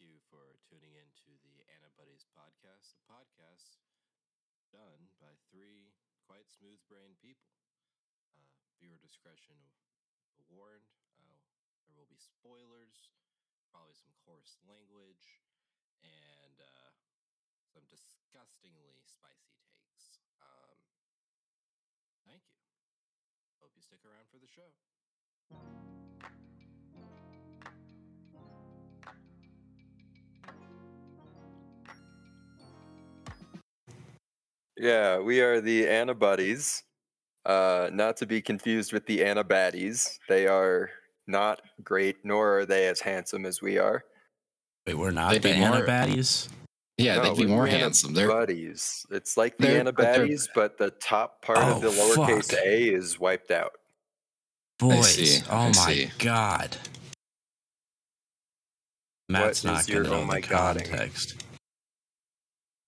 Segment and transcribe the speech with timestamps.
[0.00, 3.80] you for tuning in to the Ani Buddies podcast, the podcast
[4.68, 7.54] done by three quite smooth brained people.
[8.34, 9.56] Uh, viewer discretion
[10.52, 10.90] warned.
[11.16, 11.40] Uh,
[11.88, 13.14] there will be spoilers,
[13.72, 15.40] probably some coarse language,
[16.04, 16.92] and uh,
[17.68, 20.20] some disgustingly spicy takes.
[20.42, 20.78] Um,
[22.26, 22.60] thank you.
[23.62, 24.72] Hope you stick around for the show.
[34.76, 36.82] Yeah, we are the Annabuddies.
[37.44, 40.18] Uh, not to be confused with the Annabaddies.
[40.28, 40.90] They are
[41.26, 44.04] not great, nor are they as handsome as we are.
[44.86, 45.78] Wait, we're not They'd the be more-
[46.98, 48.14] Yeah, No, they'd be more handsome.
[48.14, 49.06] They're Annabuddies.
[49.10, 52.60] It's like the They're- but but the top part of the Oh, lowercase fuck.
[52.64, 53.72] a is wiped out.
[54.78, 55.14] Boys.
[55.14, 56.10] see, Oh I my see.
[56.18, 56.76] god.
[59.28, 60.88] Matt's is not your gonna know oh my the godding?
[60.88, 61.42] context.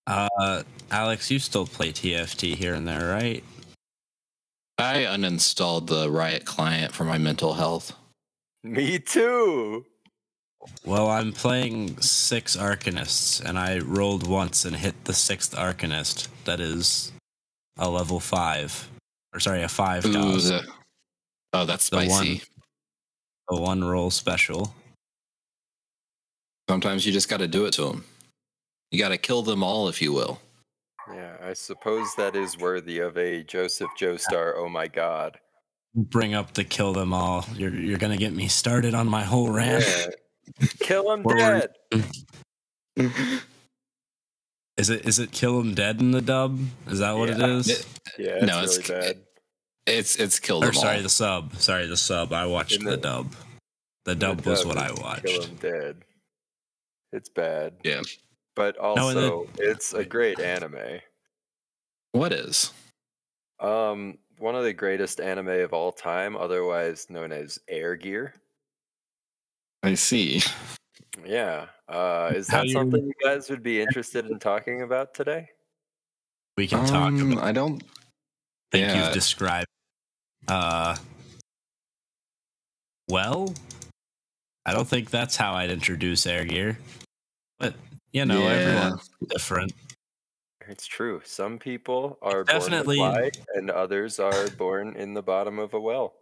[0.09, 3.43] Uh, Alex, you still play TFT here and there, right?
[4.79, 7.93] I uninstalled the Riot client for my mental health.
[8.63, 9.85] Me too.
[10.83, 16.27] Well, I'm playing six Arcanists, and I rolled once and hit the sixth Arcanist.
[16.45, 17.11] That is
[17.77, 18.89] a level five,
[19.33, 20.45] or sorry, a five Ooh, dose.
[20.49, 20.67] the-
[21.53, 22.41] oh, that's The one- spicy.
[23.51, 24.73] A one roll special.
[26.69, 28.05] Sometimes you just got to do it to them.
[28.91, 30.39] You got to kill them all, if you will.
[31.13, 34.53] Yeah, I suppose that is worthy of a Joseph Joestar.
[34.55, 35.39] Oh my god.
[35.95, 37.45] Bring up the kill them all.
[37.55, 39.83] You're you're gonna get me started on my whole rant.
[39.87, 40.67] Yeah.
[40.79, 41.69] Kill him dead.
[44.77, 46.59] Is it is it kill them dead in the dub?
[46.87, 47.35] Is that what Yeah.
[47.35, 47.69] it is?
[47.69, 47.85] It-
[48.17, 49.17] Yeah, it's No, it's- really bad.
[49.87, 51.03] it's it's killed or them sorry, all.
[51.03, 51.55] the sub.
[51.57, 52.31] Sorry, the sub.
[52.33, 53.31] I watched the, the- dub.
[54.05, 55.45] The The dub was dub what I is Kill watched.
[55.45, 56.05] him dead.
[57.11, 57.73] It's bad.
[57.83, 58.01] Yeah.
[58.59, 60.99] But No, and also, it's a great anime.
[62.11, 62.73] What is?
[63.61, 68.33] Um, one of the greatest anime of all time, otherwise known as Air Gear.
[69.81, 70.41] I see.
[71.25, 71.65] Yeah.
[71.89, 75.49] Uh, is that you- something you guys would be interested in talking about today?
[76.55, 77.43] We can talk Um, about.
[77.43, 77.81] I don't.
[78.71, 79.03] Think yeah.
[79.05, 79.67] you've described.
[80.47, 80.95] Uh,
[83.09, 83.53] well,
[84.65, 86.77] I don't think that's how I'd introduce Air Gear,
[87.57, 87.73] but
[88.13, 88.49] you know, Yeah.
[88.49, 89.73] everyone's different.
[90.67, 91.21] It's true.
[91.25, 95.73] Some people are definitely- born to fly, and others are born in the bottom of
[95.73, 96.13] a well.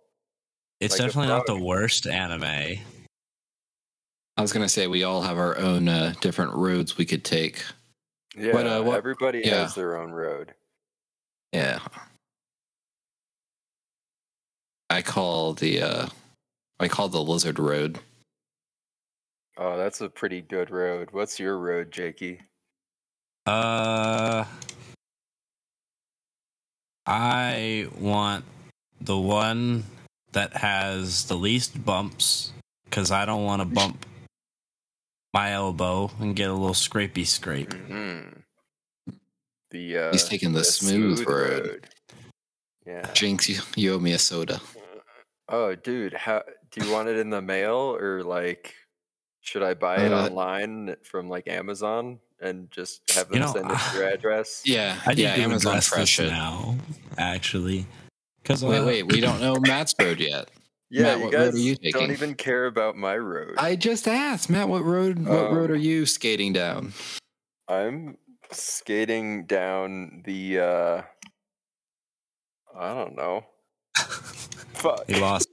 [0.80, 2.44] It's Like definitely not the worst anime.
[2.44, 7.64] I was gonna say we all have our own uh, different roads we could take.
[8.36, 9.62] Yeah, But, uh, what- everybody yeah.
[9.64, 10.54] has their own road.
[11.52, 11.80] Yeah.
[14.90, 16.08] I call the uh
[16.80, 18.00] I call the lizard road.
[19.58, 21.10] Oh, that's a pretty good road.
[21.12, 22.42] What's your road, Jakey?
[23.48, 24.46] Uh,
[27.08, 28.46] I want
[29.02, 29.86] the one
[30.34, 32.52] that has the least bumps
[32.86, 34.06] because I don't want to bump
[35.34, 37.70] my elbow and get a little scrapey scrape.
[37.70, 38.44] Mhm.
[39.72, 41.88] The uh, He's taking the smooth road.
[42.86, 43.12] Yeah.
[43.14, 44.62] Jinx, you, you owe me a soda.
[45.50, 48.76] Oh, dude, how do you want it in the mail or like
[49.48, 53.54] should I buy it Uh, online from like Amazon and just have You them know,
[53.54, 54.62] send it to your address?
[54.66, 56.28] Yeah, I need yeah, to Amazon address Fresh it.
[56.30, 56.76] now,
[57.18, 57.86] actually.
[58.44, 60.50] Because Wait, wait, we don't know Matt's road yet.
[60.90, 63.56] Yeah, Matt, you what road guys are you don't even care about my road.
[63.58, 65.20] I just asked Matt, what road?
[65.20, 65.54] What Oh.
[65.54, 66.94] road are you skating down?
[67.68, 68.18] I'm
[68.54, 71.02] skating down the uh
[72.74, 73.46] I don't know.
[73.98, 75.04] Fuck.
[75.08, 75.47] he lost.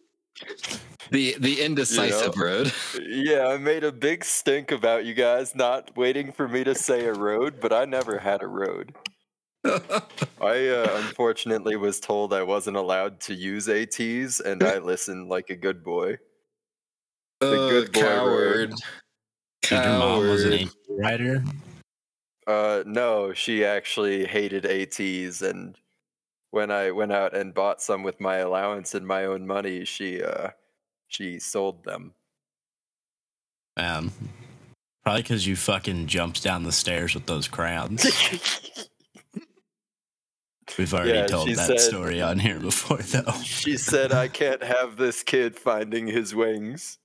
[1.10, 2.72] The the indecisive road.
[3.00, 7.04] Yeah, I made a big stink about you guys not waiting for me to say
[7.04, 8.94] a road, but I never had a road.
[9.64, 15.50] I uh, unfortunately was told I wasn't allowed to use ATs, and I listened like
[15.50, 16.18] a good boy.
[17.40, 18.70] The Oh, good boy coward.
[18.70, 18.74] road.
[19.70, 20.62] Your mom was an Coward.
[20.62, 21.44] AT rider.
[22.46, 25.76] Uh, no, she actually hated ATs, and
[26.54, 30.22] when I went out and bought some with my allowance and my own money, she
[30.22, 30.50] uh,
[31.08, 32.14] she sold them.
[33.76, 34.12] Man,
[35.02, 38.04] probably because you fucking jumped down the stairs with those crowns.
[40.78, 43.32] We've already Yeah, told that said- story on here before, though.
[43.42, 46.98] she said, "I can't have this kid finding his wings."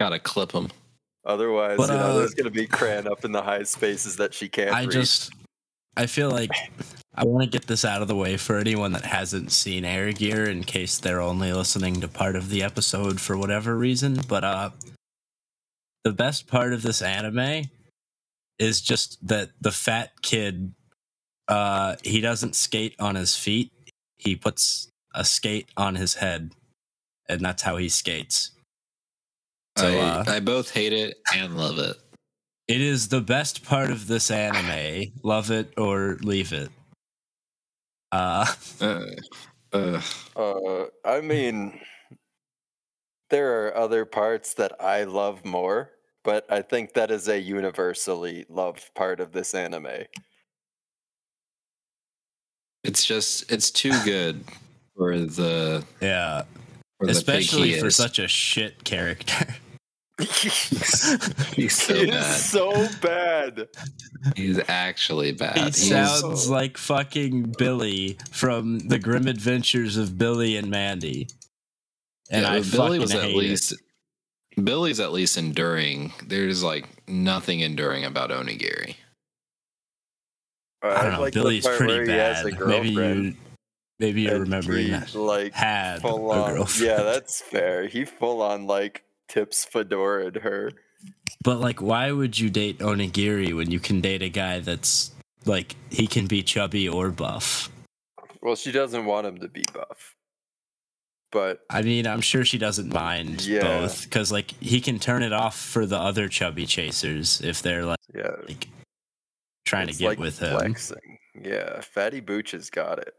[0.00, 0.70] Gotta clip him.
[1.26, 4.32] Otherwise, But, you know, uh, there's gonna be cran up in the high spaces that
[4.32, 4.92] she can't I reach.
[4.92, 5.32] just,
[6.00, 6.50] I feel like
[7.14, 10.12] I want to get this out of the way for anyone that hasn't seen Air
[10.12, 14.18] Gear in case they're only listening to part of the episode for whatever reason.
[14.26, 14.70] But uh,
[16.04, 17.64] the best part of this anime
[18.58, 20.74] is just that the fat kid
[21.48, 23.72] uh he doesn't skate on his feet.
[24.18, 26.52] He puts a skate on his head
[27.28, 28.52] and that's how he skates.
[29.76, 31.96] So I, uh, I both hate it and love it.
[32.70, 35.12] It is the best part of this anime.
[35.22, 36.70] Love it or leave it.
[38.12, 38.46] Uh
[38.80, 39.04] Uh,
[39.72, 40.00] uh,
[40.36, 41.80] Uh, I mean,
[43.30, 45.90] there are other parts that I love more,
[46.24, 50.06] but I think that is a universally loved part of this anime.
[52.82, 54.42] it's just it's too good
[54.96, 56.44] for the yeah,
[56.98, 59.54] for especially he for such a shit character.
[61.54, 62.36] He's so it is bad.
[62.36, 63.68] so bad.
[64.36, 65.56] He's actually bad.
[65.56, 65.88] He He's-
[66.20, 71.28] sounds like fucking Billy from the Grim Adventures of Billy and Mandy.
[72.30, 73.74] And Yeah, I Billy was at hate least
[74.62, 76.12] Billy's at least enduring.
[76.26, 78.90] There's like nothing enduring about Onigiri.
[78.90, 78.96] It.
[80.82, 81.20] I don't know.
[81.20, 82.66] like Billy's pretty where he has bad.
[82.66, 83.34] Maybe you,
[83.98, 85.14] maybe you're and remembering he, that.
[85.14, 86.54] like Had full a on.
[86.54, 86.90] girlfriend.
[86.90, 87.86] Yeah, that's fair.
[87.86, 90.72] He full on like tips fedora to her.
[91.42, 95.12] But like, why would you date Onigiri when you can date a guy that's
[95.46, 97.70] like he can be chubby or buff?
[98.42, 100.14] Well, she doesn't want him to be buff,
[101.32, 103.62] but I mean, I'm sure she doesn't mind Yeah.
[103.62, 107.84] both because like he can turn it off for the other chubby chasers if they're
[107.86, 108.68] like, yeah, like
[109.64, 110.58] trying it's to get like with him.
[110.58, 111.18] flexing.
[111.42, 113.14] Yeah, Fatty Booch has got it.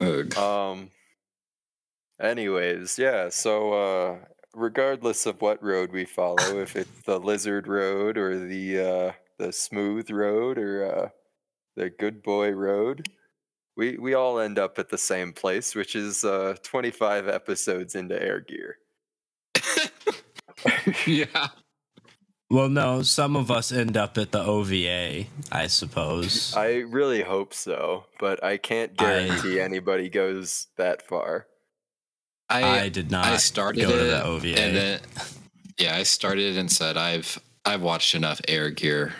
[0.00, 0.36] Ugh.
[0.38, 0.90] Um.
[2.20, 3.28] Anyways, yeah.
[3.28, 4.18] So, uh,
[4.54, 9.52] regardless of what road we follow, if it's the lizard road or the uh, the
[9.52, 11.08] smooth road or uh,
[11.76, 13.08] the good boy road,
[13.76, 18.20] we we all end up at the same place, which is uh, 25 episodes into
[18.20, 18.76] Air Gear.
[21.06, 21.48] yeah.
[22.50, 26.54] Well, no, some of us end up at the OVA, I suppose.
[26.56, 31.46] I really hope so, but I can't I- guarantee anybody goes that far.
[32.50, 34.58] I I, did not I started go to it the OVA.
[34.58, 35.00] and then
[35.78, 39.14] yeah, I started and said I've I've watched enough Air Gear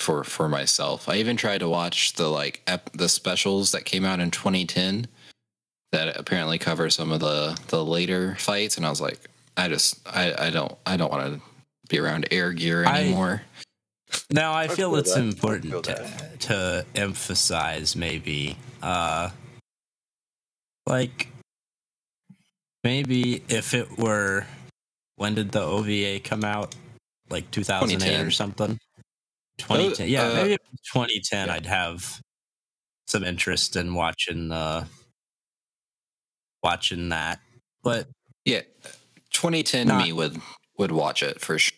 [0.00, 1.08] for for myself.
[1.08, 5.06] I even tried to watch the like ep- the specials that came out in 2010
[5.92, 9.20] that apparently cover some of the the later fights, and I was like,
[9.56, 11.40] I just I I don't I don't want to
[11.88, 13.42] be around Air Gear I- anymore.
[14.32, 15.20] now I I feel feel it's that.
[15.20, 19.30] I feel important to, to emphasize maybe uh
[20.86, 21.28] like
[22.84, 24.46] maybe if it were
[25.16, 26.74] when did the OVA come out?
[27.30, 28.78] Like 2008 or something?
[29.58, 30.08] 2010.
[30.08, 31.54] Yeah, uh, maybe if it was 2010 yeah.
[31.54, 32.20] I'd have
[33.06, 34.84] some interest in watching uh
[36.62, 37.40] watching that.
[37.82, 38.08] But
[38.44, 38.62] Yeah,
[39.30, 40.40] 2010 Not- me would
[40.78, 41.72] would watch it for sure.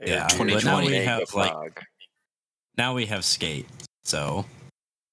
[0.00, 1.82] Yeah, Air Gear but now we have, like-
[2.78, 3.66] now we have Skate.
[4.04, 4.44] So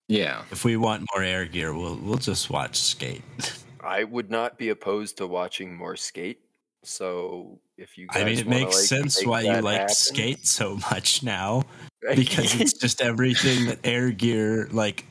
[0.10, 3.24] Yeah, if we want more air gear, we'll we'll just watch Skate.
[3.84, 6.40] I would not be opposed to watching more skate.
[6.84, 9.96] So if you, guys I mean, it makes like, sense make why you like happen-
[9.96, 11.64] Skate so much now
[12.16, 15.06] because it's just everything that air gear like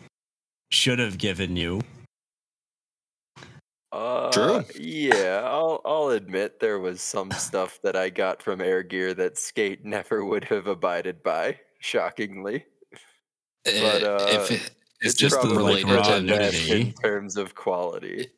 [0.70, 1.80] should have given you.
[3.92, 4.64] uh, True.
[4.78, 9.38] Yeah, I'll I'll admit there was some stuff that I got from Air Gear that
[9.38, 11.58] Skate never would have abided by.
[11.80, 12.64] Shockingly,
[13.64, 16.80] But, Uh, uh, if it, it's it's just probably like related raw to nudity.
[16.80, 18.28] in terms of quality.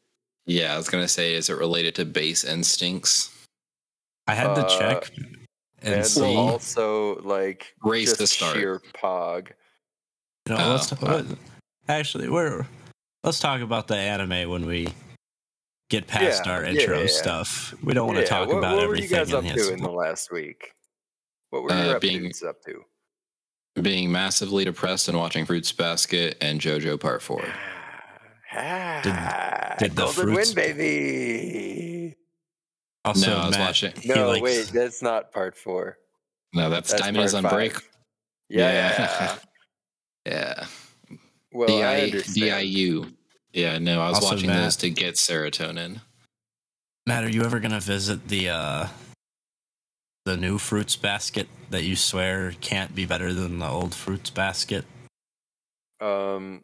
[0.47, 3.31] Yeah, I was gonna say, is it related to base instincts?
[4.27, 5.11] I had to Uh, check
[5.83, 6.35] and, And see.
[6.37, 8.57] also like Race to just start.
[8.57, 9.51] sheer pog.
[10.49, 11.17] You know, Oh, let's wow.
[11.25, 11.39] what-
[11.89, 12.67] actually we're
[13.25, 14.89] let's talk about the anime when we
[15.91, 17.07] get past Yeah, our yeah, intro yeah.
[17.09, 17.75] stuff.
[17.83, 19.51] We don't want to Yeah, talk what, about what were you everything guys up in
[19.51, 19.69] to this.
[19.71, 20.73] in the last week?
[21.51, 22.85] What were Uh, your being- up to?
[23.83, 27.45] Being massively depressed and watching Fruits Basket and JoJo Part Four.
[28.53, 32.17] Ah, did the Golden fruits- Wind, baby.
[33.05, 33.93] Also, no, I was Matt, watching.
[34.05, 35.99] No, likes- wait, that's not part four.
[36.55, 37.73] No, that's, That's Diamond is part on break.
[37.75, 37.89] five.
[38.49, 39.37] Yeah.
[40.27, 40.67] Yeah.
[41.53, 42.35] well, I DI, understand.
[42.63, 43.07] DIU.
[43.53, 46.01] Yeah, no, I was Also, watching Matt- those to get serotonin.
[47.07, 48.89] Matt, are you ever gonna visit the uh
[50.25, 54.85] the new fruits basket that you swear can't be better than the old fruits basket?
[56.01, 56.63] Um,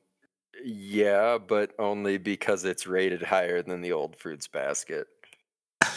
[0.64, 5.06] yeah, but only because it's rated higher than the old fruits basket.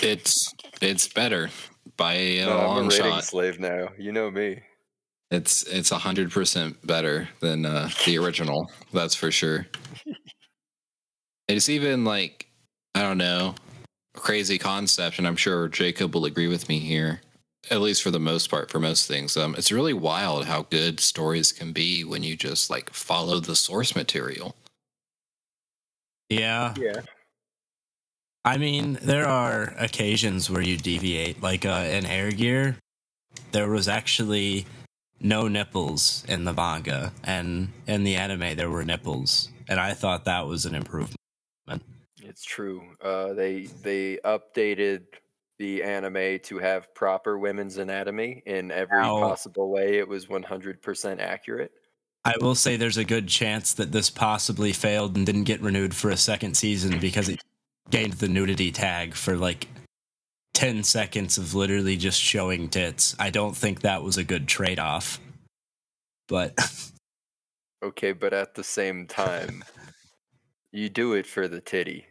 [0.00, 1.50] It's it's better
[1.96, 3.24] by a No, I'm a long rating shot.
[3.24, 3.88] slave now.
[3.98, 4.62] You know me.
[5.32, 8.70] It's it's a hundred percent better than uh, the original.
[8.92, 9.66] That's for sure.
[11.48, 12.46] It's even like
[12.94, 13.54] I don't know.
[14.18, 17.20] Crazy concept, and I'm sure Jacob will agree with me here.
[17.70, 21.00] At least for the most part, for most things, um, it's really wild how good
[21.00, 24.54] stories can be when you just like follow the source material.
[26.30, 26.74] Yeah.
[26.78, 27.00] Yeah.
[28.44, 31.42] I mean, there are occasions where you deviate.
[31.42, 32.76] Like uh, in Air Gear,
[33.52, 34.66] there was actually
[35.20, 40.24] no nipples in the manga, and in the anime there were nipples, and I thought
[40.24, 41.16] that was an improvement.
[42.28, 42.82] It's true.
[43.00, 45.04] Uh, they they updated
[45.58, 49.98] the anime to have proper women's anatomy in every possible way.
[49.98, 51.72] It was 100% accurate.
[52.24, 55.94] I will say there's a good chance that this possibly failed and didn't get renewed
[55.94, 57.40] for a second season because it
[57.90, 59.66] gained the nudity tag for like
[60.54, 63.16] 10 seconds of literally just showing tits.
[63.18, 65.18] I don't think that was a good trade off.
[66.28, 66.54] But
[67.82, 69.64] Okay, but at the same time,
[70.72, 72.06] you do it for the titty.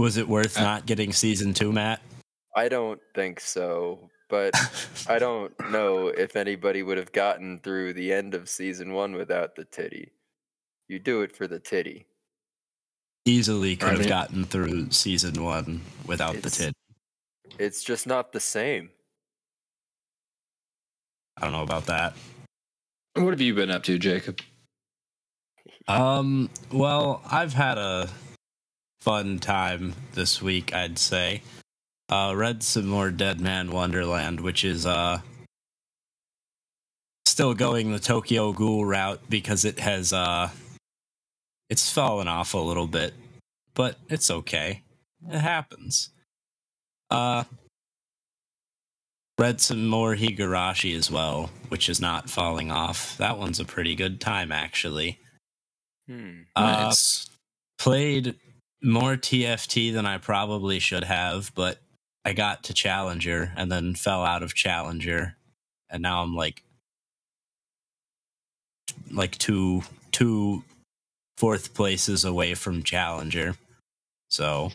[0.00, 2.00] Was it worth Uh, not getting season two, Matt?
[2.56, 4.52] I don't think so, but
[5.08, 9.54] I don't know if anybody would have gotten through the end of season one without
[9.56, 10.12] the titty.
[10.88, 12.06] You do it for the titty.
[13.24, 14.08] Easily could have Right.
[14.08, 16.74] gotten through season one without the It's- tit.
[17.58, 18.90] It's just not the same.
[21.36, 22.14] I don't know about that.
[23.14, 24.40] What have you been up to, Jacob?
[25.86, 28.08] Um, well, I've had a
[29.08, 31.40] fun time this week, I'd say.
[32.10, 35.22] Uh, read some more Dead Man Wonderland, which is, uh,
[37.24, 40.50] still going the Tokyo Ghoul route because it has, uh,
[41.70, 43.14] it's fallen off a little bit,
[43.72, 44.82] but it's okay.
[45.26, 46.10] It happens.
[47.10, 47.44] Uh,
[49.38, 53.16] read some more Higurashi as well, which is not falling off.
[53.16, 55.18] That one's a pretty good time, actually.
[56.06, 56.42] Hmm.
[56.54, 57.30] Uh, nice.
[57.78, 58.34] played
[58.82, 61.78] more TFT than I probably should have, but
[62.24, 65.36] I got to Challenger and then fell out of Challenger,
[65.90, 66.62] and now I'm like,
[69.10, 69.82] like two
[70.12, 70.64] two
[71.36, 73.56] fourth places away from Challenger.
[74.28, 74.72] So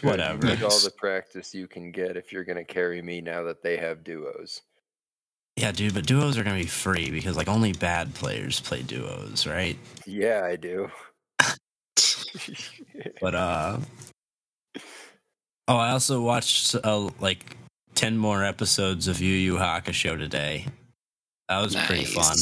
[0.00, 0.10] Good.
[0.10, 0.46] Whatever.
[0.48, 3.62] Need all the practice you can get if you're going to carry me now that
[3.62, 4.62] they have duos.
[5.56, 9.46] yeah, dude, but duos are gonna be free because like only bad players play duos,
[9.46, 9.78] right?
[10.04, 10.90] Yeah, I do.
[13.20, 13.78] But uh
[15.66, 17.56] Oh, I also watched uh, like
[17.94, 20.66] 10 more episodes of Yu Yu Hakusho today.
[21.48, 22.36] That was pretty fun.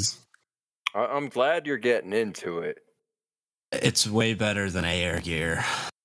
[0.95, 2.79] I- I'm glad you're getting into it.
[3.71, 5.65] It's way better than Air Gear.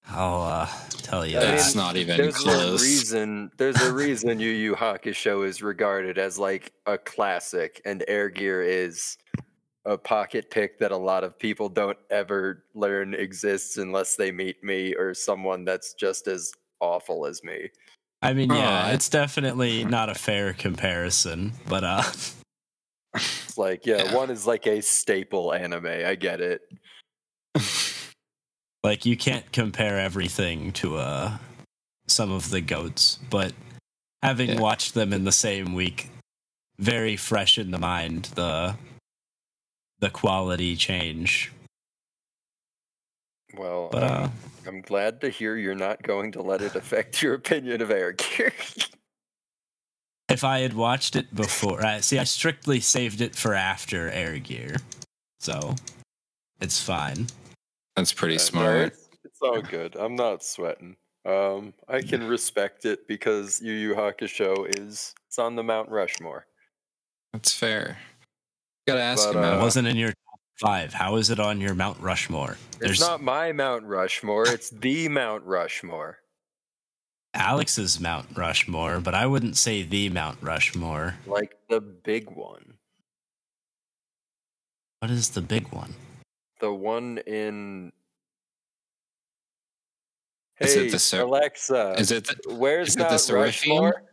[0.10, 1.58] I'll uh, tell you I mean, that.
[1.58, 2.82] That's not even there's close.
[2.82, 3.51] a reason.
[3.58, 8.62] There's a reason Yu Yu Hakusho is regarded as like a classic, and Air Gear
[8.62, 9.17] is
[9.88, 14.63] a pocket pick that a lot of people don't ever learn exists unless they meet
[14.63, 16.51] me or someone that's just as
[16.82, 17.70] awful as me.
[18.22, 18.91] I mean, yeah, Aw.
[18.91, 22.03] it's definitely not a fair comparison, but uh,
[23.15, 24.13] It's like, yeah, Yeah.
[24.13, 25.86] one is like a staple anime.
[25.88, 26.62] I get it.
[28.84, 31.38] like you can't compare everything to uh
[32.08, 33.53] some of the goats, but
[34.22, 34.60] having Yeah.
[34.60, 36.10] watched them in the same week,
[36.77, 38.75] very fresh in the mind the
[40.00, 41.51] the quality change.
[43.58, 44.30] Well, But uh,
[44.68, 48.12] I'm glad to hear you're not going to let it affect your opinion of Air
[48.13, 48.54] Gear.
[50.30, 54.38] if I had watched it before, I see, I strictly saved it for after Air
[54.39, 54.75] Gear,
[55.39, 55.75] so
[56.60, 57.27] it's fine.
[57.96, 58.88] That's pretty Uh, no, smart.
[58.88, 59.96] it's, it's all good.
[59.96, 60.98] I'm not sweating.
[61.25, 66.46] Um, I can respect it because Yu Yu Hakusho is it's on the Mount Rushmore.
[67.34, 67.98] That's fair.
[68.88, 70.94] Gotta ask But, him uh, It wasn't in your top five.
[70.94, 72.58] How is it on your Mount Rushmore?
[72.79, 74.48] It's not my Mount Rushmore.
[74.48, 76.20] It's the Mount Rushmore.
[77.34, 81.15] Alex's Mount Rushmore, but I wouldn't say the Mount Rushmore.
[81.27, 82.75] Like the big one.
[85.00, 85.94] What is the big one?
[86.62, 87.91] The one in.
[90.60, 91.96] Is it Hey, the Ser- Alexa.
[92.00, 92.25] Is it?
[92.25, 93.72] The, where's is it the Mount Seraphim?
[93.84, 94.03] Rushmore?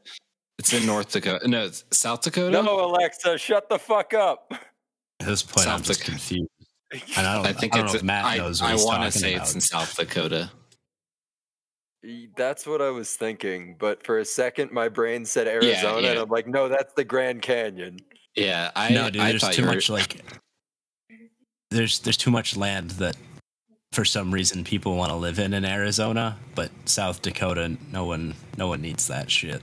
[0.58, 1.46] It's in North Dakota.
[1.48, 2.62] No, it's South Dakota.
[2.62, 4.52] No, Alexa, shut the fuck up.
[5.20, 6.48] At this point, I'm just confused.
[7.16, 7.94] And I don't, I think I don't it's.
[7.94, 9.46] know if Matt I, knows what I want to say about.
[9.46, 10.50] it's in South Dakota.
[12.36, 16.22] That's what I was thinking, but for a second my brain said Arizona, and yeah.
[16.22, 17.98] I'm like, no, that's the Grand Canyon.
[18.36, 18.90] Yeah, I.
[18.90, 20.22] no, dude, I there's too you were- much like
[21.70, 23.16] there's there's too much land that
[23.92, 28.34] for some reason people want to live in in Arizona, but South Dakota, no one
[28.58, 29.62] no one needs that shit.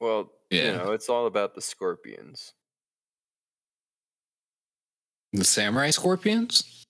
[0.00, 2.52] Well, you know, it's all about the scorpions.
[5.32, 6.84] the Samurai Scorpions.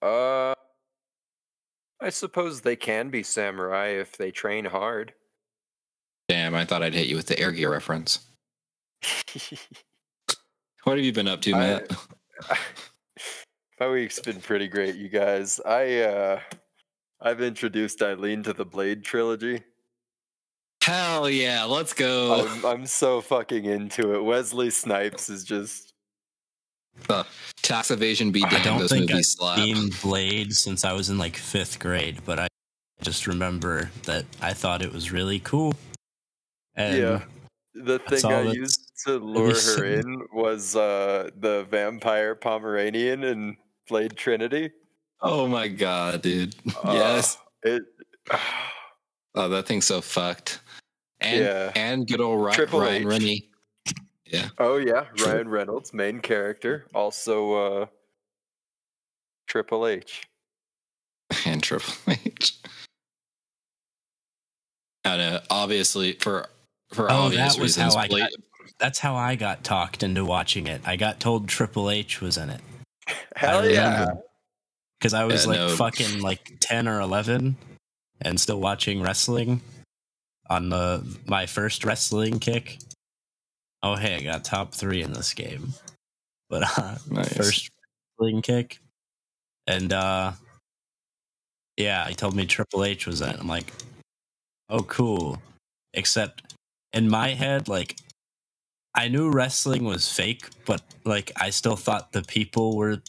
[0.00, 0.54] Uh,
[2.00, 5.12] I suppose they can be samurai if they train hard.
[6.28, 8.20] Damn, I thought I'd hit you with the Air Gear reference.
[10.84, 11.90] What have you been up to, I- Matt?
[13.80, 15.60] My week's been pretty great, you guys.
[15.60, 16.40] I uh
[17.20, 19.62] I've introduced Eileen to the Blade trilogy.
[20.90, 22.44] Hell yeah, let's go.
[22.48, 24.24] I'm I'm so fucking into it.
[24.24, 25.92] Wesley Snipes is just
[27.08, 27.22] Uh,
[27.62, 29.58] tax evasion be I don't Those think I've slap.
[29.58, 32.48] seen Blade since I was in like fifth grade, but I
[33.02, 35.74] just remember that I thought it was really cool.
[36.74, 37.22] And Yeah.
[37.74, 43.56] the thing I that's used to lure her in was uh the vampire Pomeranian and
[43.88, 44.70] Blade Trinity.
[45.20, 46.56] Oh my god, dude.
[46.82, 47.38] Uh, yes.
[47.62, 47.82] It
[49.36, 50.58] Oh, that thing's so fucked.
[51.20, 51.72] And Yeah.
[51.74, 53.06] and good old Ry- Triple Ryan H.
[53.06, 53.50] Rennie.
[54.26, 54.48] Yeah.
[54.58, 57.86] Oh yeah, Ryan Reynolds, main character, also uh
[59.48, 60.22] Triple H.
[61.46, 62.54] And Triple H.
[65.04, 65.40] I know.
[65.50, 66.46] Obviously, for
[66.92, 68.30] for Oh, obvious that was reasons, how I Blade- got-
[68.78, 70.80] that's how I got talked into watching it.
[70.86, 72.60] I got told Triple H was in it
[73.36, 74.06] Hell yeah.
[74.98, 75.76] because I was Yeah, like no.
[75.76, 77.56] fucking like ten or eleven,
[78.22, 79.60] and still watching wrestling
[80.50, 82.78] on the my first wrestling kick.
[83.82, 85.72] Oh hey, I got top three in this game,
[86.50, 87.34] but uh, Nice.
[87.34, 87.70] first
[88.18, 88.78] wrestling kick,
[89.66, 90.32] and uh,
[91.78, 93.30] yeah, he told me Triple H was in.
[93.30, 93.72] I'm like,
[94.68, 95.40] oh cool,
[95.94, 96.54] except
[96.92, 97.96] in my head, like.
[98.92, 103.00] I knew wrestling was fake, but like I still thought the people were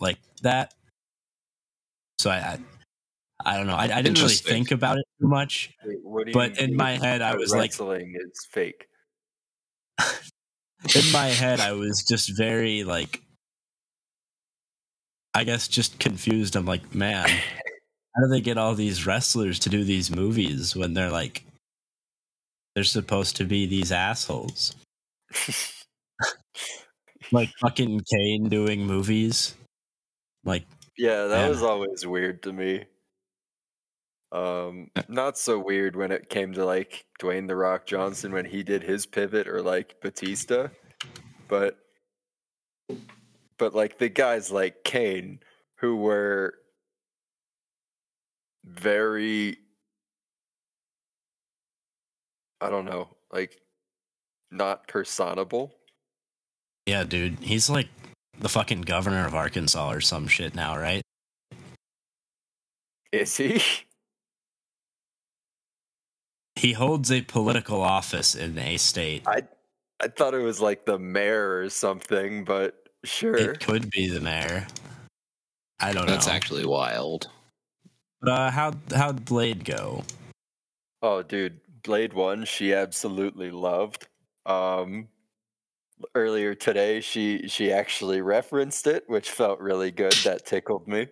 [0.00, 0.74] like that.
[2.18, 2.58] So I, I,
[3.44, 3.74] I don't know.
[3.74, 5.74] I, I didn't really think about it too much.
[5.84, 8.88] Wait, what do But in my head, I was like, wrestling is fake.
[10.00, 13.22] in my head, I was just very like,
[15.34, 16.56] I guess just confused.
[16.56, 20.94] I'm like, man, how do they get all these wrestlers to do these movies when
[20.94, 21.44] they're like,
[22.74, 24.74] they're supposed to be these assholes?
[27.32, 29.56] Like fucking Kane doing movies.
[30.44, 30.64] Like,
[30.96, 31.48] Yeah, that Yeah.
[31.48, 32.84] was always weird to me.
[34.36, 38.62] Um, not so weird when it came to like Dwayne the Rock Johnson when he
[38.62, 40.68] did his pivot or like Batista,
[41.48, 41.78] but
[43.56, 45.40] but like the guys like Kane
[45.76, 46.52] who were
[48.62, 49.56] very
[52.60, 53.58] I don't know, like
[54.50, 55.72] not personable.
[56.84, 57.88] yeah, dude, he's like
[58.38, 61.00] the fucking governor of Arkansas or some shit now, right?
[63.12, 63.62] Is he?
[66.56, 69.22] He holds a political office in a state.
[69.26, 69.42] I
[70.02, 73.36] I thought it was like the mayor or something, but sure.
[73.36, 74.66] It could be the mayor.
[75.80, 76.12] I don't That's know.
[76.12, 77.28] That's actually wild.
[78.20, 80.02] But uh, how how'd Blade go?
[81.02, 84.08] Oh, dude, Blade One, she absolutely loved.
[84.46, 85.08] Um,
[86.14, 90.12] earlier today, she she actually referenced it, which felt really good.
[90.24, 91.08] That tickled me.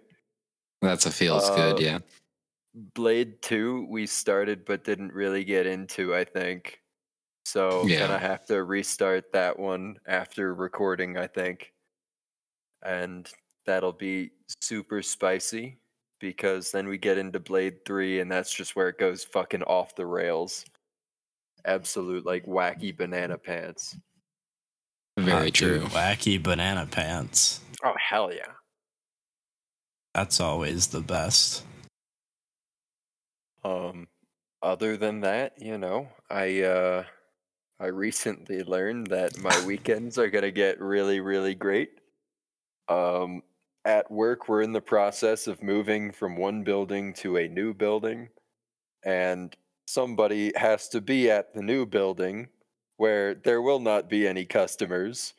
[0.83, 1.99] That's a feels Uh, good, yeah.
[2.75, 6.15] Blade Two, we started but didn't really get into.
[6.15, 6.81] I think
[7.45, 7.87] so.
[7.87, 8.01] Yeah.
[8.01, 11.17] Gonna have to restart that one after recording.
[11.17, 11.73] I think,
[12.85, 13.31] and
[13.67, 15.79] that'll be super spicy
[16.21, 19.95] because then we get into Blade 3 and that's just where it goes fucking off
[19.95, 20.65] the rails.
[21.65, 23.97] Absolute like wacky banana pants.
[25.19, 25.81] Very Hot dude, true.
[25.89, 27.61] Wacky banana pants.
[27.85, 28.53] Oh hell yeah.
[30.15, 31.65] That's always the best.
[33.65, 34.09] Um
[34.63, 37.05] other than that, you know, I uh
[37.81, 42.01] I recently learned that my weekends are to get really really great.
[42.89, 43.43] Um
[43.85, 48.31] at work we're in the process of moving from one building to a new building
[49.05, 52.49] and somebody has to be at the new building
[52.99, 55.35] where there will not be any customers.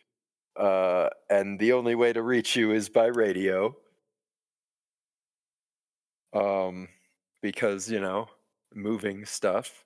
[0.58, 3.76] Uh and the only way to reach you is by radio.
[6.34, 6.88] Um
[7.42, 8.28] because, you know,
[8.74, 9.84] moving stuff.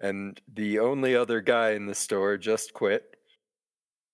[0.00, 3.16] And the only other guy in the store just quit.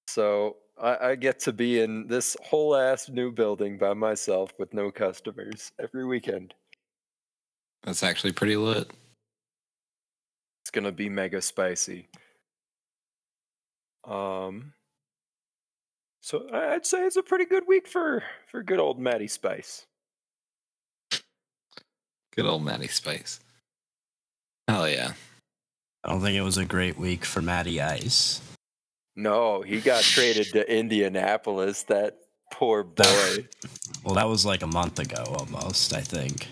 [0.09, 4.73] So I, I get to be in this whole ass new building by myself with
[4.73, 6.55] no customers every weekend.
[7.83, 8.91] That's actually pretty lit.
[10.63, 12.09] It's gonna be mega spicy.
[14.05, 14.73] Um
[16.23, 19.87] so I'd say it's a pretty good week for for good old Matty Spice.
[22.37, 23.41] Good old Matty Spice.
[24.69, 25.13] Hell yeah.
[26.03, 28.41] I don't think it was a great week for Matty Ice.
[29.17, 31.85] No, he got traded to Indianapolis.
[31.85, 32.17] That
[32.53, 33.47] poor boy.
[34.05, 36.49] Well, that was like a month ago almost, I think.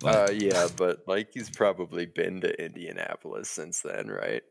[0.00, 4.42] But Uh, yeah, but like he's probably been to Indianapolis since then, right?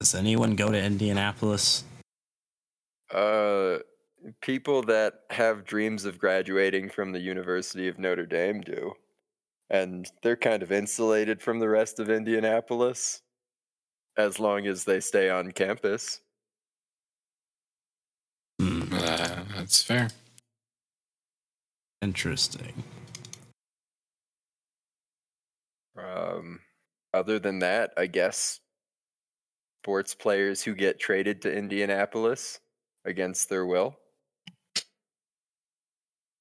[0.00, 1.82] does anyone go to Indianapolis?
[3.10, 3.78] Uh,
[4.40, 8.92] people that have dreams of graduating from the University of Notre Dame do,
[9.70, 13.22] and they're kind of insulated from the rest of Indianapolis,
[14.16, 16.20] as long as they stay on campus.
[18.60, 20.08] Hmm, Uh, that's fair.
[22.02, 22.84] interesting.
[25.96, 26.60] Um,
[27.12, 28.60] other than that, I guess
[29.82, 32.60] sports players who get traded to Indianapolis
[33.04, 33.98] against their will,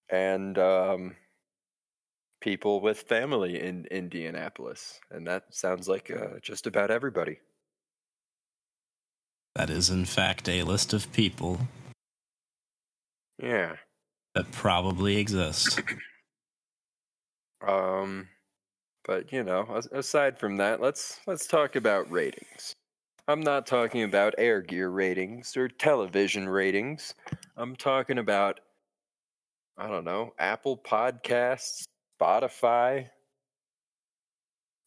[0.09, 1.15] and um,
[2.41, 7.39] people with family in Indianapolis, and that sounds like uh, just about everybody.
[9.55, 11.59] That is, in fact, a list of people
[13.41, 13.77] Yeah.
[14.33, 15.81] that probably exist.
[17.65, 18.27] Um,
[19.05, 22.73] but you know, aside from that, let's let's talk about ratings.
[23.27, 27.15] I'm not talking about air gear ratings or television ratings.
[27.57, 28.59] I'm talking about
[29.77, 31.83] I don't know, Apple Podcasts,
[32.19, 33.09] Spotify,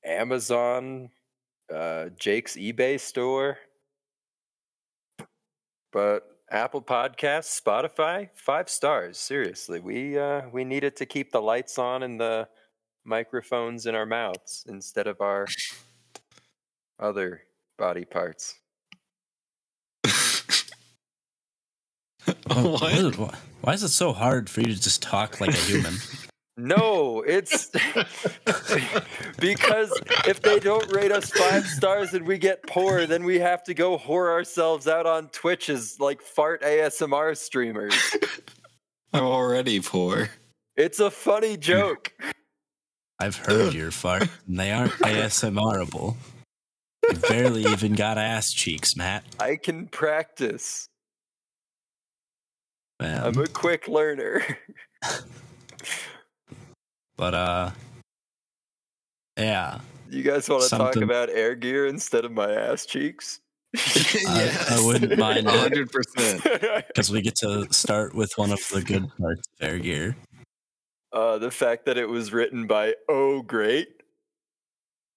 [0.05, 1.11] Amazon,
[1.73, 3.59] uh, Jake's eBay store.
[5.93, 9.19] But Apple Podcasts, Spotify, five stars.
[9.19, 12.49] Seriously, we uh, we need it to keep the lights on and the
[13.05, 15.47] microphones in our mouths instead of our
[16.99, 17.43] other
[17.79, 18.59] body parts.
[22.55, 22.93] Why what?
[22.95, 23.17] is, it,
[23.61, 25.95] why is it so hard for you to just talk like a human?
[26.61, 27.67] No, it's
[29.39, 29.93] because
[30.27, 33.75] if they don't rate us five stars and we get poor, then we have to
[33.75, 37.95] go whore ourselves out on Twitch as like fart ASMR streamers.
[39.13, 40.31] I'm already poor.
[40.77, 42.13] It's a funny joke.
[43.21, 46.17] I've heard your fart, and they aren't ASMRable.
[47.09, 49.23] You barely even got ass cheeks, Matt.
[49.39, 50.89] I can practice.
[53.01, 53.23] Man.
[53.25, 54.43] I'm a quick learner.
[57.17, 57.71] But uh,
[59.37, 63.41] yeah, You guys want to talk about air gear instead of my ass cheeks?
[63.77, 66.45] I wouldn't mind hundred percent.
[66.87, 70.17] because we get to start with one of the good parts of Air Gear.
[71.13, 73.89] uh, the fact that it was written by Oh Great.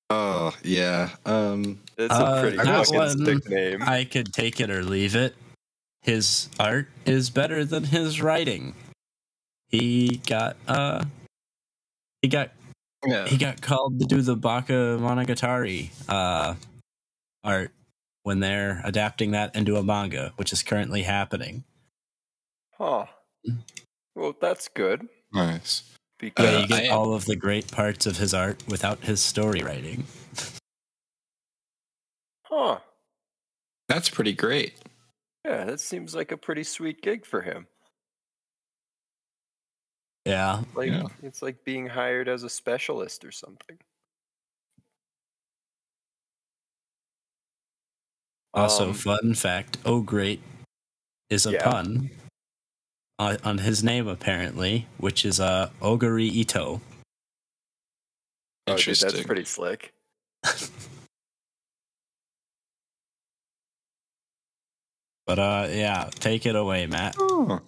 [0.09, 1.09] Oh yeah.
[1.27, 1.81] Um.
[1.99, 3.83] It's Uh, a pretty that fucking one- sick name.
[3.83, 5.35] I could take it or leave it.
[6.01, 8.73] His art is better than his writing.
[9.69, 11.05] He got uh,
[12.21, 12.51] he got
[13.05, 13.27] Yeah.
[13.27, 16.55] he got called to do the Bakemonogatari uh
[17.43, 17.71] art
[18.23, 21.63] when they're adapting that into a manga, which is currently happening.
[22.77, 23.05] Huh.
[24.15, 25.83] Well, that's good Nice.
[26.19, 28.99] because Yeah, Uh, you get I- all of the great parts of his art without
[29.03, 30.05] his story writing.
[32.45, 32.79] huh.
[33.87, 34.73] That's pretty great.
[35.45, 37.67] Yeah, that seems like a pretty sweet gig for him.
[40.25, 41.07] Yeah, Like Yeah.
[41.23, 43.79] it's like being hired as a specialist or something.
[48.53, 50.41] Also, Um, fun fact: Oh, great
[51.29, 51.63] is a Yeah.
[51.63, 52.11] pun
[53.17, 56.81] on, on his name apparently, which is uh, Ogure Ito.
[58.67, 59.93] Oh, dude, that's pretty slick.
[65.27, 67.15] But uh, yeah, take it away, Matt.
[67.19, 67.59] Oh.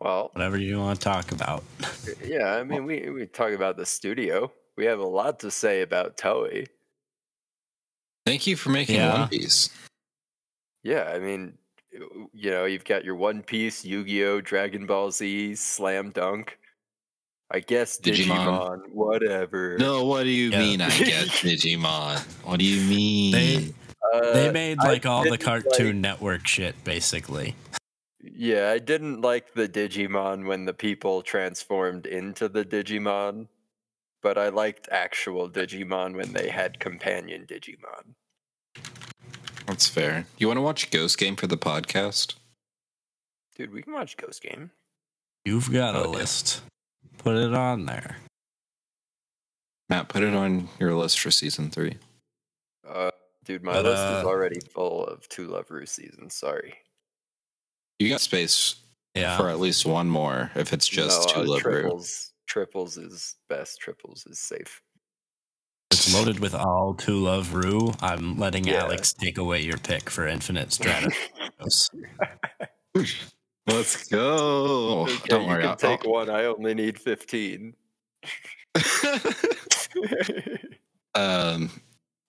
[0.00, 1.64] Well, Whatever you want to talk about.
[2.24, 4.52] yeah, I mean, we we talk about the studio.
[4.76, 6.66] We have a lot to say about Toei.
[8.26, 9.20] Thank you for making Yeah.
[9.20, 9.70] One Piece.
[10.82, 11.56] Yeah, I mean,
[12.32, 16.58] you know, you've got your One Piece, Yu-Gi-Oh, Dragon Ball Z, Slam Dunk.
[17.50, 18.26] I guess Digimon.
[18.46, 19.76] Digimon, whatever.
[19.78, 20.58] No, what do you Yeah.
[20.58, 20.80] mean?
[20.80, 22.18] I get Digimon.
[22.44, 23.32] What do you mean?
[23.32, 23.74] They
[24.12, 27.54] Uh, they made I like all the Cartoon like- Network shit, basically.
[28.22, 33.48] Yeah, I didn't like the Digimon when the people transformed into the Digimon,
[34.22, 38.14] but I liked actual Digimon when they had companion Digimon.
[39.66, 40.26] That's fair.
[40.38, 42.34] You want to watch Ghost Game for the podcast?
[43.56, 44.70] Dude, we can watch Ghost Game.
[45.44, 46.18] You've got a Oh, yeah.
[46.18, 46.62] list.
[47.18, 48.16] Put it on there.
[49.90, 51.98] Matt, put it on your list for season three.
[52.88, 53.10] Uh,
[53.44, 56.34] dude, my But, list is uh, already full of To Love Ru seasons.
[56.34, 56.74] Sorry.
[57.98, 58.76] You got space
[59.14, 59.36] Yeah.
[59.36, 61.82] for at least one more if it's just no, two uh, liver.
[61.82, 62.32] triples.
[62.46, 63.80] Triples is best.
[63.80, 64.82] Triples is safe.
[65.90, 67.92] It's loaded with all To Love Ru.
[68.00, 68.82] I'm letting Yeah.
[68.82, 71.90] Alex take away your pick for Infinite Stratos.
[73.66, 75.02] Let's go.
[75.02, 75.60] Okay, Don't you worry.
[75.62, 76.30] can I'll, take I'll- one.
[76.30, 77.74] I only need fifteen.
[81.14, 81.70] um,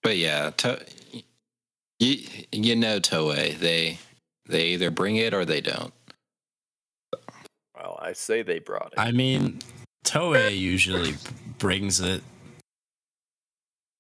[0.04, 0.86] but yeah, to,
[2.06, 3.98] you you know Toei they
[4.48, 5.94] they either bring it or they don't.
[7.76, 9.00] well, I say they brought it.
[9.00, 9.60] I mean,
[10.06, 11.16] Toei usually
[11.58, 12.22] brings it.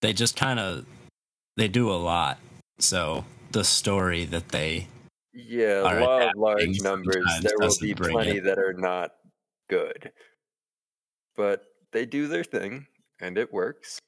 [0.01, 0.85] They just kind of
[1.57, 2.37] they do a lot.
[2.79, 4.87] So the story that they
[5.33, 7.25] yeah, are law of large numbers.
[7.41, 8.43] There will be plenty it.
[8.45, 9.11] that are not
[9.69, 10.11] good,
[11.35, 12.87] but they do their thing
[13.19, 13.99] and it works.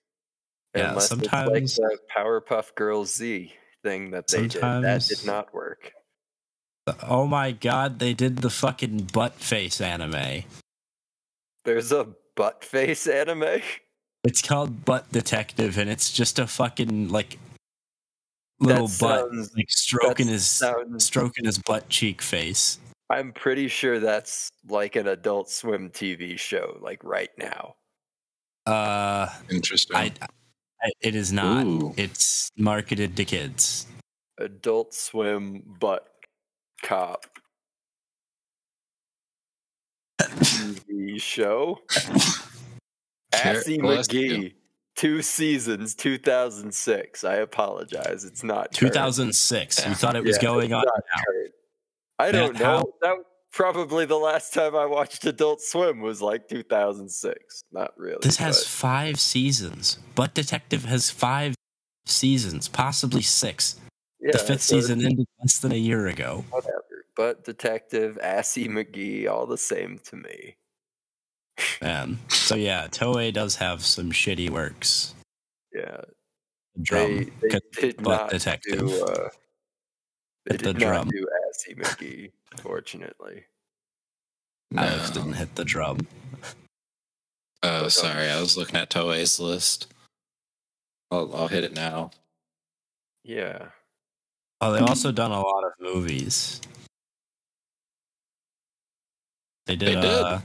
[0.75, 3.53] Yeah, Unless sometimes- it's like the Powerpuff Girls Z
[3.87, 4.61] thing that they did.
[4.61, 5.93] That did not work.
[7.03, 10.43] Oh my god, they did the fucking butt face anime.
[11.65, 13.61] There's a butt face anime.
[14.23, 17.37] It's called Butt Detective, and it's just a fucking like
[18.59, 22.79] little That butt sounds- like stroking his sounds- stroking his butt cheek face.
[23.09, 27.75] I'm pretty sure that's like an Adult Swim TV show, like right now.
[28.65, 29.95] Uh, Interesting.
[29.95, 30.27] I, I
[31.01, 31.65] it is not.
[31.65, 31.93] Ooh.
[31.97, 33.87] It's marketed to kids.
[34.39, 36.07] Adult Swim butt
[36.83, 37.25] cop
[40.21, 41.79] TV show.
[43.33, 44.07] Assy bless.
[44.07, 44.53] McGee,
[44.95, 47.23] two seasons, 2006.
[47.23, 48.23] I apologize.
[48.25, 48.93] It's not current.
[48.93, 49.85] 2006.
[49.87, 51.21] You thought it was Yeah, going on not now.
[51.25, 51.53] current.
[52.19, 52.65] I don't Matt, know.
[52.65, 53.17] how- That
[53.57, 57.63] probably the last time I watched Adult Swim was like 2006.
[57.71, 58.19] Not really.
[58.21, 59.97] This has but- five seasons.
[60.13, 61.55] Butt Detective has five
[62.05, 63.75] seasons, possibly six.
[64.21, 66.45] yeah, the fifth so season ended less than a year ago.
[66.51, 66.83] whatever.
[67.15, 70.55] But Detective, Assy McGee, all the same to me.
[71.81, 72.19] Man.
[72.27, 75.15] So yeah, Toei does have some shitty works.
[75.73, 76.01] Yeah,
[76.79, 77.25] Drum.
[77.41, 78.79] they, they did Butt not Detective.
[78.79, 79.03] do.
[79.03, 79.29] Uh,
[80.45, 81.09] they Hit the did not drum.
[81.09, 83.45] do Assy McGee, fortunately.
[84.75, 85.21] Alex No.
[85.21, 85.99] didn't hit the drum.
[87.63, 88.29] Oh, sorry.
[88.29, 89.91] I was looking at Toei's list.
[91.09, 92.11] I'll, I'll hit it now.
[93.23, 93.69] Yeah,
[94.59, 96.61] Oh, they've also done a lot of movies.
[99.67, 99.89] They did.
[99.89, 100.03] They did.
[100.05, 100.39] Uh,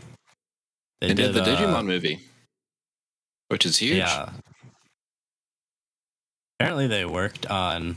[1.01, 2.21] they, They did the uh, Digimon movie,
[3.49, 3.99] which is huge.
[3.99, 4.31] Yeah.
[6.59, 7.97] Apparently, they worked on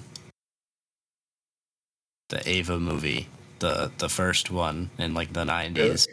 [2.29, 3.27] the Eva movie,
[3.59, 6.07] the the first one in like the nineties,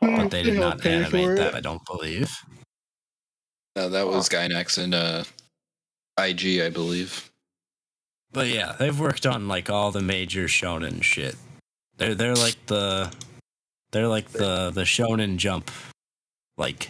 [0.00, 1.54] but they did not animate that.
[1.54, 2.34] I don't believe.
[3.76, 5.24] No, that was Gainax and uh,
[6.18, 7.30] IG, I believe.
[8.32, 11.36] But yeah, they've worked on like all the major shonen shit.
[11.96, 13.12] They're they're like the
[13.92, 15.70] they're like the the shonen jump
[16.56, 16.88] like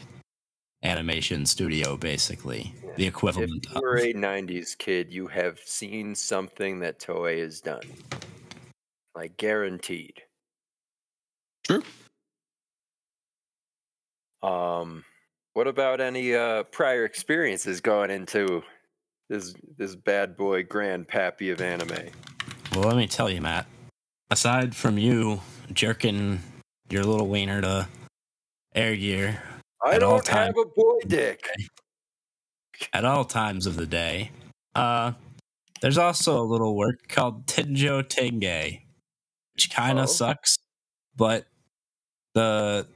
[0.82, 2.74] animation studio basically.
[2.96, 3.66] The equivalent.
[3.66, 4.16] if equivalent you of.
[4.16, 7.82] a '90s kid, you have seen something that Toei has done,
[9.14, 10.22] like guaranteed.
[11.64, 11.82] True.
[14.42, 15.04] Um,
[15.54, 18.62] what about any uh prior experiences going into
[19.28, 22.10] this this bad boy grandpappy of anime?
[22.72, 23.66] Well, let me tell you, Matt.
[24.30, 25.40] Aside from you
[25.72, 26.40] jerking
[26.90, 27.88] your little wiener to
[28.74, 29.40] air gear
[29.84, 31.48] I don't have time- a boy dick.
[32.92, 34.30] At all times of the day,
[34.74, 35.12] uh,
[35.80, 38.80] there's also a little work called Tenjo Tenge,
[39.54, 40.12] which kind of Oh.
[40.12, 40.56] sucks,
[41.16, 41.46] but
[42.34, 42.86] the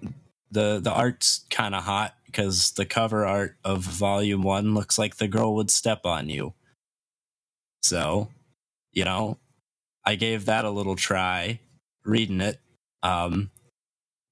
[0.51, 5.16] the the art's kind of hot because the cover art of Volume One looks like
[5.16, 6.55] the girl would step on you.
[7.83, 8.29] So,
[8.92, 9.38] you know,
[10.05, 11.61] I gave that a little try
[12.05, 12.61] reading it.
[13.03, 13.51] Um,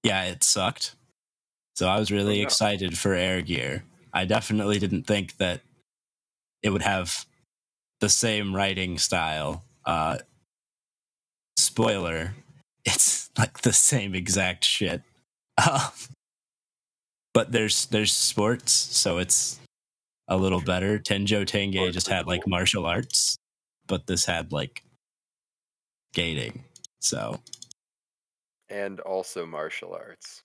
[0.02, 0.94] yeah, it sucked.
[1.74, 2.46] So I was really Oh, no.
[2.46, 3.84] excited for Air Gear.
[4.16, 5.60] I definitely didn't think that
[6.62, 7.26] it would have
[8.00, 9.62] the same writing style.
[9.84, 10.16] Uh,
[11.58, 12.32] spoiler,
[12.86, 15.02] it's like the same exact shit.
[15.58, 15.90] Uh,
[17.34, 19.60] but there's there's sports, so it's
[20.28, 20.98] a little better.
[20.98, 23.36] Tenjo Tenge just had like martial arts,
[23.86, 24.82] but this had like
[26.14, 26.64] skating.
[27.00, 27.40] So
[28.70, 30.40] And also martial arts.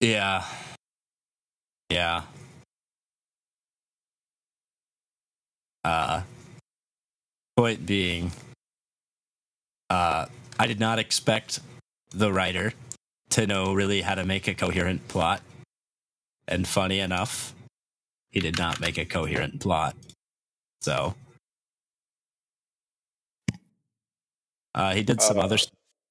[0.00, 0.46] yeah,
[1.90, 2.22] yeah.
[5.84, 6.22] Uh,
[7.56, 8.30] point being,
[9.88, 10.26] uh,
[10.58, 11.60] I did not expect
[12.10, 12.72] the writer
[13.30, 15.42] to know really how to make a coherent plot.
[16.48, 17.54] And funny enough,
[18.30, 19.96] he did not make a coherent plot.
[20.82, 21.14] So,
[24.74, 25.58] uh, he did some Uh, other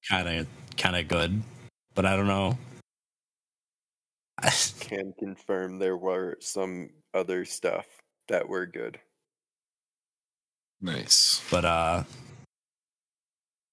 [0.08, 1.44] kind of kind of good,
[1.94, 2.58] but I don't know.
[4.80, 7.86] Can confirm there were some other stuff
[8.28, 9.00] that were good.
[10.82, 11.42] Nice.
[11.52, 12.04] but uh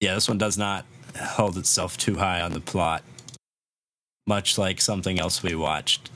[0.01, 0.85] yeah this one does not
[1.17, 3.01] hold itself too high on the plot
[4.27, 6.11] much like something else we watched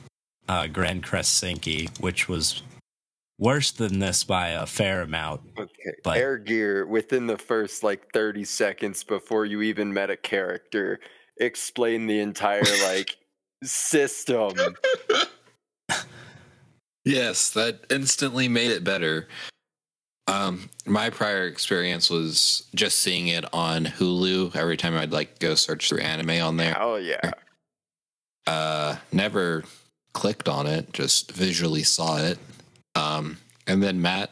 [0.48, 2.62] uh, Grancrest Senki, which was
[3.38, 5.40] worse than this by a fair amount.
[5.58, 5.70] Okay.
[6.04, 11.00] But- Air Gear within the first like 30 seconds before you even met a character
[11.38, 13.16] explain the entire like
[13.62, 14.76] system.
[17.04, 19.26] Yes, that instantly made it better.
[20.28, 25.56] Um, my prior experience was just seeing it on Hulu every time I'd like go
[25.56, 26.76] search through anime on there.
[26.78, 27.32] Oh yeah.
[28.46, 29.64] Uh, never
[30.12, 32.38] clicked on it, just visually saw it.
[32.94, 34.30] Um, and then Matt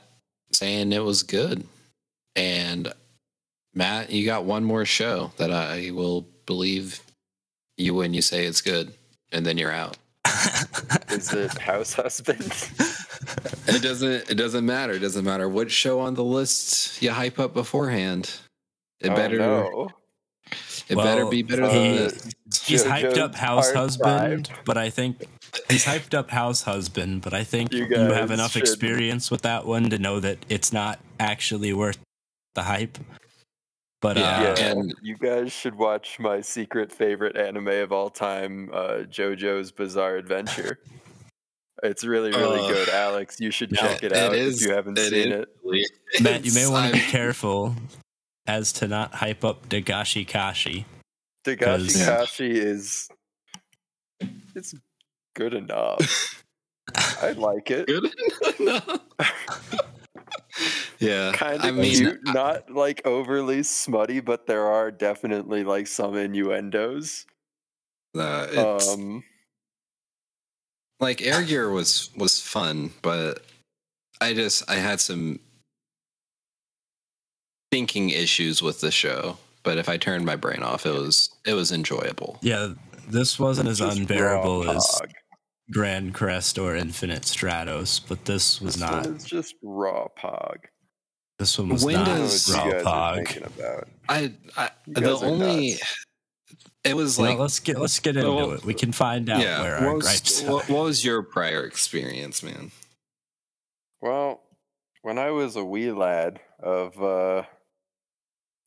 [0.52, 1.64] saying it was good.
[2.36, 2.92] And
[3.74, 7.00] Matt, you got one more show that I will believe
[7.76, 8.92] you when you say it's good,
[9.32, 9.96] and then you're out.
[11.10, 12.68] Is it House Husband?
[13.66, 14.30] It doesn't.
[14.30, 14.94] It doesn't matter.
[14.94, 18.32] It doesn't matter what show on the list you hype up beforehand.
[18.98, 19.38] It Oh, better.
[19.38, 19.90] no.
[20.88, 22.32] It better be better uh, than this.
[22.64, 25.22] He's JoJo hyped up House Part Husband, but I think
[25.68, 29.42] he's hyped up House Husband, but I think You you, have enough should- experience with
[29.42, 31.98] that one to know that it's not actually worth
[32.54, 32.98] the hype.
[34.00, 38.08] But Yeah, uh, yeah, and- you guys should watch my secret favorite anime of all
[38.10, 40.78] time, uh, JoJo's Bizarre Adventure.
[41.82, 43.40] It's really, really Uh, good, Alex.
[43.40, 45.46] You should no, check it it out is- if you haven't it seen is.
[45.64, 45.90] it.
[46.22, 47.74] Matt, you may want to be careful
[48.46, 50.86] as to not hype up Dagashi Kashi.
[51.44, 52.06] Dagashi 'Cause- Yeah.
[52.18, 53.08] Kashi is
[54.54, 54.74] it's
[55.34, 56.42] good enough.
[57.22, 57.86] I like it.
[57.86, 58.10] Good.
[58.58, 58.80] no.
[60.98, 61.32] yeah.
[61.32, 66.16] Kind I of mean, cute, not like overly smutty, but there are definitely like some
[66.16, 67.26] innuendos.
[68.16, 69.24] uh, it's, Um,
[71.00, 73.44] like Air Gear was was fun, but
[74.20, 75.40] I just I had some
[77.70, 79.38] thinking issues with the show.
[79.62, 82.38] But if I turned my brain off, it was it was enjoyable.
[82.42, 82.74] Yeah,
[83.08, 85.12] this wasn't as unbearable as pog.
[85.72, 89.06] Grancrest or Infinite Stratos, but this was This not.
[89.06, 90.56] one is just raw pog.
[91.38, 93.14] This one was When not I don't does- raw you guys pog.
[93.16, 93.88] thinking about.
[94.08, 96.06] I, I You the are only nuts.
[96.84, 98.64] it was You know, like let's get let's get into Well, it.
[98.64, 99.62] We can find out yeah.
[99.62, 100.72] where What our was, gripes what, are.
[100.74, 102.72] what was your prior experience, man?
[104.02, 104.42] Well,
[105.02, 107.44] when I was a wee lad of uh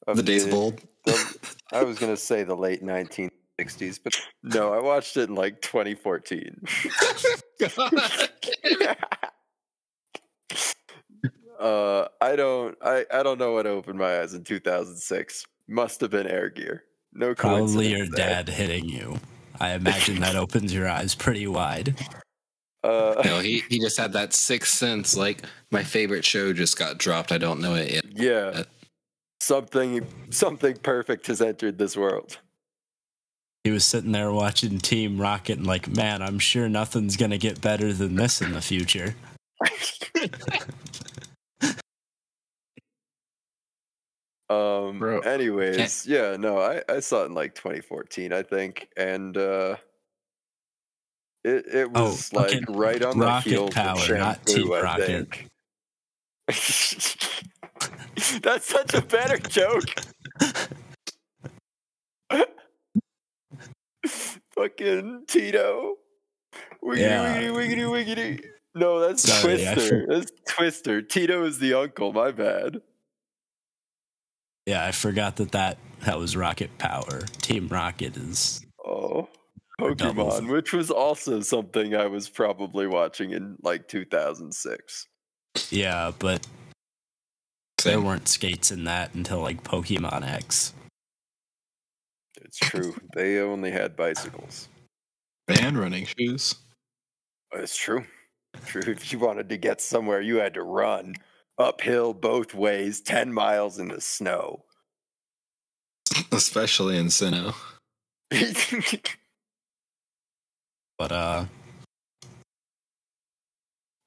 [0.08, 0.82] of The days of old.
[1.06, 1.38] the-
[1.72, 2.82] I was gonna say the late
[3.60, 4.14] 1960s, but
[4.44, 6.64] no, I watched it in like 2014.
[11.60, 15.46] uh, I don't, I, I don't know what opened my eyes in 2006.
[15.68, 16.84] Must have been Air Gear.
[17.14, 18.44] No Probably your there.
[18.44, 19.20] dad hitting you.
[19.60, 21.96] I imagine that opens your eyes pretty wide.
[22.84, 25.16] Uh, no, he he just had that sixth sense.
[25.16, 27.32] Like my favorite show just got dropped.
[27.32, 28.04] I don't know it yet.
[28.14, 28.64] yeah,
[29.40, 32.40] something, something perfect has entered this world.
[33.64, 37.62] He was sitting there watching Team Rocket and like, man, I'm sure nothing's gonna get
[37.62, 39.16] better than this in the future.
[44.50, 45.00] Um.
[45.00, 45.22] Bro.
[45.22, 49.78] Anyways, yeah, no, I I saw it in like 2014, I think, and uh,
[51.44, 54.72] it it Oh, was like okay, right on the Rocket heels Power, of not Team
[54.72, 55.06] I Rocket.
[55.06, 55.48] think.
[58.44, 59.96] That's such a better joke.
[64.56, 65.96] Fucking Tito.
[66.84, 67.36] Wiggity, Yeah.
[67.36, 67.52] wiggity,
[67.86, 68.46] wiggity, wiggity.
[68.76, 70.06] No, that's Sorry, I Twister.
[70.10, 71.02] That's Twister.
[71.02, 72.12] Tito is the uncle.
[72.14, 72.82] My bad.
[74.66, 77.20] Yeah, I forgot that that, that was Rocket Power.
[77.42, 79.28] Team Rocket is Oh,
[79.80, 80.40] Or doubles.
[80.40, 85.08] Pokemon, which was also something I was probably watching in like 2006.
[85.70, 86.46] yeah, but
[87.84, 90.74] there weren't skates in that until like Pokemon X.
[92.54, 92.96] It's true.
[93.16, 94.68] they only had bicycles.
[95.48, 96.56] And running shoes.
[97.54, 98.06] It's true.
[98.68, 98.84] True.
[98.86, 101.16] If you wanted to get somewhere, you had to run
[101.58, 104.64] uphill both ways, 10 miles in the snow.
[106.32, 107.56] Especially in Sinnoh.
[111.00, 111.46] But uh,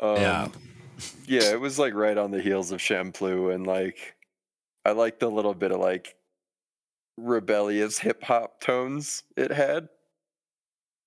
[0.00, 0.48] Um, Yeah.
[1.26, 4.14] Yeah, it was like right on the heels of Champloo, and like
[4.84, 6.15] I liked the little bit of like
[7.16, 9.88] rebellious hip hop tones it had.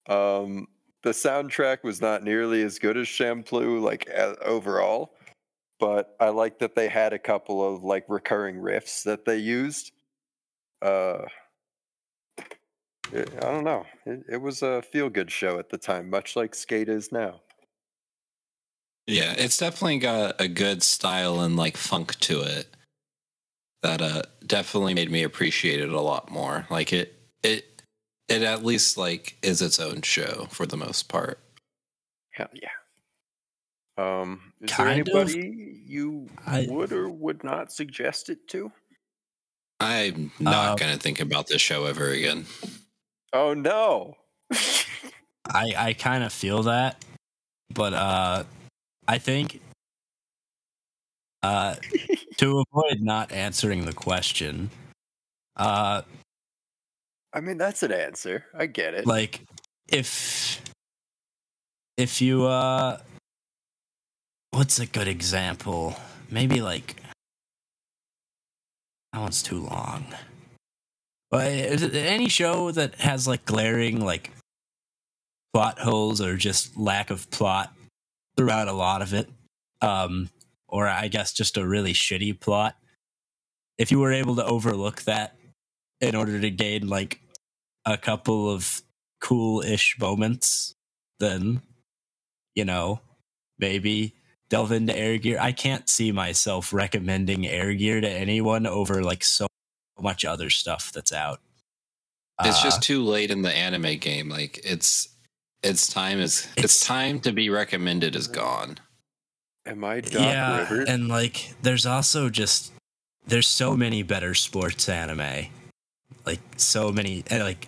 [0.08, 0.68] Um,
[1.04, 5.14] the soundtrack was not nearly as good as Champloo, like a overall,
[5.80, 9.92] but I like that they had a couple of like recurring riffs that they used.
[10.82, 11.26] Uh,
[13.12, 13.86] it, I don't know.
[14.06, 17.42] It, it was a feel good show at the time, much like Skate is now.
[19.08, 22.76] Yeah, it's definitely got a good style and like funk to it
[23.82, 26.66] that uh definitely made me appreciate it a lot more.
[26.70, 27.82] Like it it
[28.28, 31.40] it at least like is its own show for the most part.
[32.32, 32.70] Hell yeah.
[33.98, 35.30] Um, is Kind there of.
[35.36, 38.72] anybody you I- would or would not suggest it to?
[39.82, 42.46] I'm not Uh, going to think about this show ever again.
[43.34, 44.16] Oh no.
[44.52, 47.04] I I kind of feel that,
[47.74, 48.44] but uh,
[49.08, 49.62] I think
[51.44, 51.76] uh,
[52.40, 54.70] to avoid not answering the question,
[55.58, 56.02] uh,
[57.34, 58.46] I mean, that's an answer.
[58.58, 59.06] I get it.
[59.06, 59.42] like
[59.90, 60.62] if
[61.98, 63.00] if you uh,
[64.52, 65.96] what's a good example?
[66.32, 66.96] Maybe like
[69.12, 70.06] that one's too long.
[71.30, 74.32] But is it any show that has like glaring like
[75.54, 77.74] plot holes or just lack of plot
[78.38, 79.30] throughout a lot of it,
[79.82, 80.30] um,
[80.70, 82.76] or I guess just a really shitty plot.
[83.78, 85.36] If you were able to overlook that
[86.02, 87.22] in order to gain like
[87.86, 88.82] a couple of
[89.22, 90.76] cool-ish moments,
[91.20, 91.62] then
[92.56, 93.02] you know
[93.58, 94.16] maybe
[94.50, 95.38] delve into Air Gear.
[95.40, 99.48] I can't see myself recommending Air Gear to anyone over like so
[100.00, 101.40] much other stuff that's out.
[102.44, 104.30] It's Uh, just too late in the anime game.
[104.30, 105.10] Like it's
[105.62, 108.78] its time is its, It's- time to be recommended is gone.
[109.66, 110.90] Am I Doc yeah, Rivers?
[110.90, 112.72] and like there's also just
[113.28, 115.48] there's so many better sports anime,
[116.26, 117.68] like so many and like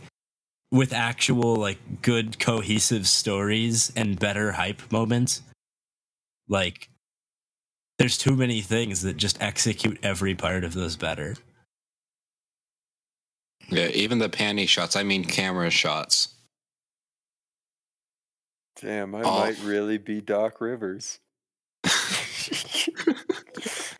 [0.71, 5.41] with actual like good cohesive stories and better hype moments.
[6.47, 6.89] Like
[7.99, 11.35] there's too many things that just execute every part of those better.
[13.69, 14.95] Yeah, even the panty shots.
[14.95, 16.33] I mean, camera shots.
[18.81, 19.39] Damn, I Oh.
[19.39, 21.19] might really be Doc Rivers.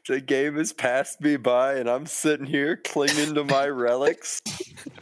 [0.08, 4.42] The game has passed me by, and I'm sitting here clinging to my relics.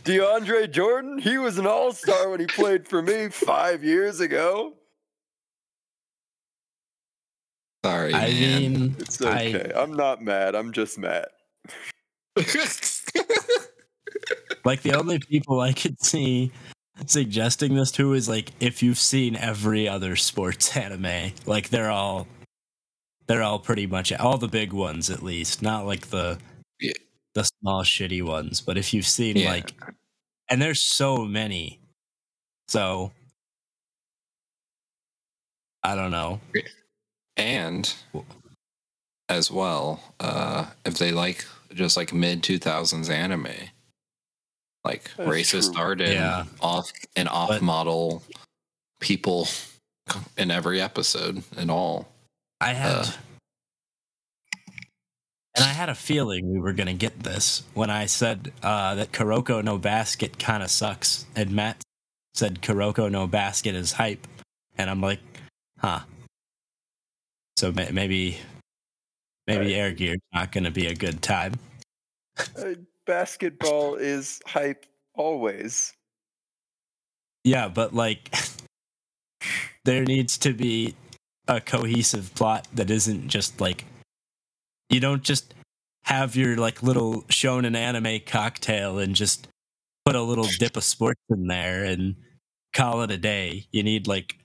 [0.04, 4.74] DeAndre Jordan, he was an all star when he played for me five years ago.
[7.86, 8.74] Sorry, I man.
[8.74, 9.72] mean, It's I- okay.
[9.76, 10.54] I'm not mad.
[10.56, 11.28] I'm just mad.
[14.66, 16.52] like the only people I could see
[17.06, 22.28] suggesting this to is like if you've seen every other sports anime, like they're all
[23.30, 26.40] they're all pretty much all the big ones at least, not like the
[26.80, 26.94] Yeah.
[27.36, 29.52] the small shitty ones, but if you've seen Yeah.
[29.52, 29.72] like
[30.50, 31.80] and there's so many.
[32.70, 33.12] So
[35.84, 36.42] I don't know.
[37.38, 37.94] and
[39.30, 43.48] as well, uh, if they like just like mid two thousands anime,
[44.84, 45.82] like That's racist true.
[45.84, 46.46] art and Yeah.
[46.62, 48.24] off and off model
[49.00, 49.48] people
[50.36, 52.08] in every episode and all.
[52.62, 53.12] I had Uh.
[55.56, 59.12] and I had a feeling we were gonna get this when I said uh, that
[59.12, 61.82] Kuroko no Basket kind of sucks, and Matt
[62.34, 64.28] said Kuroko no Basket is hype,
[64.78, 65.20] and I'm like,
[65.80, 66.02] huh.
[67.58, 68.38] So ma- maybe,
[69.48, 69.74] maybe Right.
[69.74, 71.54] Air Gear's not gonna be a good time.
[72.58, 74.86] Uh, basketball is hype
[75.16, 75.94] always.
[77.44, 78.34] Yeah, but like,
[79.86, 80.96] there needs to be
[81.50, 83.86] a cohesive plot that isn't just like
[84.90, 85.54] you don't just
[86.04, 89.48] have your like little shonen anime cocktail and just
[90.06, 92.16] put a little dip of sports in there and
[92.74, 93.68] call it a day.
[93.72, 94.36] You need like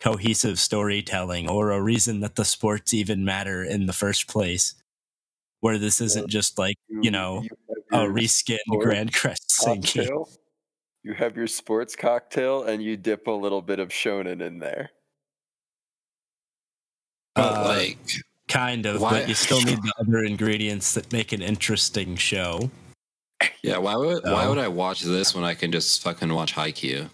[0.00, 4.74] cohesive storytelling or a reason that the sports even matter in the first place.
[5.60, 7.44] Where this isn't just like, you know,
[7.90, 10.06] a reskin Grancrest Senki.
[11.02, 14.90] You have your sports cocktail and you dip a little bit of shonen in there.
[17.36, 17.98] But Uh, like,
[18.48, 22.70] Kind of, Why- but you still need the other ingredients that make an interesting show.
[23.62, 27.10] yeah, why would why would I watch this when I can just fucking watch Haikyuu?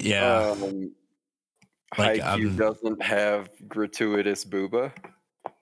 [0.00, 0.50] Yeah.
[0.50, 0.92] Um,
[1.96, 4.92] Like, Haikyuu um, doesn't have gratuitous booba.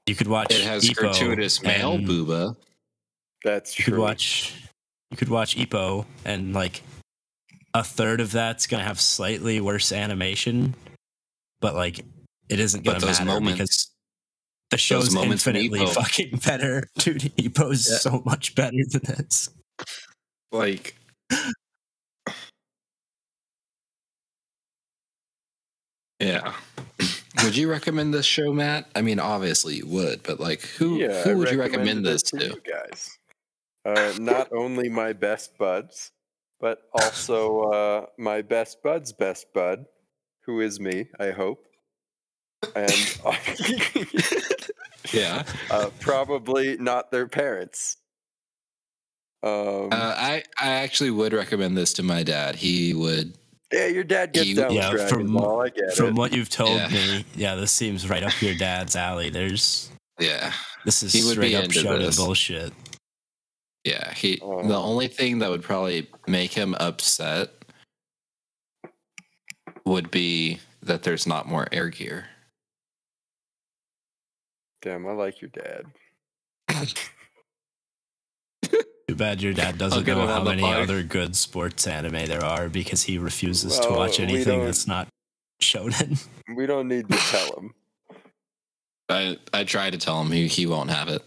[0.06, 2.56] you could watch It has Ippo gratuitous male booba.
[3.44, 4.54] That's You could watch
[5.10, 6.82] you could watch Ippo and like
[7.74, 10.74] a third of that's gonna have slightly worse animation,
[11.60, 12.00] but like
[12.48, 13.90] it isn't gonna But those matter because
[14.70, 16.84] the show's moments in infinitely fucking better.
[16.98, 17.98] Dude, Ippo's Yeah.
[17.98, 19.50] so much better than this.
[20.52, 20.96] like,
[26.20, 26.54] yeah.
[27.44, 28.86] would you recommend this show, Matt?
[28.94, 32.22] I mean, obviously you would, but like, who yeah, who I would you recommend this
[32.32, 32.46] it to?
[32.46, 33.18] you guys?
[33.84, 36.10] Uh, not only my best buds,
[36.60, 39.84] but also uh, my best bud's best bud,
[40.46, 41.66] who is me, I hope.
[42.74, 43.18] And
[45.12, 47.96] Yeah, uh, probably not their parents.
[49.42, 52.56] Um, uh, I I actually would recommend this to my dad.
[52.56, 53.34] He would
[53.72, 55.60] Yeah, your dad gets You- down yeah, with Dragon from- Ball.
[55.62, 56.14] I get From it.
[56.14, 56.88] what you've told Yeah.
[56.88, 59.28] me, yeah, this seems right up your dad's alley.
[59.30, 60.52] There's Yeah.
[60.86, 62.16] this is He would straight be up into shonen this.
[62.16, 62.72] bullshit.
[63.84, 64.38] Yeah, he.
[64.40, 64.66] Oh.
[64.66, 67.50] The only thing that would probably make him upset
[69.84, 72.26] would be that there's not more air gear.
[74.84, 75.86] Damn, I like your dad.
[79.08, 80.82] Too bad your dad doesn't know how many pod.
[80.82, 85.08] other good sports anime there are because he refuses to watch anything don't- that's not
[85.62, 86.22] shonen.
[86.54, 87.74] We don't need to tell him.
[89.08, 91.22] I I try to tell him he he won't have it.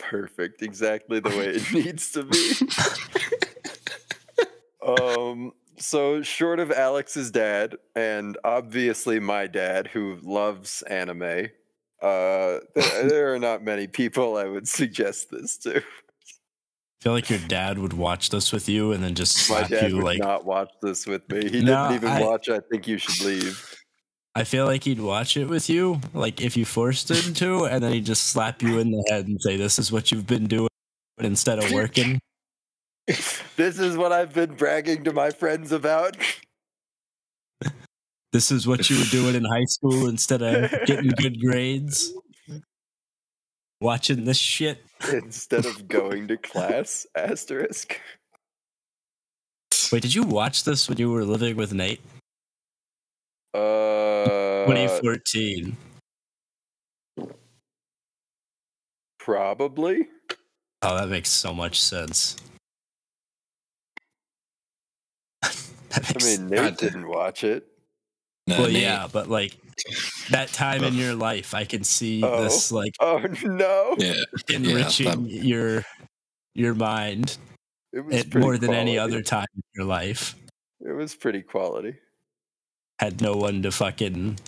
[0.00, 2.52] Perfect, exactly the way it needs to be.
[4.84, 11.48] um, so short of Alex's dad and obviously my dad, who loves anime,
[12.02, 15.78] uh, th- there are not many people I would suggest this to.
[15.78, 19.70] I feel like your dad would watch this with you and then just My slap
[19.70, 21.48] dad you would like not watch this with me.
[21.48, 22.48] He No, didn't even I- watch.
[22.48, 23.76] I think you should leave.
[24.34, 27.82] I feel like he'd watch it with you, like if you forced him to, and
[27.82, 30.46] then he'd just slap you in the head and say, "This is what you've been
[30.46, 30.68] doing,"
[31.16, 32.20] but instead of working.
[33.08, 36.16] this is what I've been bragging to my friends about.
[38.32, 42.12] This is what you were doing in high school instead of getting good grades.
[43.80, 44.84] Watching this shit.
[45.12, 47.98] Instead of going to class, asterisk.
[49.90, 52.00] Wait, did you watch this when you were living with Nate?
[53.54, 55.76] Uh, 2014.
[59.30, 60.08] probably.
[60.82, 62.36] Oh, that makes so much sense.
[65.44, 65.50] I
[66.24, 67.69] mean, Nate didn't watch it.
[68.50, 69.56] No, well, Nate- yeah, but like
[70.30, 72.44] that time in your life, I can see Oh.
[72.44, 73.94] this like Oh no!
[73.98, 74.14] Yeah,
[74.48, 75.84] enriching that- your
[76.54, 77.38] your mind
[77.92, 80.34] It was it, pretty more than any other time in your life.
[80.84, 81.96] It was pretty quality.
[82.98, 84.38] Had no one to fucking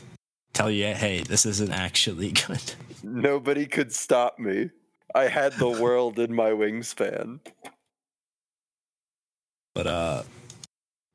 [0.52, 2.74] tell you, hey, this isn't actually good.
[3.02, 4.70] Nobody could stop me.
[5.14, 7.40] I had the world in my wingspan.
[9.74, 10.22] But uh,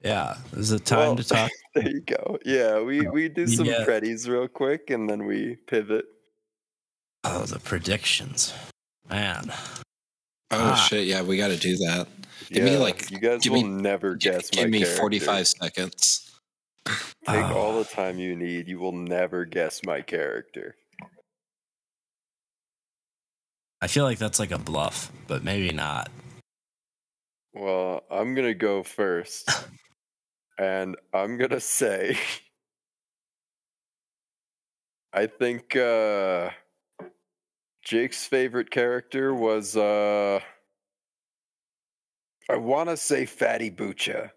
[0.03, 1.51] yeah, is it time Well, to talk?
[1.75, 2.39] There you go.
[2.43, 3.85] Yeah, we we do some Yeah.
[3.85, 6.05] preddies real quick, and then we pivot.
[7.23, 8.51] Oh, the predictions,
[9.09, 9.51] man.
[10.49, 10.75] Oh Ah.
[10.89, 11.05] shit!
[11.05, 12.07] Yeah, we got to do that.
[12.49, 14.97] Give me, like- you guys give will me- never guess give my me character.
[14.99, 16.23] forty-five seconds.
[16.87, 17.53] Take Oh.
[17.57, 18.67] all the time you need.
[18.69, 20.75] You will never guess my character.
[23.81, 26.09] I feel like that's like a bluff, but maybe not.
[27.53, 29.49] Well, I'm gonna go first,
[30.57, 32.17] and I'm gonna say,
[35.13, 36.49] I think uh,
[37.83, 40.39] Jake's favorite character was uh,
[42.49, 44.31] I want to say Fatty Bucha,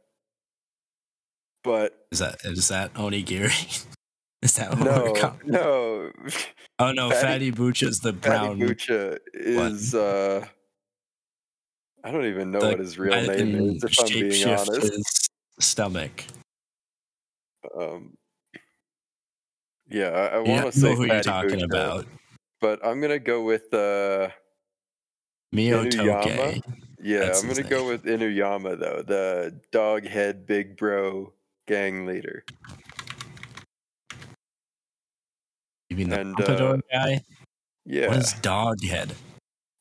[1.63, 3.87] but Is that is that onigiri?
[4.43, 6.11] is that what no, we're no,
[6.79, 8.59] Oh no, Fatty- Fatty is the brown.
[8.59, 8.75] Fatty.
[8.75, 10.47] Bucha is uh,
[12.03, 13.85] I don't even know the what his real that name is.
[13.85, 15.30] If I'm being honest, his
[15.61, 16.25] stomach.
[17.79, 18.17] Um,
[19.89, 22.07] yeah, I, I want to I say know who you're talking Bucha, about.
[22.61, 24.29] but I'm gonna go with uh,
[25.55, 25.93] Miyotoke.
[25.93, 26.63] Inuyama?
[27.03, 31.33] yeah, That's I'm gonna go with Inuyama though, the dog head big bro
[31.67, 32.45] gang leader.
[35.89, 37.21] You mean the And, Pompadour uh, guy?
[37.85, 39.13] Yeah, What is dog head?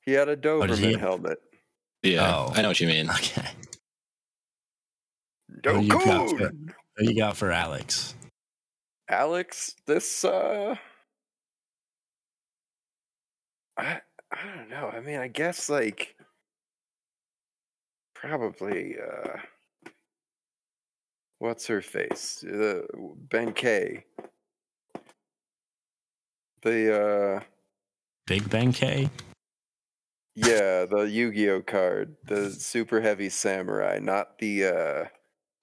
[0.05, 0.49] he had a did he-
[0.95, 1.37] Doberman helmet.
[2.01, 2.51] Yeah, Oh.
[2.55, 3.09] I know what you mean.
[3.09, 3.45] Okay.
[5.63, 6.51] What do you got for-
[6.99, 8.15] you got for Alex?
[9.09, 10.75] Alex, this uh,
[13.77, 14.01] I
[14.31, 14.89] I don't know.
[14.93, 16.15] I mean, I guess like
[18.13, 19.37] probably uh,
[21.39, 22.43] what's her face?
[22.43, 22.81] Uh,
[23.29, 24.03] Ben K.
[26.61, 27.43] The uh,
[28.27, 29.09] Big Ben K?
[30.35, 35.05] yeah, the Yu-Gi-Oh card, the super heavy samurai, not the uh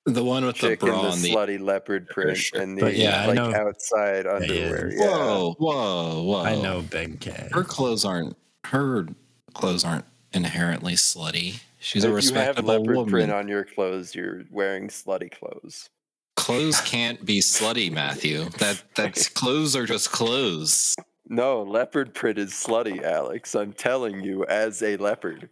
[0.07, 1.31] The one with the chick in bra the on the.
[1.35, 2.61] slutty leopard print shirt.
[2.63, 4.93] and the But yeah, like know- outside underwear.
[4.95, 6.43] Yeah, Whoa, whoa, whoa!
[6.43, 7.49] I know Ben K.
[7.53, 8.37] her clothes aren't.
[8.65, 9.07] Her
[9.53, 11.61] clothes aren't inherently slutty.
[11.81, 12.15] She's a if you have
[12.57, 13.11] respectable leopard woman.
[13.11, 15.89] print on your clothes, you're wearing slutty clothes.
[16.37, 18.45] Clothes can't be slutty, Matthew.
[18.59, 20.95] That that's clothes are just clothes.
[21.29, 23.55] No, leopard print is slutty, Alex.
[23.57, 25.49] I'm telling you, as a leopard.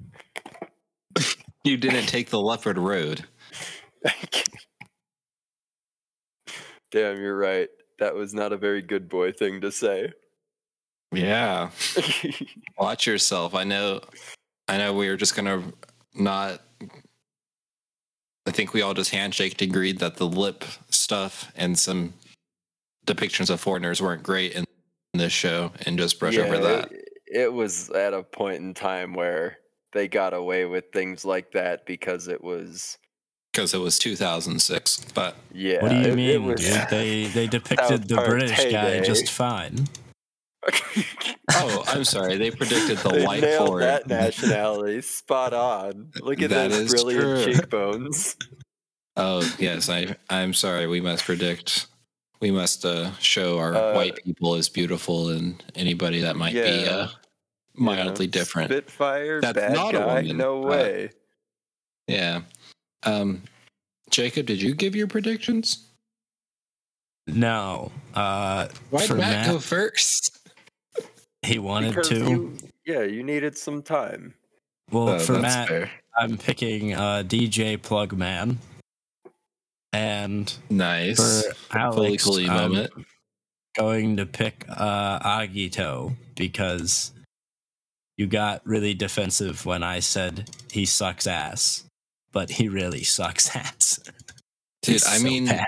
[1.66, 3.24] You didn't take the leopard road.
[6.90, 7.68] Damn, you're right.
[7.98, 10.12] That was not a very good boy thing to say.
[11.12, 11.70] Yeah.
[12.78, 13.54] Watch yourself.
[13.54, 14.00] I know
[14.68, 15.62] I know we were just gonna
[16.14, 16.60] not
[18.46, 22.12] I think we all just handshaked agreed that the lip stuff and some
[23.06, 24.64] depictions of foreigners weren't great in
[25.14, 26.92] this show and just brush over that.
[26.92, 29.58] It, it was at a point in time where
[29.92, 32.98] they got away with things like that because it was
[33.54, 35.06] Because it was 2006.
[35.14, 35.80] But yeah.
[35.80, 36.30] what do you it- mean?
[36.30, 36.88] It was, dude?
[36.90, 39.86] They they depicted the Park British guy just fine.
[41.52, 42.36] oh, I'm sorry.
[42.36, 43.82] They predicted the they white nailed horde.
[43.82, 46.10] that nationality spot on.
[46.20, 47.54] Look at That those brilliant true.
[47.54, 48.36] cheekbones.
[49.16, 50.86] Oh yes, I I'm sorry.
[50.88, 51.86] We must predict.
[52.40, 56.86] We must uh, show our Uh, white people as beautiful and anybody that might be
[56.88, 57.08] uh,
[57.74, 58.70] mildly Yeah, different.
[58.72, 60.06] Spitfire, That's bad not a guy.
[60.22, 60.36] woman.
[60.38, 61.10] No way.
[62.08, 62.40] Yeah.
[63.04, 63.42] Um,
[64.10, 65.88] Jacob, did you give your predictions?
[67.26, 70.38] No, uh, Why for did Matt, Matt, go first?
[71.42, 72.18] he wanted because to.
[72.18, 74.34] you, yeah, you needed some time.
[74.90, 75.90] well, Oh, for Matt, fair.
[76.18, 78.56] I'm picking uh, DJ Plugman,
[79.92, 81.44] and Nice.
[81.46, 82.92] for Alex, Fully I'm moment.
[83.76, 87.12] going to pick uh, Agito because
[88.18, 91.84] you got really defensive when I said he sucks ass,
[92.34, 94.00] but he really sucks ass.
[94.82, 95.64] Dude, I so mean, bad.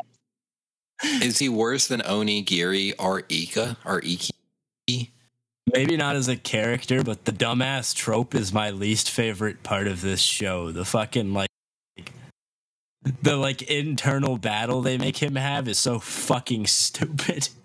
[1.22, 4.32] is he worse than Onigiri or Ika or Ikki?
[5.72, 10.02] maybe not as a character, but the dumbass trope is my least favorite part of
[10.02, 10.70] this show.
[10.70, 11.48] The fucking like
[13.22, 17.48] the like internal battle they make him have is so fucking stupid.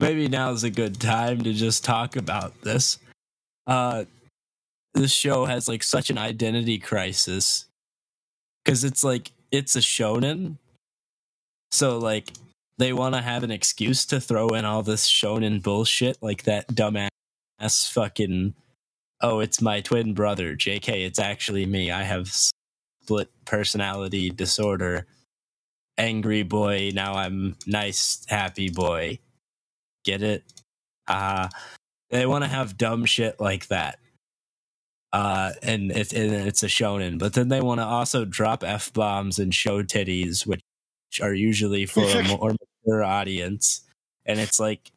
[0.00, 2.98] Maybe now is a good time to just talk about this.
[3.66, 4.04] Uh
[4.94, 7.66] this show has like such an identity crisis
[8.64, 10.58] cuz it's like it's a shonen.
[11.70, 12.32] So like
[12.78, 16.68] they want to have an excuse to throw in all this shonen bullshit like that
[16.68, 17.08] dumbass
[17.92, 18.54] fucking
[19.20, 21.90] oh it's my twin brother jk it's actually me.
[21.90, 25.06] I have split personality disorder.
[25.98, 29.18] Angry boy now i'm nice happy boy.
[30.04, 30.44] Get it?
[31.06, 31.48] Uh
[32.10, 33.98] they want to have dumb shit like that
[35.12, 39.38] uh and it's and it's a shonen but then they want to also drop f-bombs
[39.38, 40.62] and show titties which
[41.20, 42.54] are usually for a more
[42.84, 43.82] mature audience,
[44.24, 44.90] and it's like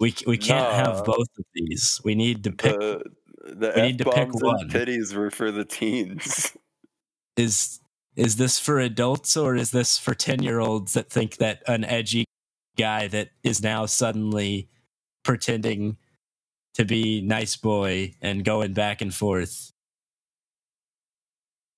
[0.00, 0.74] we we can't Nah.
[0.94, 2.00] have both of these.
[2.04, 2.78] We need to pick.
[2.78, 3.02] The
[3.44, 4.60] the we need to pick F-bombs one.
[4.62, 6.56] and titties were for the teens.
[7.36, 7.80] is
[8.16, 11.84] is this for adults or is this for ten year olds that think that an
[11.84, 12.24] edgy
[12.76, 14.68] guy that is now suddenly
[15.24, 15.96] pretending
[16.78, 19.72] to be nice boy and going back and forth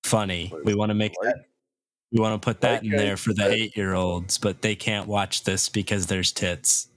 [0.03, 0.53] funny?
[0.63, 1.45] We want to make that.
[2.11, 4.61] We want to put that like in I there for the eight year olds, but
[4.61, 6.87] they can't watch this because there's tits.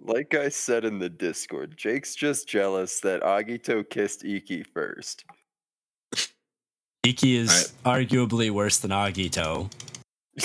[0.00, 5.24] Like I said in the Discord, Jake's just jealous that Agito kissed Ikki first.
[7.02, 9.70] Ikki is arguably worse than Agito.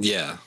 [0.00, 0.38] Yeah.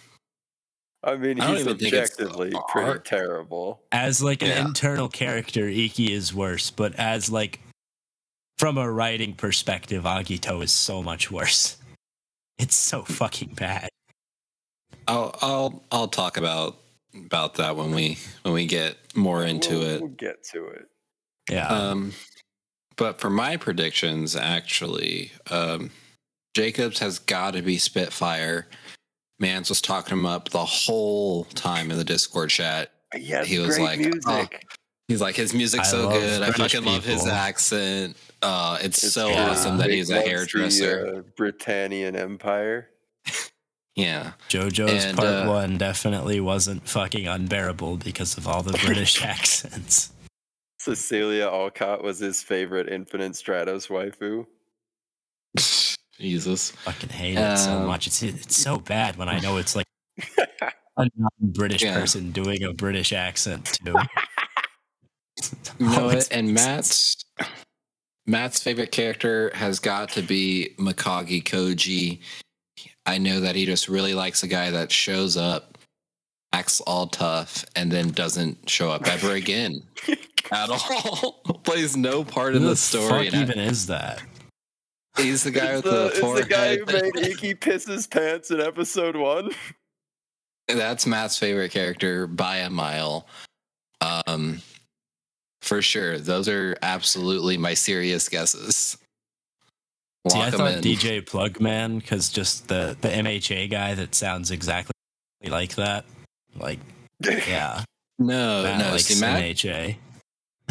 [1.03, 3.81] I mean, I don't he's even think it's objectively pretty terrible.
[3.91, 4.65] As like an Yeah.
[4.65, 7.59] internal character, Ikki is worse, but as like
[8.57, 11.77] from a writing perspective, Agito is so much worse.
[12.57, 13.89] It's so fucking bad.
[15.07, 16.77] I'll I'll I'll talk about
[17.13, 20.01] about that when we when we get more into we'll, it.
[20.01, 20.87] We'll get to it.
[21.49, 21.67] Yeah.
[21.67, 22.13] Um,
[22.95, 25.91] but for my predictions, actually, um,
[26.55, 28.67] Jacobs has got to be Spitfire.
[29.39, 32.91] Mans was talking him up the whole time in the Discord chat.
[33.15, 34.65] Yeah, He was great like, music.
[35.07, 36.41] He's like, his music's I so love good.
[36.41, 38.15] I British fucking love his accent.
[38.41, 39.35] Uh, it's, It's so true.
[39.37, 41.15] awesome that Jake he's a loves the, hairdresser.
[41.17, 42.89] uh, Britannian Empire.
[43.95, 44.31] yeah.
[44.49, 50.11] JoJo's and, part uh, one definitely wasn't fucking unbearable because of all the British accents.
[50.79, 54.45] Cecilia Alcott was his favorite Infinite Stratos waifu.
[56.19, 56.71] Jesus.
[56.71, 58.07] Fucking hate it so Um, much.
[58.07, 59.85] It's it's so bad when I know it's like
[60.97, 61.99] a non-British Yeah.
[61.99, 63.95] person doing a British accent too.
[65.79, 67.17] You know it, And Matt's
[68.25, 72.19] Matt's favorite character has got to be Mikagi Koji.
[73.05, 75.77] I know that he just really likes a guy that shows up,
[76.53, 79.81] acts all tough, and then doesn't show up ever again
[80.51, 81.41] at all.
[81.63, 83.25] Plays no part in the the story.
[83.25, 84.21] fuck and even is that?
[85.17, 88.49] He's the guy with the, the, it's the guy who made Ikki piss his pants
[88.51, 89.51] in episode one.
[90.67, 93.27] That's Matt's favorite character by a mile.
[94.01, 94.61] Um,
[95.61, 96.17] for sure.
[96.17, 98.97] Those are absolutely my serious guesses.
[100.29, 100.81] See, I Lock 'em thought in.
[100.81, 104.93] DJ Plugman because just the the MHA guy that sounds exactly
[105.45, 106.05] like that.
[106.55, 106.79] Like,
[107.21, 107.83] yeah,
[108.19, 108.91] No, Matt no.
[108.91, 109.97] likes See, Matt, MHA.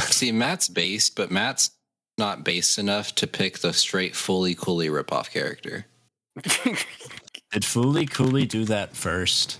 [0.01, 1.71] see, Matt's based, but Matt's
[2.19, 5.87] not based enough to pick the straight Fooly Cooly ripoff character.
[6.37, 9.59] Did Fooly Cooly do that first?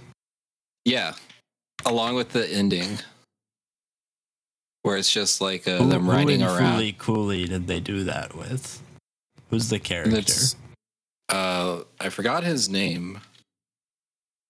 [0.85, 1.13] Yeah,
[1.85, 2.99] along with the ending,
[4.83, 6.81] where it's just like uh, Who- them who riding in around.
[6.81, 8.81] Fooly Cooly did they do that with?
[9.51, 10.17] Who's the character?
[10.17, 10.57] It's,
[11.29, 13.21] uh, I forgot his name,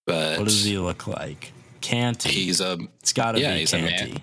[0.07, 1.53] but What does he look like?
[1.81, 2.29] Canti.
[2.31, 3.91] he's a it's got to yeah, be he's a man.
[3.91, 4.23] Canti.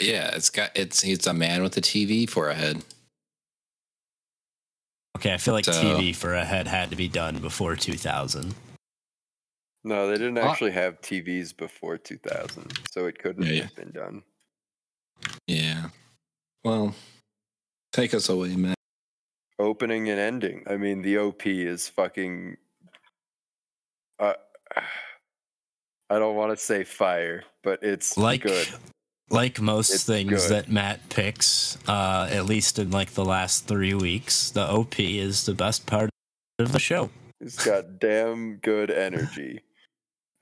[0.00, 0.34] yeah.
[0.34, 2.82] It's got it's he's a man with a TV for a head.
[5.16, 8.54] Okay, I feel like So- TV for a head had to be done before 2000.
[9.84, 13.62] no, they didn't actually have TVs before 2000, so it couldn't Yeah, yeah.
[13.62, 14.22] have been done.
[15.46, 15.90] Yeah.
[16.64, 16.94] Well,
[17.92, 18.74] take us away, man.
[19.58, 20.62] Opening and ending.
[20.68, 22.58] I mean, the OP is fucking.
[24.18, 24.34] Uh,
[26.10, 28.68] I don't want to say fire, but it's Like good.
[29.30, 30.50] Like most It's things good.
[30.50, 35.44] that Matt picks, uh, at least in like the last three weeks, the OP is
[35.46, 36.10] the best part
[36.58, 37.10] of the show.
[37.40, 39.62] It's got damn good energy.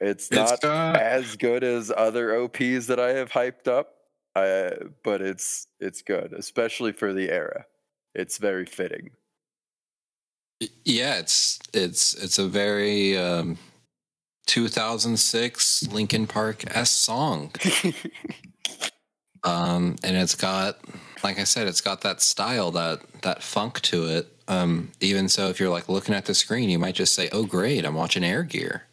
[0.00, 3.94] It's It's not got- as good as other OPs that I have hyped up,
[4.34, 4.70] uh,
[5.02, 7.64] but it's it's good, especially for the era.
[8.14, 9.10] It's very fitting.
[10.84, 13.58] Yeah, it's it's it's a very um,
[14.46, 17.50] 2006 Linkin Park s song.
[19.44, 20.78] Um, and it's got,
[21.22, 24.32] like I said, it's got that style, that that funk to it.
[24.48, 27.44] Um, even so, if you're like looking at the screen, you might just say, "Oh,
[27.44, 28.84] great, I'm watching Air Gear."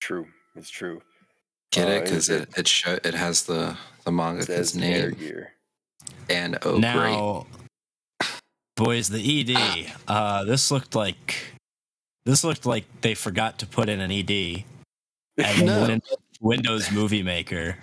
[0.00, 1.02] true, it's true.
[1.72, 2.04] Get Uh, it?
[2.04, 5.52] Because it- it it show, it has the the It mangaka's says Air name Gear.
[6.30, 6.80] and oh, great.
[6.80, 7.46] now,
[8.76, 9.92] boys, the ED.
[10.06, 11.34] Uh, this looked like
[12.24, 14.64] this looked like they forgot to put in an ED
[15.38, 15.80] and No.
[15.80, 17.76] went into Windows Movie Maker.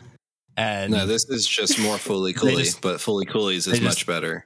[0.55, 4.05] And No, this is just more fully They just- but Fooly Cooly's is they much
[4.05, 4.45] better.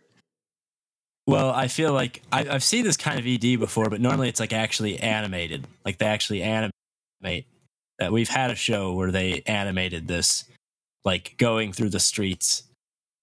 [1.25, 4.39] Well, I feel like I, I've seen this kind of ED before, but normally it's
[4.39, 5.67] like actually animated.
[5.83, 7.45] Like they actually animate.
[7.99, 10.45] That we've had a show where they animated this,
[11.03, 12.63] like going through the streets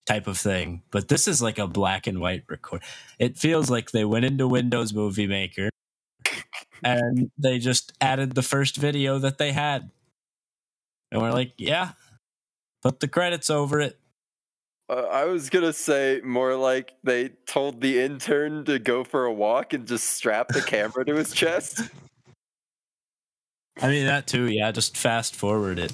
[0.04, 0.82] type of thing.
[0.90, 2.82] But this is like a black and white record.
[3.18, 5.70] It feels like they went into Windows Movie Maker
[6.82, 9.90] and they just added the first video that they had.
[11.14, 11.92] And we're like, yeah,
[12.82, 13.96] put the credits over it.
[14.90, 19.32] Uh, I was gonna say more like they told the intern to go for a
[19.32, 21.82] walk and just strap the camera to his chest,
[23.80, 24.48] I mean, that too.
[24.50, 25.92] Yeah, just fast forward it.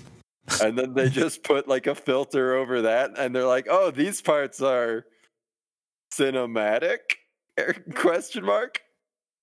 [0.62, 4.20] and then they just put like a filter over that, and they're like, "Oh, these
[4.22, 5.04] parts are
[6.12, 6.98] cinematic?"
[7.58, 8.80] Er, Question mark.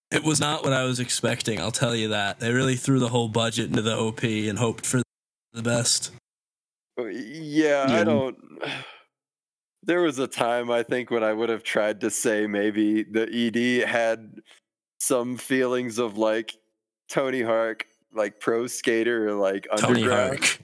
[0.10, 2.40] It was not what I was expecting, I'll tell you that.
[2.40, 5.02] They really threw the whole budget into the OP and hoped for
[5.58, 6.12] the best.
[7.00, 8.00] Uh, Yeah, Yeah.
[8.02, 8.38] I don't.
[9.84, 13.24] There was a time I think when I would have tried to say maybe the
[13.32, 14.42] ED had
[15.00, 16.54] some feelings of like
[17.08, 20.58] Tony Hawk, like pro skater or like Tony underground.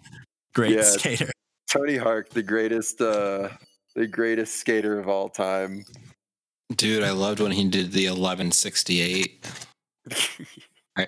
[0.54, 0.82] Great Yeah.
[0.84, 1.32] skater.
[1.70, 3.48] Tony Hawk, the greatest, uh,
[3.96, 5.86] the greatest skater of all time.
[6.76, 9.48] Dude, I loved when he did the 1168.
[10.98, 11.08] I,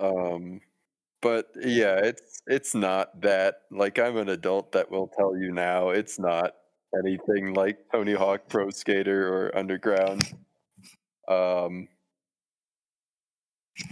[0.00, 0.60] um,
[1.22, 3.62] but yeah, it's it's not that.
[3.70, 6.54] Like I'm an adult that will tell you now, it's not
[6.98, 10.30] anything like Tony Hawk Pro Skater or Underground.
[11.28, 11.88] Um,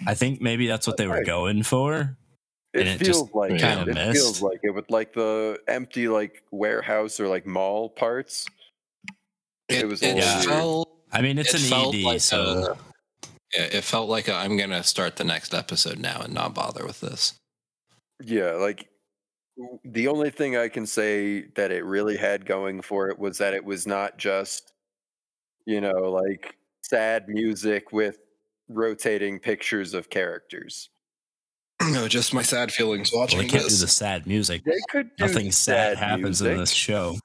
[0.06, 1.26] I think maybe that's what they were Right.
[1.26, 2.16] going for.
[2.72, 3.88] it And it feels just like kinda it.
[3.88, 4.12] It missed.
[4.20, 8.46] feels like it with like the empty like warehouse or like mall parts.
[9.68, 10.44] it, It was it a little weird.
[10.44, 12.74] felt I mean, it's It an felt ED, like so a- yeah,
[13.52, 17.00] it felt like i am gonna start the next episode now and not bother with
[17.00, 17.34] this.
[18.22, 18.88] Yeah, like
[19.84, 23.54] the only thing I can say that it really had going for it was that
[23.54, 24.72] it was not just,
[25.66, 28.18] you know, like sad music with
[28.68, 30.90] rotating pictures of characters.
[31.90, 34.62] No, just my sad feelings well, watching they can't do the sad music.
[34.64, 37.16] They could do Nothing sad happens in this show.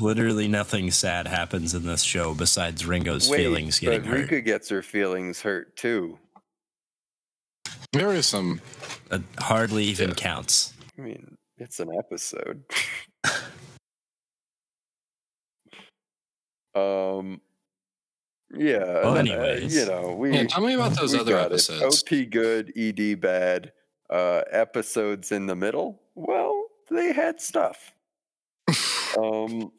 [0.00, 4.20] Literally nothing sad happens in this show besides Ringo's Wait, feelings getting but hurt.
[4.22, 6.18] Rika gets her feelings hurt too.
[7.92, 8.60] There is some.
[9.10, 10.14] That hardly even Yeah.
[10.16, 10.72] counts.
[10.98, 12.64] I mean, it's an episode.
[16.74, 17.40] um,
[18.52, 18.78] yeah.
[18.84, 19.76] Well, and, uh, anyways.
[19.76, 21.54] you know, we Yeah, tell me about those other got it.
[21.54, 22.02] episodes.
[22.02, 23.72] OP good, ED bad.
[24.10, 26.02] Uh, episodes in the middle.
[26.16, 27.92] Well, they had stuff.
[29.16, 29.70] Um,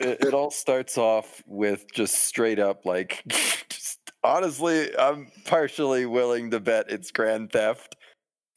[0.00, 3.22] it, it all starts off with just straight up like,
[3.68, 7.96] just honestly, I'm partially willing to bet it's Grand Theft.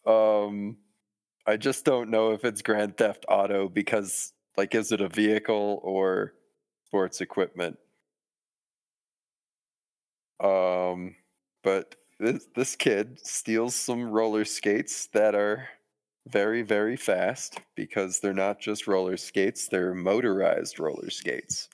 [0.06, 0.78] Um,
[1.48, 5.80] I just don't know if it's Grand Theft Auto because, like, is it a vehicle
[5.84, 6.34] or
[6.88, 7.78] sports equipment?
[10.44, 11.16] Um,
[11.64, 15.68] but this this kid steals some roller skates that are
[16.28, 21.70] very very fast because they're not just roller skates; they're motorized roller skates.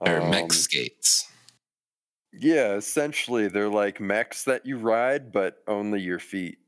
[0.00, 1.28] They're Um, mech skates.
[2.32, 6.58] Yeah, essentially, they're like mechs that you ride, but only your feet.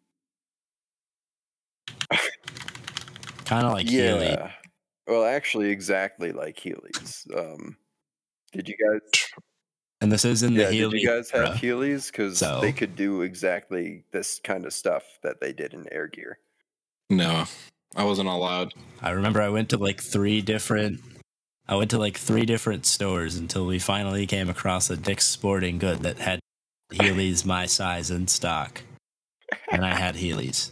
[3.44, 4.30] Kind of like Heely.
[4.30, 4.52] yeah.
[5.06, 7.26] Well, actually, exactly like Heelys.
[7.36, 7.76] Um,
[8.52, 9.26] did you guys?
[10.00, 10.90] And this is in the Yeah, Heely.
[10.92, 11.56] did you guys have era.
[11.56, 12.10] Heelys?
[12.10, 16.06] Because So- they could do exactly this kind of stuff that they did in Air
[16.08, 16.38] Gear.
[17.10, 17.44] No,
[17.96, 18.72] I wasn't allowed.
[19.02, 21.00] I remember I went to like three different.
[21.68, 25.78] I went to like three different stores until we finally came across a Dick's Sporting
[25.78, 26.40] Good that had
[26.92, 28.82] Heelys my size in stock,
[29.70, 30.70] and I had Heelys.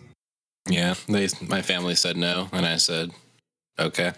[0.68, 1.28] Yeah, they.
[1.42, 3.10] My family said no, and I said,
[3.78, 4.12] okay.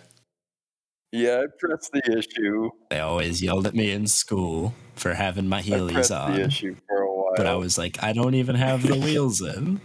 [1.13, 2.71] Yeah, I pressed the issue.
[2.91, 6.43] They always yelled at me in school for having my I Heelys pressed on, the
[6.45, 7.33] issue for a while.
[7.37, 9.81] but I was like, I don't even have the wheels in.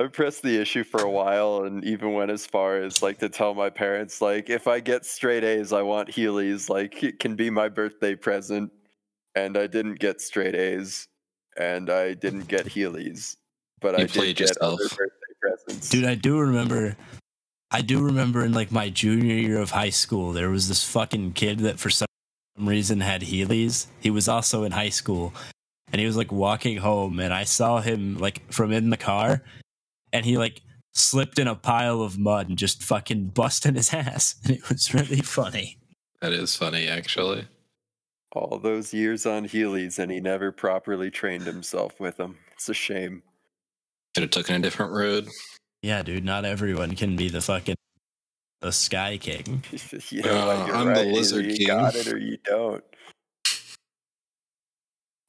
[0.00, 3.30] I pressed the issue for a while and even went as far as like to
[3.30, 7.34] tell my parents like if I get straight A's I want Heelys like it can
[7.34, 8.70] be my birthday present
[9.34, 11.08] and I didn't get straight A's
[11.56, 13.36] and I didn't get Heelys
[13.80, 14.74] but You I did played get yourself.
[14.74, 15.88] other birthday presents.
[15.88, 16.94] Dude, I do remember.
[17.70, 21.32] I do remember in like my junior year of high school, there was this fucking
[21.32, 22.06] kid that for some
[22.58, 23.88] reason had Heelys.
[24.00, 25.34] He was also in high school,
[25.92, 29.42] and he was like walking home, and I saw him like from in the car,
[30.12, 30.62] and he like
[30.94, 34.94] slipped in a pile of mud and just fucking busted his ass, and it was
[34.94, 35.78] really funny.
[36.20, 37.46] That is funny, actually.
[38.32, 42.36] All those years on Heelys and he never properly trained himself with them.
[42.52, 43.22] It's a shame.
[44.14, 45.28] Could have taken a different road.
[45.86, 47.76] Yeah, dude, not everyone can be the fucking
[48.60, 49.62] the Sky King.
[50.10, 50.56] you know what?
[50.56, 51.06] Uh, You're I'm the right.
[51.06, 52.82] Either Lizard you got it or you don't.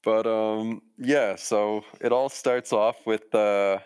[0.03, 1.35] But um, yeah.
[1.35, 3.77] So it all starts off with uh,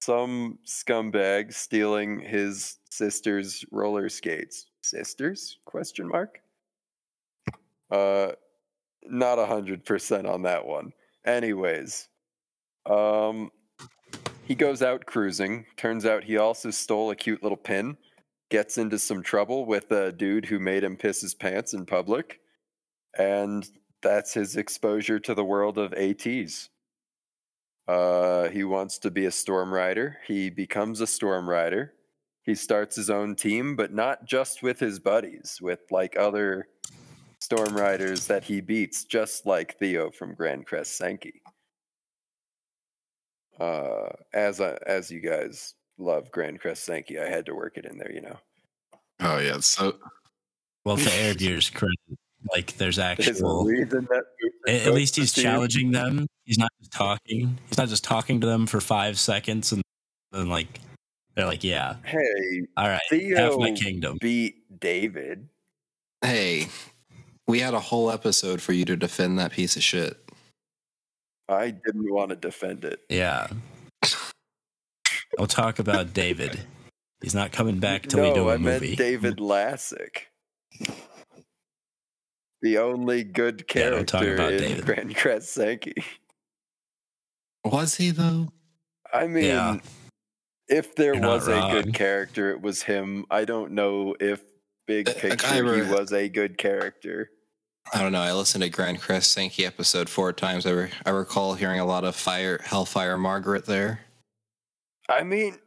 [0.00, 4.64] some scumbag stealing his sister's roller skates.
[4.80, 5.58] Sisters?
[5.66, 6.40] Question mark.
[7.90, 8.28] Uh,
[9.02, 10.94] not a hundred percent on that one.
[11.26, 12.08] Anyways,
[12.86, 13.50] um,
[14.44, 15.66] he goes out cruising.
[15.76, 17.96] Turns out he also stole a cute little pin
[18.54, 22.38] gets into some trouble with a dude who made him piss his pants in public.
[23.18, 23.68] And
[24.00, 26.68] that's his exposure to the world of ATs.
[27.88, 30.18] Uh, he wants to be a storm rider.
[30.26, 31.94] He becomes a storm rider.
[32.44, 36.68] He starts his own team, but not just with his buddies, with like other
[37.40, 41.40] storm riders that he beats, just like Theo from Grancrest Senki.
[43.60, 47.98] Uh, as I, as you guys love Grancrest Senki, I had to work it in
[47.98, 48.36] there, you know.
[49.20, 49.96] Oh yeah, so
[50.84, 51.98] Well, to Air Gear's credit,
[52.52, 53.64] like there's There's actual.
[53.64, 54.24] reason that
[54.68, 55.50] At, at least he's the team.
[55.50, 56.26] challenging them.
[56.44, 57.58] He's not just talking.
[57.68, 59.82] He's not just talking to them for five seconds and
[60.32, 60.80] then like
[61.36, 64.18] they're like, yeah, Hey, all right, Theo have my kingdom.
[64.20, 65.48] beat David.
[66.22, 66.68] hey,
[67.46, 70.16] we had a whole episode for you to defend that piece of shit.
[71.48, 73.00] I didn't want to defend it.
[73.08, 73.48] Yeah.
[75.38, 76.60] I'll talk about David.
[77.20, 78.86] He's not coming back till we do a I movie.
[78.88, 80.26] meant David Lassick.
[82.62, 84.84] The only good Yeah, don't talk character about in David.
[84.84, 86.04] Grancrest Senki.
[87.64, 88.52] Was he though?
[89.12, 89.78] I mean, Yeah.
[90.68, 91.72] if there You're was a wrong.
[91.72, 93.26] good character, it was him.
[93.30, 94.42] I don't know if
[94.86, 97.30] big Uh, picture he was a good character.
[97.92, 98.20] I don't know.
[98.22, 100.66] I listened to Grancrest Senki episode four times.
[100.66, 104.00] I, re- I recall hearing a lot of fire, Hellfire Margaret there.
[105.08, 105.58] I mean,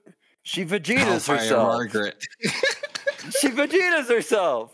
[0.43, 1.67] she Vegeta's Hellfire herself.
[1.73, 2.23] Margaret.
[3.41, 4.73] She Vegeta's herself.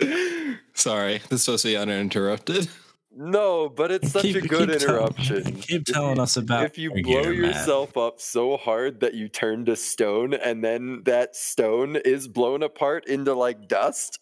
[0.74, 2.68] Sorry, this is supposed to be uninterrupted.
[3.14, 5.54] No, but it's such Keep- a good keep interruption.
[5.56, 7.34] keep telling us about if you blow Matt.
[7.34, 12.62] yourself up so hard that you turn to stone and then that stone is blown
[12.62, 14.18] apart into like dust,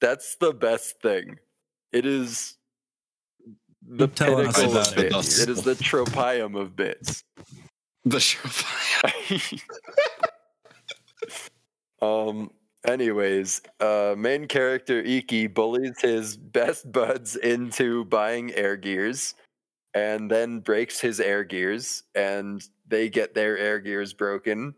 [0.00, 1.38] that's the best thing.
[1.92, 2.56] It is
[3.82, 5.10] the Keep pinnacle about of it.
[5.12, 5.38] bits.
[5.40, 7.24] It is the tropium of bits.
[8.04, 9.60] The Surefire.
[12.02, 12.50] um.
[12.86, 19.34] Anyways, uh, main character Ikki bullies his best buds into buying air gears,
[19.94, 24.74] and then breaks his air gears, and they get their air gears broken.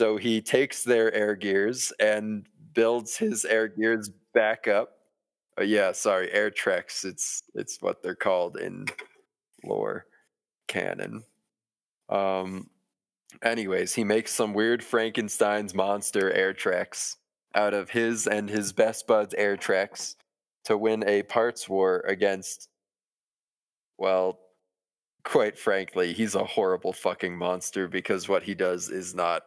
[0.00, 4.98] So he takes their air gears and builds his air gears back up.
[5.58, 7.04] Uh, yeah, sorry, air treks.
[7.04, 8.86] It's it's what they're called in
[9.64, 10.06] lore
[10.68, 11.24] canon.
[12.08, 12.70] Um,
[13.40, 17.16] Anyways, he makes some weird Frankenstein's monster air treks
[17.54, 20.16] out of his and his best bud's air treks
[20.64, 22.68] to win a parts war against,
[23.98, 24.38] well,
[25.24, 29.44] quite frankly, he's a horrible fucking monster because what he does is not.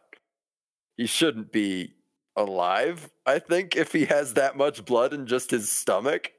[0.98, 1.94] He shouldn't be
[2.36, 6.32] alive, I think, if he has that much blood in just his stomach.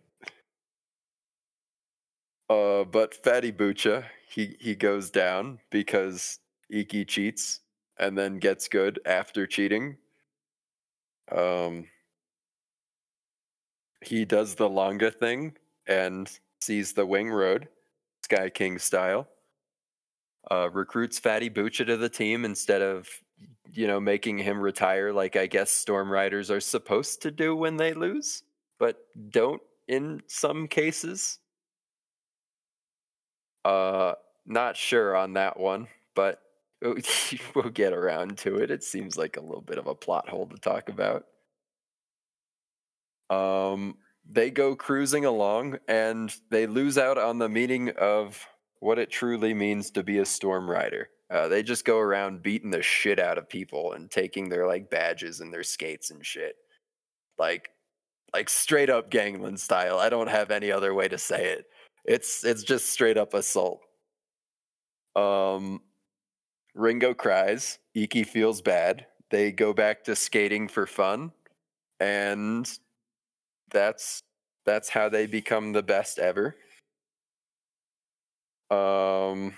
[2.48, 6.38] Uh, but Fatty Buccha, he, he goes down because
[6.70, 7.60] Ikki cheats
[7.98, 9.96] and then gets good after cheating.
[11.34, 11.86] Um,
[14.04, 16.30] he does the Longa thing and
[16.60, 17.68] sees the Wing Road,
[18.22, 19.26] Sky King style.
[20.48, 23.08] Uh, recruits Fatty Buccha to the team instead of,
[23.72, 27.76] you know, making him retire like I guess Storm Riders are supposed to do when
[27.76, 28.42] they lose,
[28.78, 28.98] but
[29.30, 31.38] don't in some cases.
[33.64, 34.14] Uh,
[34.46, 36.40] not sure on that one, but
[36.82, 38.70] we'll get around to it.
[38.70, 41.24] It seems like a little bit of a plot hole to talk about.
[43.28, 43.96] Um,
[44.28, 48.46] they go cruising along and they lose out on the meaning of
[48.80, 51.08] what it truly means to be a storm rider.
[51.30, 54.90] Uh, they just go around beating the shit out of people and taking their like
[54.90, 56.56] badges and their skates and shit.
[57.38, 57.70] Like
[58.32, 59.98] like straight up gangland style.
[59.98, 61.66] I don't have any other way to say it.
[62.04, 63.80] It's it's just straight up assault.
[65.16, 65.80] Um
[66.74, 69.06] Ringo cries, Ikki feels bad.
[69.30, 71.32] They go back to skating for fun
[71.98, 72.70] and
[73.72, 74.22] that's
[74.64, 76.54] that's how they become the best ever.
[78.70, 79.54] Um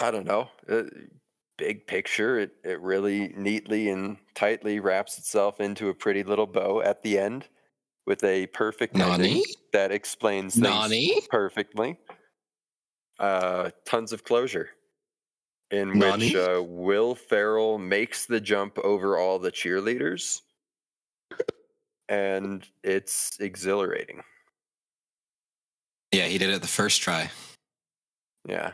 [0.00, 0.48] I don't know.
[0.68, 0.84] Uh,
[1.56, 6.80] big picture, it it really neatly and tightly wraps itself into a pretty little bow
[6.80, 7.48] at the end
[8.06, 9.44] with a perfect ending Nani?
[9.72, 11.20] that explains things Nani?
[11.28, 11.98] perfectly.
[13.18, 14.70] Uh, tons of closure,
[15.72, 20.42] in which uh, Will Ferrell makes the jump over all the cheerleaders,
[22.08, 24.22] and it's exhilarating.
[26.12, 27.30] Yeah, he did it the first try.
[28.48, 28.72] Yeah,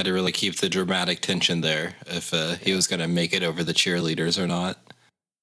[0.00, 3.34] Had to really keep the dramatic tension there if uh, he was going to make
[3.34, 4.78] it over the cheerleaders or not.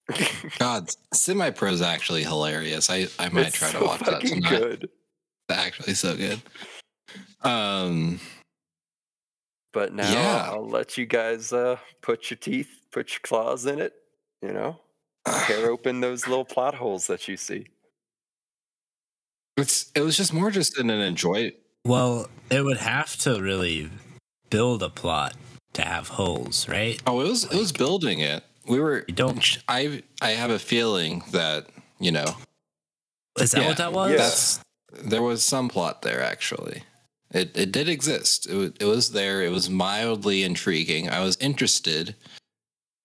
[0.57, 2.89] God, Semi Pro is actually hilarious.
[2.89, 4.49] I, I might it's try to so watch that fucking tonight.
[4.59, 4.83] good.
[5.47, 6.41] It's actually so good.
[7.43, 8.19] Um,
[9.73, 10.49] But now Yeah.
[10.53, 13.93] I'll let you guys uh, put your teeth, put your claws in it.
[14.41, 14.79] You know,
[15.45, 17.67] tear open those little plot holes that you see.
[19.55, 21.51] it's it was just more just an, an enjoy.
[21.85, 23.91] Well, it would have to really
[24.49, 25.35] build a plot
[25.73, 27.01] to have holes, right?
[27.05, 28.43] Oh, it was it was building it.
[28.67, 29.05] We were.
[29.07, 29.57] You don't.
[29.67, 31.67] I I have a feeling that
[31.99, 32.35] you know
[33.39, 34.11] Is that Yeah, what that was?
[34.11, 34.17] yeah.
[34.17, 34.59] that's
[35.03, 36.83] there was some plot there actually.
[37.31, 38.47] It it did exist.
[38.49, 39.41] It was, it was there.
[39.43, 41.09] It was mildly intriguing.
[41.09, 42.15] I was interested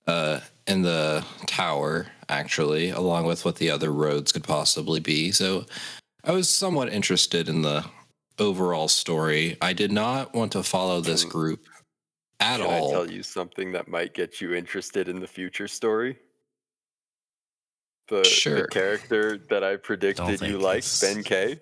[0.06, 5.32] uh in the tower actually, along with what the other roads could possibly be.
[5.32, 5.66] So
[6.24, 7.84] I was somewhat interested in the
[8.42, 9.56] overall story.
[9.60, 11.30] I did not want to follow this mm.
[11.30, 11.66] group
[12.40, 12.88] at Can all.
[12.88, 16.18] I tell you something that might get you interested in the future story?
[18.08, 21.60] The, the character that I predicted you like, it's- Ben K,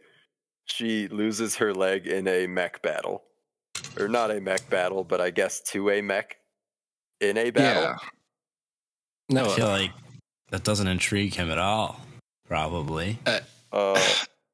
[0.65, 3.23] she loses her leg in a mech battle.
[3.99, 6.37] Or not a mech battle, but I guess to a mech
[7.21, 7.83] in a battle.
[7.83, 7.97] Yeah.
[9.29, 9.91] No, I uh feel like
[10.51, 12.01] that doesn't intrigue him at all.
[12.47, 13.41] Probably Uh,
[13.73, 14.01] uh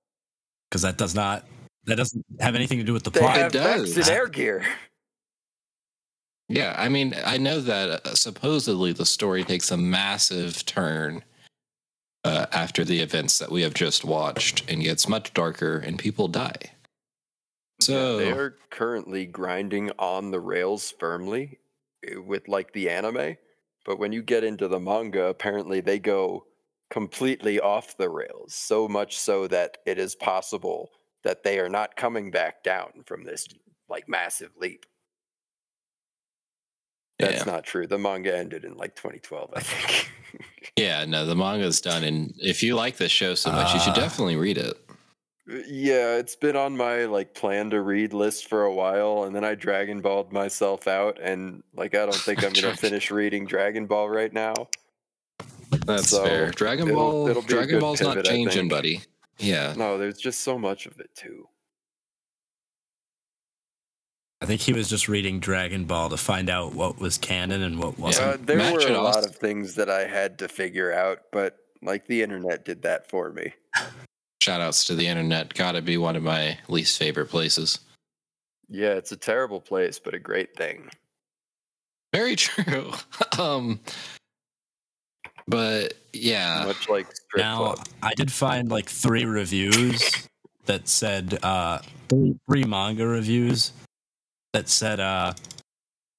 [0.70, 1.46] because that does not.
[1.86, 3.38] That doesn't have anything to do with the they plot.
[3.38, 3.96] It does.
[3.96, 4.64] mechs in air gear.
[6.48, 11.24] Yeah, I mean, I know that uh, supposedly the story takes a massive turn
[12.24, 16.28] uh, after the events that we have just watched and gets much darker and people
[16.28, 16.72] die.
[17.80, 21.58] So, Yeah, they are currently grinding on the rails firmly
[22.08, 23.36] eh, with like the anime,
[23.84, 26.46] but when you get into the manga, apparently they go
[26.90, 28.54] completely off the rails.
[28.54, 30.90] So much so that it is possible
[31.26, 33.48] that they are not coming back down from this
[33.88, 34.86] like massive leap.
[37.18, 37.52] That's yeah.
[37.52, 37.86] not true.
[37.86, 40.12] The manga ended in like 2012, I think.
[40.76, 42.04] yeah, no, the manga's done.
[42.04, 43.96] And if you like this show so much, you should Ah.
[43.96, 44.76] definitely read it.
[45.68, 49.44] yeah, it's been on my like plan to read list for a while, and then
[49.44, 53.86] I Dragon Balled myself out, and like I don't think I'm gonna finish reading Dragon
[53.86, 54.54] Ball right now.
[55.86, 56.50] That's So, fair.
[56.50, 59.00] Dragon it'll- Ball, it'll be Dragon Ball's not pivot, I changing, buddy.
[59.38, 59.74] Yeah.
[59.76, 61.48] No, there's just so much of it too.
[64.42, 67.78] I think he was just reading Dragon Ball to find out what was canon and
[67.78, 68.46] what Uh, wasn't.
[68.46, 72.06] there Matt were a lot of things that I had to figure out, but like
[72.06, 73.54] the internet did that for me.
[74.42, 75.54] Shout outs to the internet.
[75.54, 77.78] Gotta be one of my least favorite places.
[78.68, 80.90] Yeah, it's a terrible place, but a great thing.
[82.12, 82.92] Very true.
[83.38, 83.80] um,
[85.48, 87.86] but yeah, Much like strip Now, club.
[88.02, 90.28] I did find like three reviews
[90.66, 91.78] that said uh
[92.08, 93.72] three manga reviews
[94.52, 95.32] that said uh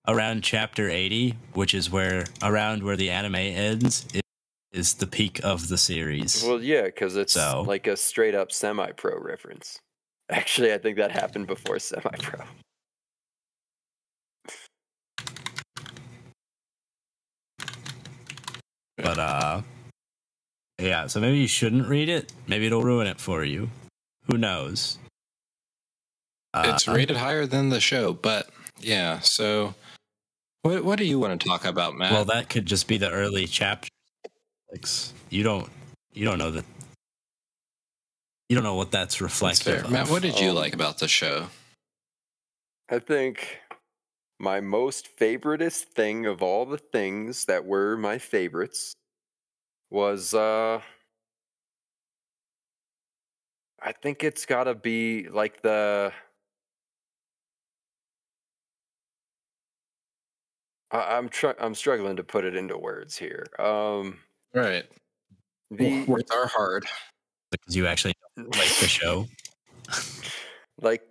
[0.07, 4.21] around chapter 80, which is where around where the anime ends, is,
[4.71, 6.43] is the peak of the series.
[6.45, 9.77] Well, yeah, because it's So- like a straight up semi pro reference.
[10.29, 12.45] Actually, I think that happened before semi pro.
[18.97, 19.61] But uh
[20.79, 22.31] yeah, so maybe you shouldn't read it.
[22.45, 23.69] Maybe it'll ruin it for you.
[24.25, 24.97] Who knows?
[26.53, 29.19] Uh, it's rated higher than the show, but yeah.
[29.19, 29.73] So,
[30.61, 32.11] what what do you want to talk about, Matt?
[32.11, 33.89] Well, that could just be the early chapters.
[34.71, 34.85] Like,
[35.29, 35.69] you don't
[36.13, 36.65] you don't know that
[38.49, 39.83] you don't know what that's That's reflective fair.
[39.83, 39.91] of.
[39.91, 41.47] Matt, what did you Um, like about the show?
[42.89, 43.59] I think
[44.39, 48.93] my most favoritist thing of all the things that were my favorites
[49.89, 50.81] was uh
[53.81, 56.11] I think it's got to be like the
[60.91, 63.45] I, I'm tr- I'm struggling to put it into words here.
[63.59, 64.19] Um
[64.53, 64.85] Right,
[65.71, 66.85] the words are hard.
[67.51, 69.27] because you actually like the show.
[70.81, 71.03] like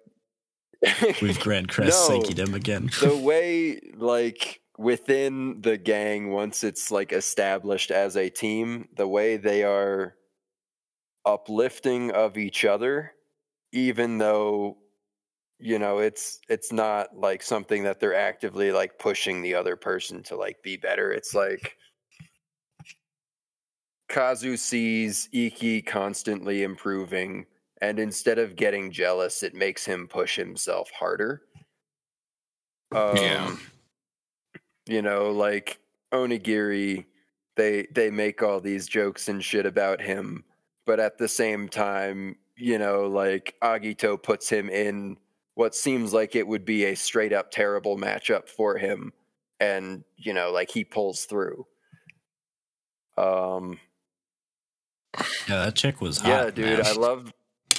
[1.22, 2.44] We've Grancrest No.
[2.44, 2.90] him again.
[3.00, 9.36] the way like within the gang once it's like established as a team the way
[9.36, 10.14] they are
[11.24, 13.12] uplifting of each other
[13.72, 14.76] even though
[15.58, 20.22] you know it's it's not like something that they're actively like pushing the other person
[20.22, 21.76] to like be better it's like
[24.08, 27.46] Kazu sees Ikki constantly improving
[27.82, 31.42] and instead of getting jealous it makes him push himself harder
[32.94, 33.56] um, Yeah.
[34.86, 35.78] you know like
[36.12, 37.04] onigiri
[37.56, 40.44] they they make all these jokes and shit about him
[40.84, 45.16] but at the same time you know like agito puts him in
[45.54, 49.12] what seems like it would be a straight up terrible matchup for him
[49.58, 51.66] and you know like he pulls through
[53.18, 53.78] um
[55.48, 56.28] Yeah, that chick was hot.
[56.28, 56.86] yeah, dude, man.
[56.86, 57.32] I love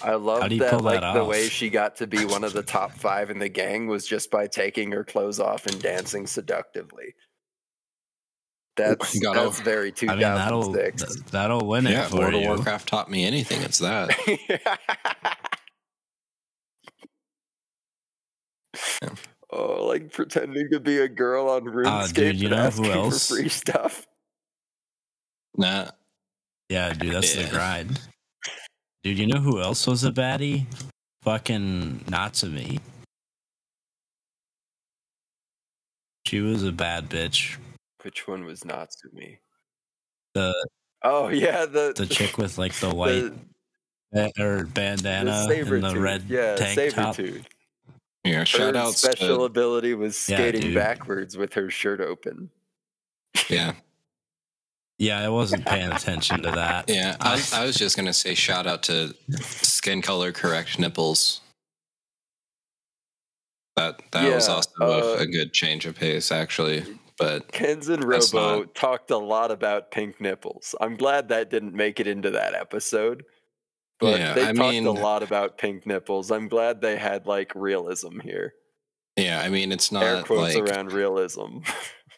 [0.04, 2.44] I love do you that pull like that the way she got to be one
[2.44, 5.82] of the top 5 in the gang was just by taking her clothes off and
[5.82, 7.16] dancing seductively.
[8.76, 11.16] That's gotta- that's very I mean, that'll 2006.
[11.16, 12.48] th- that'll win Yeah, it if for World of you.
[12.48, 14.12] Warcraft taught me anything, it's that.
[19.52, 22.64] oh, like pretending to be a girl on RuneScape Ah, dude, you and know who
[22.68, 23.28] asking else?
[23.28, 24.06] for free stuff.
[25.56, 25.90] Nah,
[26.70, 28.00] Yeah, dude, that's the grind.
[29.08, 30.66] Dude, you know who else was a baddie?
[31.22, 32.82] Fucking Natsumi.
[36.26, 37.56] She was a bad bitch.
[38.04, 39.38] Which one was Natsumi?
[40.34, 40.54] The
[41.06, 43.34] Oh yeah, the the chick with like the white the,
[44.12, 46.02] ba- or the bandana saber and the tooth.
[46.04, 47.16] red yeah, tank saber top.
[47.16, 47.48] tooth.
[48.26, 48.44] yeah.
[48.44, 50.76] Shout her outs special to ability was skating dude.
[50.76, 52.50] backwards with her shirt open.
[53.50, 53.72] yeah,
[55.00, 56.86] Yeah, I wasn't paying attention to that.
[56.90, 57.16] yeah.
[57.20, 61.42] I, I was just gonna say shout out to skin color correct nipples.
[63.76, 66.84] That that was also a, uh, a good change of pace, actually.
[67.20, 70.74] But Kenzen That's Robo not- talked a lot about pink nipples.
[70.82, 73.24] I'm glad that didn't make it into that episode.
[74.00, 76.32] But Yeah, they I talked mean- a lot about pink nipples.
[76.32, 78.54] I'm glad they had like realism here.
[79.16, 81.60] yeah, I mean, it's not Air not quotes like around realism.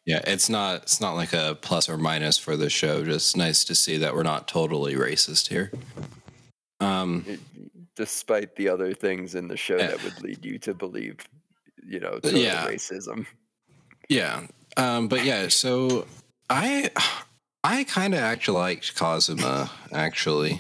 [0.10, 3.04] yeah, it's not it's not like a plus or minus for the show.
[3.06, 5.72] Just nice to see that we're not totally racist here.
[6.80, 7.38] Um,
[7.96, 9.88] Despite the other things in the show Yeah.
[9.88, 11.18] that would lead you to believe,
[11.86, 12.66] you know, Yeah.
[12.66, 13.28] racism.
[14.08, 14.48] Yeah.
[14.78, 16.08] Um, but yeah, so
[16.50, 16.90] I
[17.64, 20.60] I kind of actually liked Kazuma actually.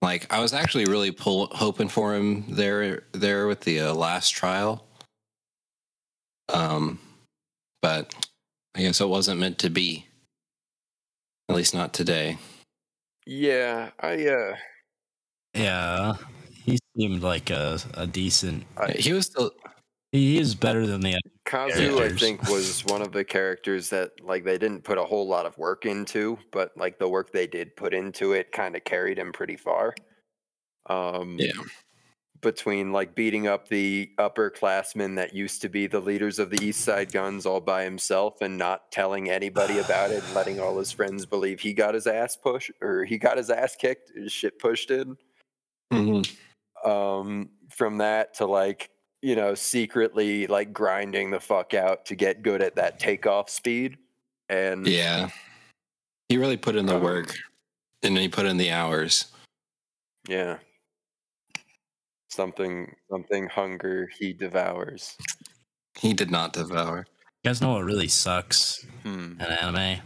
[0.00, 4.30] Like I was actually really pull, hoping for him there there with the uh, last
[4.30, 4.86] trial.
[6.48, 6.98] Um
[7.82, 8.14] but
[8.78, 10.06] I guess it wasn't meant to be.
[11.48, 12.38] At least not today.
[13.26, 14.56] Yeah, I uh
[15.52, 16.14] Yeah,
[16.64, 18.64] he seemed like a, a decent.
[18.76, 19.50] I- He was still
[20.12, 21.18] He is better than the.
[21.44, 25.26] Kazu, I think, was one of the characters that like they didn't put a whole
[25.26, 28.84] lot of work into, but like the work they did put into it kind of
[28.84, 29.94] carried him pretty far.
[30.88, 31.50] Um, Yeah.
[32.40, 36.82] Between like beating up the upperclassmen that used to be the leaders of the East
[36.82, 40.92] Side Guns all by himself and not telling anybody about it, and letting all his
[40.92, 44.58] friends believe he got his ass pushed or he got his ass kicked, his shit
[44.60, 45.16] pushed in
[45.92, 46.30] Mhm.
[46.84, 48.90] um, from that to like
[49.20, 53.98] you know, secretly like grinding the fuck out to get good at that takeoff speed.
[54.48, 55.30] And Yeah.
[56.28, 57.34] He really put in the Um, work
[58.04, 59.32] and he put in the hours.
[60.28, 60.58] yeah.
[62.30, 65.16] Something something hunger he devours.
[65.98, 67.06] He did not devour.
[67.42, 69.32] You guys know what really sucks Hmm.
[69.40, 70.00] in anime?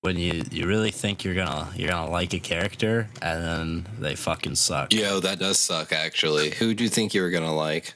[0.00, 4.14] When you, you really think you're gonna you're gonna like a character and then they
[4.14, 4.92] fucking suck.
[4.92, 6.50] Yo, that does suck actually.
[6.50, 7.94] Who do you think you were gonna like?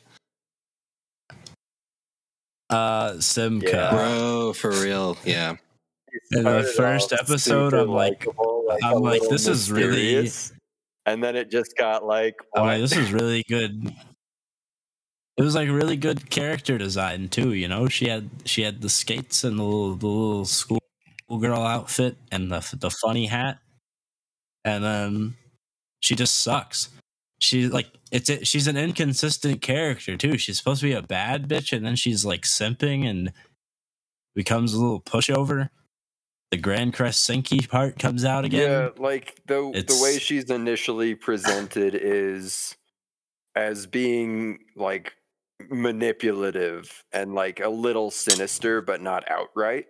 [2.70, 3.68] Uh Simca.
[3.72, 3.90] Yeah.
[3.90, 5.16] Bro, for real.
[5.24, 5.56] Yeah.
[6.32, 9.89] In the first episode, I'm like- likable, I'm like, little this is really-
[10.22, 10.52] mysterious,
[11.06, 13.92] and then it just got like, oh, like, this is really good.
[15.36, 17.52] It was like really good character design too.
[17.54, 20.78] You know, she had she had the skates and the little, the little school
[21.40, 23.58] girl outfit and the the funny hat,
[24.64, 25.34] and then
[26.00, 26.90] she just sucks.
[27.40, 30.38] she's like it's it, she's an inconsistent character too.
[30.38, 33.32] She's supposed to be a bad bitch, and then she's like simping and
[34.34, 35.70] becomes a little pushover.
[36.52, 38.70] The Grancrest Senki part comes out again.
[38.70, 42.76] Yeah, like the the way she's initially presented is
[43.56, 45.14] as being like
[45.70, 49.86] manipulative and like a little sinister, but not outright.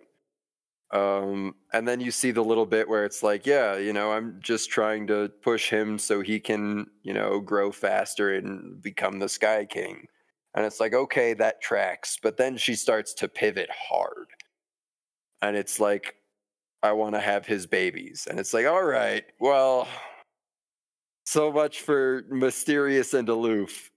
[0.91, 4.39] Um, and then you see the little bit where it's like, yeah, you know, I'm
[4.41, 9.27] just trying to push him so he can, you know, grow faster and become the
[9.27, 10.07] Sky King.
[10.55, 12.17] And it's like, okay, that tracks.
[12.23, 14.27] But then she starts to pivot hard.
[15.41, 16.15] And it's like,
[16.83, 18.27] I want to have his babies.
[18.29, 19.87] And it's like, all right, well,
[21.25, 23.89] so much for mysterious and aloof.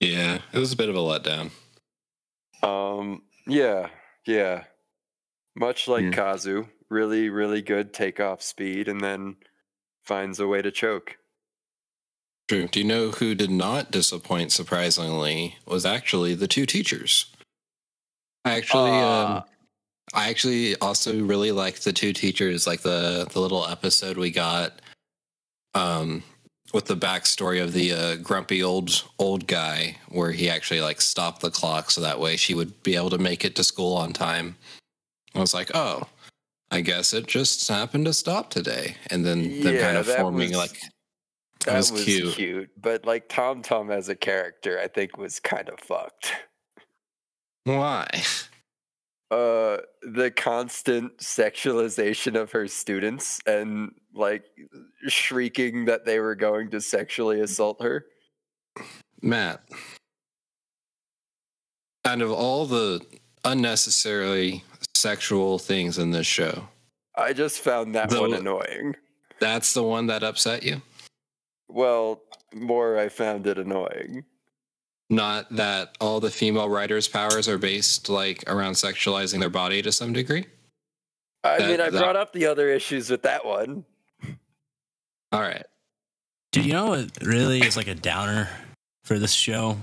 [0.00, 0.38] Yeah.
[0.52, 1.50] It was a bit of a letdown.
[2.62, 3.88] Um, yeah,
[4.26, 4.64] yeah.
[5.56, 6.10] Much like Yeah.
[6.12, 9.36] Kazu, really, really good takeoff speed, and then
[10.04, 11.18] finds a way to choke.
[12.48, 12.68] True.
[12.68, 17.26] Do you know who did not disappoint surprisingly was actually the two teachers.
[18.44, 19.38] I actually Ah.
[19.38, 19.44] um
[20.14, 24.80] I actually also really liked the two teachers, like the the little episode we got
[25.74, 26.22] um
[26.72, 31.40] with the backstory of the uh, grumpy old old guy where he actually like stopped
[31.40, 34.12] the clock so that way she would be able to make it to school on
[34.12, 34.56] time.
[35.34, 36.02] I was like, oh,
[36.70, 38.96] I guess it just happened to stop today.
[39.10, 40.80] And then them Yeah, kind of forming was- like
[41.64, 42.34] That was was, cute.
[42.34, 42.70] cute.
[42.80, 46.32] but like Tom Tom as a character, I think was kind of fucked.
[47.64, 48.06] why?
[49.30, 54.44] Uh, the constant sexualization of her students and like
[55.06, 58.06] shrieking that they were going to sexually assault her.
[59.20, 59.60] Matt,
[62.06, 63.04] out of all the
[63.44, 64.64] unnecessarily
[64.96, 66.68] sexual things in this show,
[67.14, 68.96] I just found that The- one annoying.
[69.40, 70.80] that's the one that upset you?
[71.68, 72.22] Well,
[72.54, 74.24] more I found it annoying.
[75.10, 79.90] Not that all the female writers' powers are based like around sexualizing their body to
[79.92, 80.46] some degree?
[81.44, 83.84] I That- mean, I that- brought up the other issues with that one.
[85.32, 85.64] All right.
[86.52, 88.48] Dude, you know what really is like a downer
[89.04, 89.78] for this show?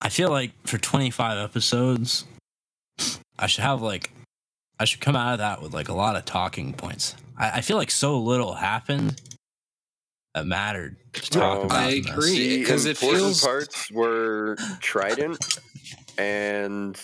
[0.00, 2.24] I feel like for 25 episodes,
[3.38, 4.10] I should have like,
[4.78, 7.14] I should come out of that with like a lot of talking points.
[7.38, 9.20] I, I feel like so little happened
[10.34, 11.78] that mattered to talk No, about.
[11.78, 12.58] I agree.
[12.58, 15.60] because it important feels- parts were Trident
[16.18, 17.00] and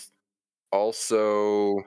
[0.71, 1.83] also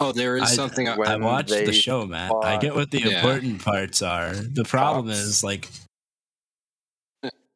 [0.00, 0.88] Oh, there is I- something.
[0.88, 2.30] I, when I watched the they show, man.
[2.42, 3.16] I get what the Yeah.
[3.18, 4.34] important parts are.
[4.34, 5.18] The problem Cops.
[5.18, 5.68] is like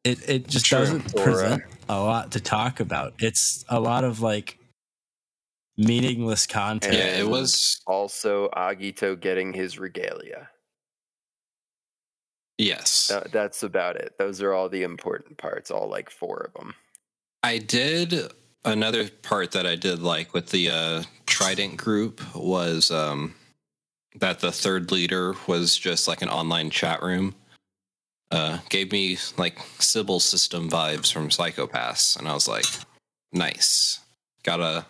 [0.03, 0.79] it it just True.
[0.79, 3.13] doesn't uh, present a lot to talk about.
[3.19, 4.57] It's a lot of like
[5.77, 6.93] meaningless content.
[6.95, 7.81] yeah, it was.
[7.87, 10.49] also Agito getting his regalia.
[12.57, 13.07] Yes.
[13.07, 14.15] Tha- that's about it.
[14.17, 16.73] Those are all the important parts, all like four of them.
[17.41, 18.31] I did
[18.63, 23.35] another part that I did like with the uh, Trident group was um,
[24.19, 27.35] that the third leader was just like an online chat room.
[28.31, 32.65] Uh, gave me like Sibyl system vibes from Psycho-Pass, and I was like,
[33.31, 33.99] nice.
[34.43, 34.85] Gotta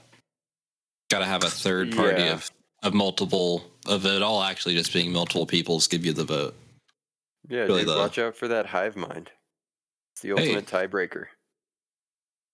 [1.12, 2.34] gotta have a third party Yeah.
[2.34, 2.50] of
[2.84, 6.56] of multiple of it all actually just being multiple people's give you the vote.
[7.50, 9.32] Yeah, Really dude, the- watch out for that hive mind.
[10.14, 10.56] It's the Hey.
[10.56, 11.28] ultimate tiebreaker.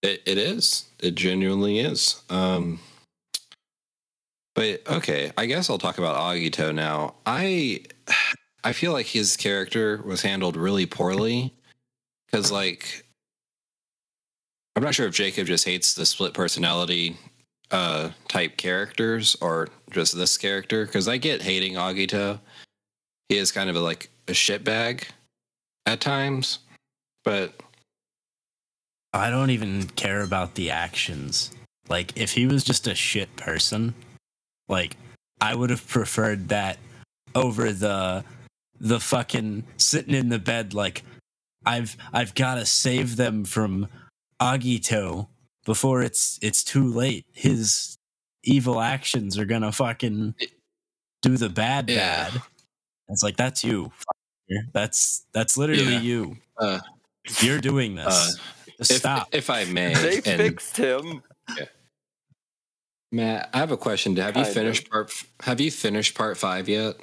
[0.02, 0.86] It it is.
[1.00, 2.22] It genuinely is.
[2.30, 2.80] Um
[4.56, 7.16] but okay, I guess I'll talk about Agito now.
[7.26, 7.84] I
[8.64, 11.54] I feel like his character was handled really poorly
[12.32, 13.06] cuz like
[14.76, 17.18] I'm not sure if Jacob just hates the split personality
[17.72, 22.40] uh type characters or just this character cuz I get hating Agito.
[23.28, 25.04] He is kind of a, like a shitbag
[25.86, 26.60] at times,
[27.24, 27.54] but
[29.14, 31.52] I don't even care about the actions.
[31.88, 33.96] Like, if he was just a shit person,
[34.68, 34.96] like,
[35.42, 36.78] I would have preferred that
[37.36, 38.24] over the
[38.82, 41.04] the fucking sitting in the bed like
[41.66, 43.88] I've I've got to save them from
[44.42, 45.28] Agito
[45.66, 47.26] before it's it's too late.
[47.34, 47.98] His
[48.44, 50.34] evil actions are gonna fucking
[51.22, 52.30] do the bad Yeah.
[52.32, 52.42] bad.
[53.10, 53.92] It's like that's you.
[54.74, 56.00] That's that's literally Yeah.
[56.02, 56.38] you.
[56.58, 56.80] Uh,
[57.42, 58.06] You're doing this.
[58.08, 58.32] uh,
[58.78, 59.28] Just if, Stop.
[59.32, 61.22] if I may, They and fixed him.
[63.12, 64.16] Matt, I have a question.
[64.18, 64.92] Have you Kind finished of.
[64.92, 65.14] part?
[65.42, 66.96] Have you finished part five yet?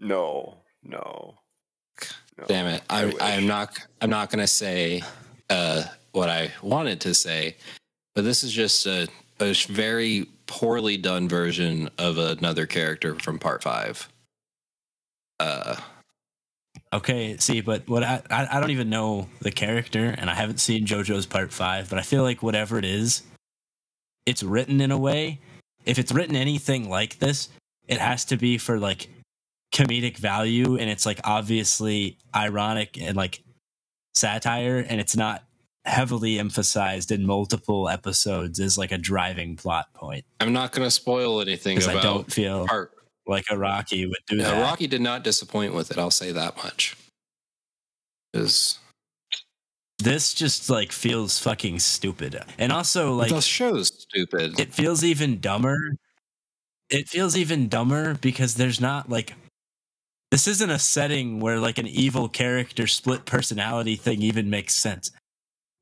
[0.00, 1.34] No, no.
[2.38, 2.44] no.
[2.46, 2.82] Damn it!
[2.88, 3.78] I, I I'm not.
[4.00, 5.02] I'm not going to say
[5.50, 7.56] uh, what I wanted to say,
[8.14, 9.06] but this is just a,
[9.40, 14.08] a very poorly done version of another character from part five.
[15.40, 15.76] Uh,
[16.92, 20.58] Okay, see, but what I, I I don't even know the character, and I haven't
[20.58, 23.22] seen JoJo's Part Five, but I feel like whatever it is,
[24.24, 25.40] it's written in a way.
[25.84, 27.48] If it's written anything like this,
[27.86, 29.08] it has to be for like
[29.72, 33.42] comedic value, and it's like obviously ironic and like
[34.14, 35.44] satire, and it's not
[35.84, 40.24] heavily emphasized in multiple episodes as like a driving plot point.
[40.40, 42.92] I'm not going to spoil anything Because I about don't feel part.
[43.28, 44.54] Like Araki would do that.
[44.54, 45.98] Araki did not disappoint with it.
[45.98, 46.96] I'll say that much.
[48.32, 48.78] Because
[49.98, 54.58] This just like feels fucking stupid, and also like the show's stupid.
[54.58, 55.94] it feels even dumber.
[56.88, 59.34] It feels even dumber because there's not like
[60.30, 65.10] this isn't a setting where like an evil character split personality thing even makes sense.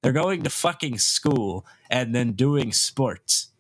[0.02, 3.52] They're going to fucking school and then doing sports.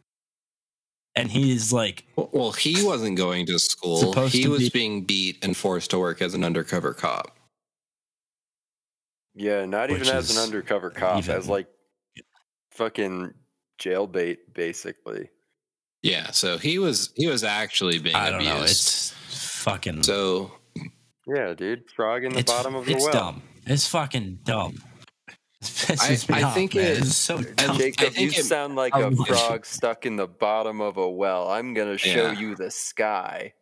[1.16, 4.12] And he's like, Well, he wasn't going to school.
[4.28, 7.34] He to was be- being beat and forced to work as an undercover cop.
[9.34, 11.66] Yeah, not Which even as an undercover cop, even- as like
[12.72, 13.32] fucking
[13.80, 15.30] jailbait, basically.
[16.02, 18.54] Yeah, so he was he was actually being I don't abused.
[18.56, 19.10] know, it's
[19.62, 20.52] fucking so
[21.26, 23.12] Yeah, dude, frog in the bottom of the it's well.
[23.12, 23.42] dumb.
[23.66, 24.82] It's fucking dumb.
[25.68, 26.96] It pisses I- I off, think man.
[26.98, 27.76] it's so dumb.
[27.78, 30.96] Jacob, think you it- sound like I a wish- frog stuck in the bottom of
[30.96, 31.48] a well.
[31.48, 32.38] I'm gonna show Yeah.
[32.38, 33.52] you the sky.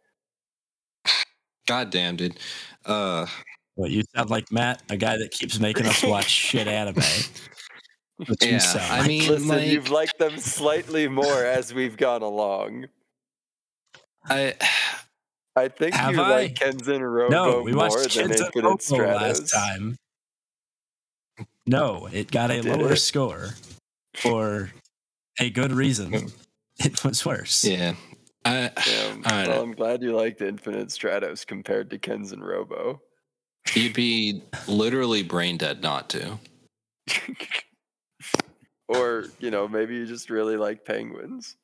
[1.66, 2.38] goddamn, dude.
[2.84, 3.26] Uh,
[3.76, 6.96] What you sound like, Matt, a guy that keeps making us watch shit anime.
[8.16, 9.08] What you yeah, sound I like.
[9.08, 12.86] mean, Listen, like, you've liked them slightly more as we've gone along.
[14.28, 14.54] I
[15.56, 16.12] I think you I?
[16.12, 19.20] like Kenzen Robo no, we watched more than Kids Infinite Robo Stratos.
[19.20, 19.96] last time.
[21.66, 22.98] No, it got a Did lower it?
[22.98, 23.50] score
[24.16, 24.70] for
[25.40, 26.32] a good reason.
[26.80, 27.62] It was worse.
[27.64, 27.94] yeah,
[28.44, 29.22] I, Damn.
[29.26, 33.00] I well, I'm glad you liked Infinite Stratos compared to Kenzen Robo.
[33.74, 36.36] you'd be literally brain dead not to.
[38.88, 41.56] or, you know, maybe you just really like penguins.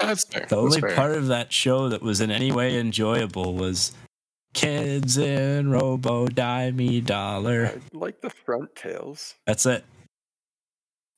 [0.00, 0.46] That's fair.
[0.48, 3.90] The only part of that show that was in any way enjoyable was
[4.56, 7.66] Kids in Robo Die Me Dollar.
[7.66, 9.34] I like the front tails.
[9.46, 9.84] That's it.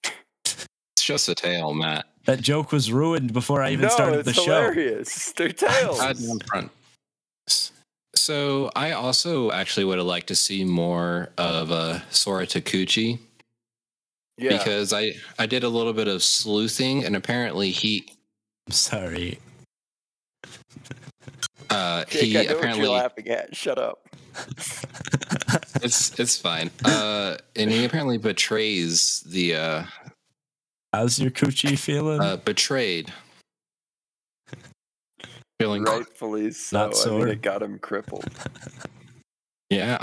[0.05, 0.67] it's
[0.99, 2.07] just a tail, Matt.
[2.25, 4.41] That joke was ruined before I even no, started it's the show.
[4.41, 5.33] It's hilarious.
[5.33, 6.01] They're tails.
[6.01, 6.73] Goddamn front.
[8.17, 13.21] So I also actually would have liked to see more of uh, Sora Takeuchi
[14.37, 14.59] yeah.
[14.59, 18.05] because I I did a little bit of sleuthing and apparently he
[18.67, 19.39] I'm sorry.
[21.71, 23.57] Uh, Jake, he I know what apparently you're laughing at.
[23.57, 24.09] Shut up.
[25.83, 26.71] it's it's fine.
[26.85, 29.83] Uh, and he apparently betrays the uh,
[30.93, 32.21] How's your coochie feeling?
[32.21, 33.13] uh betrayed.
[35.61, 36.87] Feeling Rightfully so.
[36.87, 38.25] Not I mean, it got him crippled.
[39.71, 40.03] Yeah,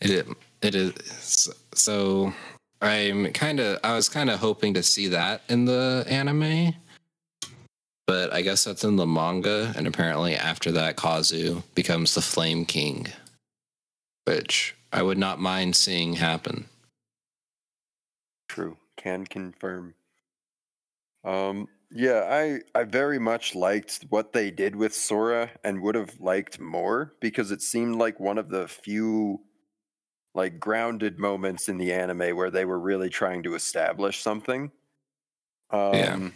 [0.00, 0.26] it is.
[0.62, 1.48] It is.
[1.74, 2.32] So
[2.80, 3.80] I'm kind of.
[3.82, 6.72] I was kind of hoping to see that in the anime,
[8.06, 9.72] but I guess that's in the manga.
[9.76, 13.08] And apparently, after that, Kazu becomes the Flame King,
[14.24, 16.66] which I would not mind seeing happen.
[18.48, 18.76] True.
[18.96, 19.94] Can confirm.
[21.24, 26.18] Um yeah, I I very much liked what they did with Sora and would have
[26.20, 29.40] liked more because it seemed like one of the few
[30.34, 34.70] like grounded moments in the anime where they were really trying to establish something.
[35.70, 36.30] Um Yeah.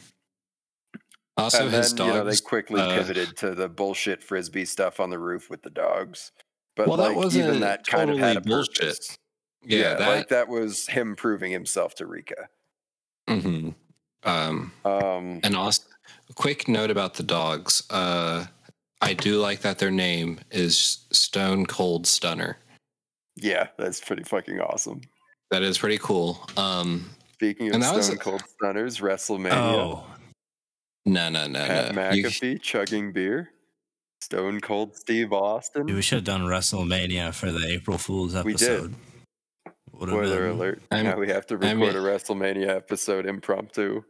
[1.36, 2.40] Also, and his then, you know, they dogs.
[2.40, 6.32] quickly uh, pivoted to the bullshit frisbee stuff on the roof with the dogs.
[6.76, 8.74] But Well, that wasn't even that kind of had a bullshit.
[8.80, 9.18] purpose.
[9.64, 10.08] yeah, that.
[10.08, 12.48] like that was him proving himself to Rika.
[13.28, 13.74] mhm.
[14.24, 15.82] Um, Um, And also,
[16.28, 17.84] a quick note about the dogs.
[17.90, 18.46] Uh,
[19.00, 22.58] I do like that their name is Stone Cold Stunner.
[23.36, 25.00] yeah, that's pretty fucking awesome.
[25.50, 26.46] That is pretty cool.
[26.58, 30.04] Um, Speaking of And that was- Stone Cold Stunners, WrestleMania, Oh,
[31.06, 32.10] no, no, no, Pat no.
[32.10, 33.50] You- McAfee chugging beer,
[34.20, 35.86] Stone Cold Steve Austin.
[35.86, 38.68] dude, we should have done WrestleMania for the April Fool's We did.
[38.68, 38.94] episode.
[39.94, 40.82] Spoiler been alert!
[40.90, 44.02] I'm- now we have to I'm- record a WrestleMania episode impromptu.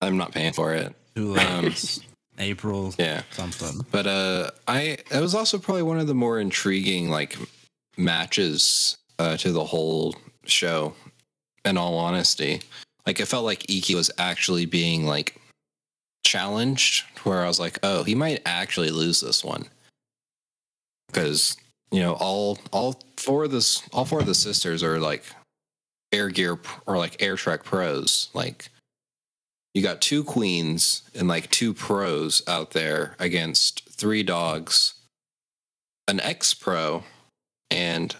[0.00, 0.94] I'm not paying for it.
[1.14, 1.72] Too Um.
[2.38, 3.22] April Yeah.
[3.30, 3.86] something.
[3.90, 7.36] But uh I it was also probably one of the more intriguing like
[7.98, 10.14] matches uh to the whole
[10.46, 10.94] show
[11.64, 12.62] in all honesty.
[13.06, 15.40] Like it felt like Ikki was actually being like
[16.24, 19.68] challenged where I was like, "Oh, he might actually lose this one."
[21.12, 21.56] Cuz
[21.90, 25.24] you know, all all four of this all four of the sisters are like
[26.12, 28.28] air gear or like air trek pros.
[28.34, 28.70] Like
[29.74, 34.94] you got two queens and like two pros out there against three dogs,
[36.08, 37.04] an ex pro,
[37.70, 38.14] and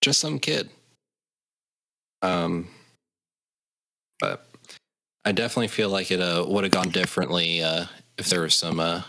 [0.00, 0.70] just some kid.
[2.22, 2.68] Um,
[4.22, 4.46] but
[5.24, 7.86] I definitely feel like it uh, would have gone differently uh,
[8.16, 9.02] if there were some uh,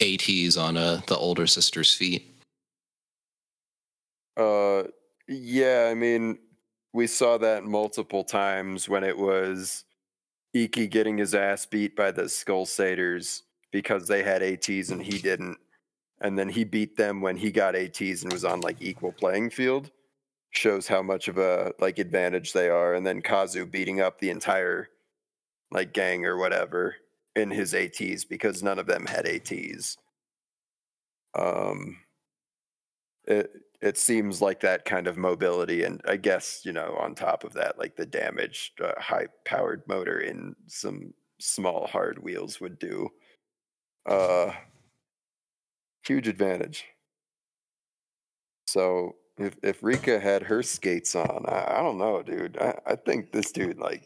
[0.00, 2.28] ATs on uh, the older sister's feet.
[4.36, 4.84] Uh,
[5.28, 6.38] yeah, I mean,
[6.92, 9.84] we saw that multiple times when it was
[10.52, 15.18] Ikki getting his ass beat by the Skull Saders because they had ATs and he
[15.18, 15.58] didn't.
[16.20, 19.50] And then he beat them when he got ATs and was on like equal playing
[19.50, 19.90] field.
[20.52, 22.94] Shows how much of a like advantage they are.
[22.94, 24.88] And then Kazu beating up the entire
[25.70, 26.96] like gang or whatever
[27.34, 29.96] in his ATs because none of them had ATs.
[31.34, 31.96] Um,
[33.26, 33.50] it
[33.80, 37.52] it seems like that kind of mobility and i guess you know on top of
[37.52, 43.08] that like the damaged uh, high powered motor in some small hard wheels would do
[44.06, 44.50] uh
[46.04, 46.84] huge advantage
[48.66, 52.96] so if if rika had her skates on i, I don't know dude I, I
[52.96, 54.04] think this dude like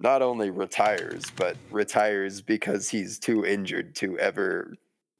[0.00, 4.74] not only retires but retires because he's too injured to ever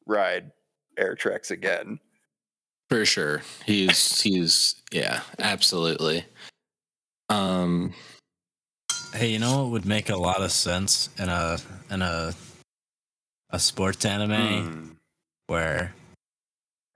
[0.07, 0.51] ride
[0.99, 1.99] air treks again
[2.91, 3.43] For sure.
[3.65, 6.25] He's he's yeah, absolutely.
[7.31, 7.95] Um
[9.15, 11.59] Hey, you know what would make a lot of sense in a
[11.91, 12.35] in a
[13.51, 14.89] a sports anime Hmm.
[15.47, 16.04] where you're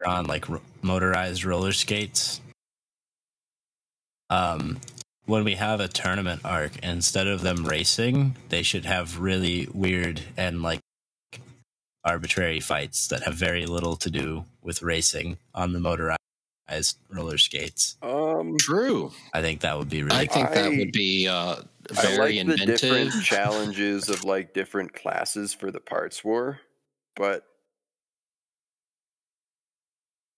[0.07, 2.41] on like r- motorized roller skates.
[4.31, 4.79] Um,
[5.27, 10.23] when we have a tournament arc, instead of them racing, they should have really weird
[10.37, 10.81] and like
[12.05, 16.19] arbitrary fights that have very little to do with racing on the motorized
[17.11, 17.97] roller skates.
[18.03, 19.11] um true.
[19.35, 21.57] I think that would be really I think that would be uh
[21.91, 23.25] very I very like the different inventive.
[23.25, 26.61] challenges of like different classes for the parts war,
[27.17, 27.45] but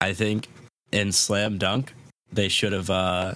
[0.00, 0.48] I think
[0.92, 1.92] in Slam Dunk
[2.32, 3.34] they should have uh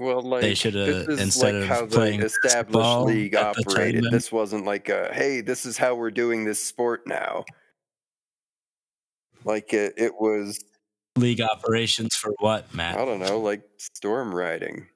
[0.00, 3.54] well, like They shoulda, this is instead like of how the playing established league at
[3.54, 4.04] the operated.
[4.10, 7.44] This wasn't like a hey, this is how we're doing this sport now.
[9.44, 10.64] Like it, it was,
[11.16, 12.98] league operations for what, Matt?
[12.98, 14.86] I don't know, like storm riding.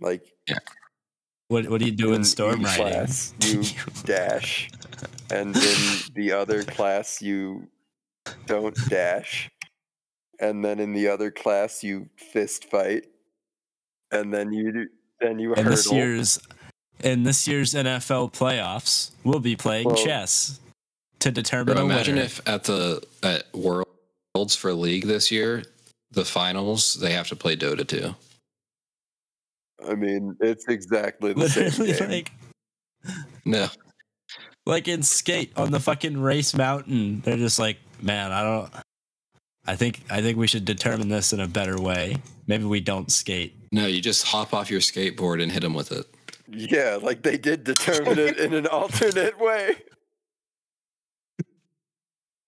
[0.00, 0.58] Like yeah.
[1.48, 2.84] What what do you do in in storm riding?
[2.84, 3.64] class, you
[4.04, 4.70] dash,
[5.28, 7.66] and in the other class you
[8.46, 9.50] don't dash,
[10.40, 13.06] and then in the other class you fist fight,
[14.10, 14.88] and then you
[15.20, 15.70] then you in hurdle.
[15.70, 16.38] this year's
[17.02, 20.60] in this year's NFL playoffs, we'll be playing Well- chess
[21.20, 22.26] to determine Bro, a imagine winner.
[22.26, 25.64] if at the at Worlds for League this year,
[26.10, 28.14] the finals they have to play Dota 2.
[29.88, 32.08] I mean, it's exactly the same literally game.
[32.10, 32.30] like
[33.46, 33.68] No,
[34.66, 37.20] like in skate on the fucking race mountain.
[37.22, 38.70] They're just like, man, I don't.
[39.66, 42.16] I think I think we should determine this in a better way.
[42.46, 43.54] Maybe we don't skate.
[43.72, 46.06] no, you just hop off your skateboard and hit them with it.
[46.48, 49.76] yeah, like they did determine it in an alternate way.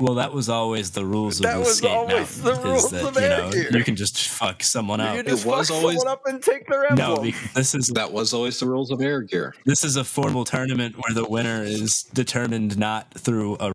[0.01, 2.43] Well, that was always the rules That of the was skate always mountain.
[2.45, 3.71] the is rules that, of you air know gear.
[3.77, 5.27] you can just fuck someone you up.
[5.27, 7.25] just was fuck always- someone up and take their emblem.
[7.29, 9.55] No, this is That was always the rules of air gear.
[9.65, 13.71] this is a formal tournament where the winner is determined not through a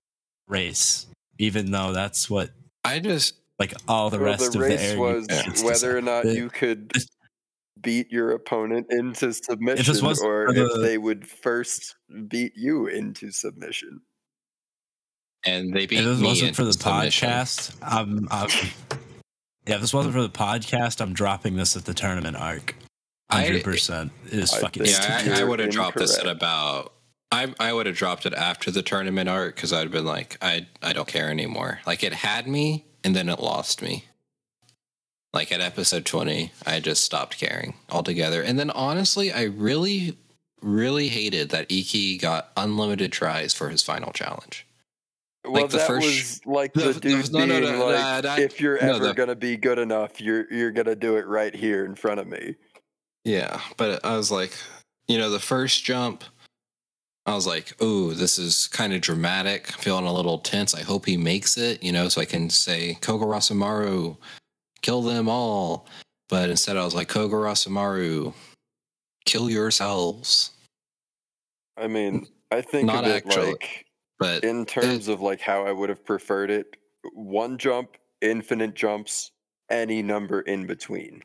[0.50, 1.06] race,
[1.40, 2.52] even though that's what
[2.84, 5.28] I just like all the Well, rest the of the race air was
[5.64, 6.92] whether or not The- you could
[7.82, 11.96] beat your opponent into submission, wasn't or for if they would first
[12.28, 14.02] beat you into submission.
[15.46, 17.30] and they beat If this me wasn't for the submission.
[17.30, 18.50] podcast, I'm, I'm
[19.68, 19.76] yeah.
[19.76, 22.76] If this wasn't for the podcast, I'm dropping this at the tournament arc.
[23.32, 24.86] Hundred percent is I fucking.
[24.86, 25.36] think- Yeah.
[25.36, 26.94] I, I would have dropped this at about.
[27.32, 30.68] I I would have dropped it after the tournament art because I'd been like, I
[30.82, 31.80] I don't care anymore.
[31.86, 34.06] Like it had me and then it lost me.
[35.34, 38.42] Like at episode 20, I just stopped caring altogether.
[38.42, 40.18] And then honestly, I really,
[40.62, 44.66] really hated that Ikki got unlimited tries for his final challenge.
[45.44, 47.96] Well, Like the that first- was like the- the, dude no, no, being no, like,
[48.00, 51.54] nah, that- if you're ever gonna be good enough, you're you're gonna do it right
[51.54, 52.56] here in front of me.
[53.26, 54.54] Yeah, but I was like,
[55.10, 56.24] you know, the first jump,
[57.28, 59.68] I was like, "Ooh, this is kind of dramatic.
[59.68, 60.74] Feeling a little tense.
[60.74, 64.18] I hope he makes it, you know, so I can say Kogarasumaru,
[64.82, 65.88] kill them all."
[66.30, 68.34] But instead, I was like, Kogarasumaru,
[69.26, 70.52] kill yourselves.
[71.78, 73.52] I mean, I think Not of it actually.
[73.52, 73.86] like
[74.20, 76.78] But in terms of like how I would have preferred it:
[77.14, 79.32] one jump, infinite jumps,
[79.70, 81.24] any number in between.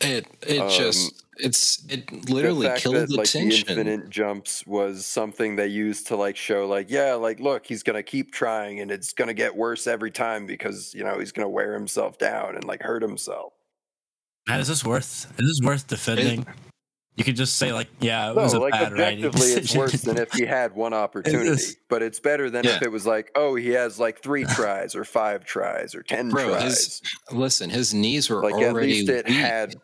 [0.00, 3.64] it it um, just it's it literally the fact killed that the like tension.
[3.66, 7.82] the infinite jumps was something they used to like show like yeah like look he's
[7.82, 11.48] gonna keep trying and it's gonna get worse every time because you know he's gonna
[11.48, 13.52] wear himself down and like hurt himself
[14.46, 15.30] Matt, is this worth?
[15.38, 16.46] Is this worth defending?
[17.16, 19.74] You could just say like, yeah, it was no a like bad writing objectively it's
[19.76, 21.76] worse than if he had one opportunity is.
[21.90, 25.04] but it's better than if it was like oh he has like three tries or
[25.04, 29.08] five tries or ten Bro, tries his Listen, his knees were like at already least
[29.10, 29.36] it weak.
[29.36, 29.74] had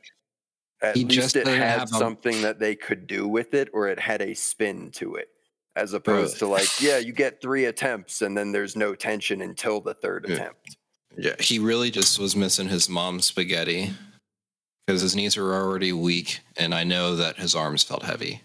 [0.85, 3.99] at He least just it had something that they could do with it or it
[3.99, 5.29] had a spin to it
[5.77, 5.99] as Bro.
[5.99, 9.95] opposed to like yeah you get three attempts and then there's no tension until the
[9.95, 10.35] third Yeah.
[10.37, 10.77] attempt
[11.17, 13.93] Yeah, he really just was missing his mom's spaghetti
[14.87, 18.43] because his knees were already weak, and I know that his arms felt heavy.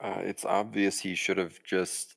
[0.00, 2.14] uh, it's obvious he should have just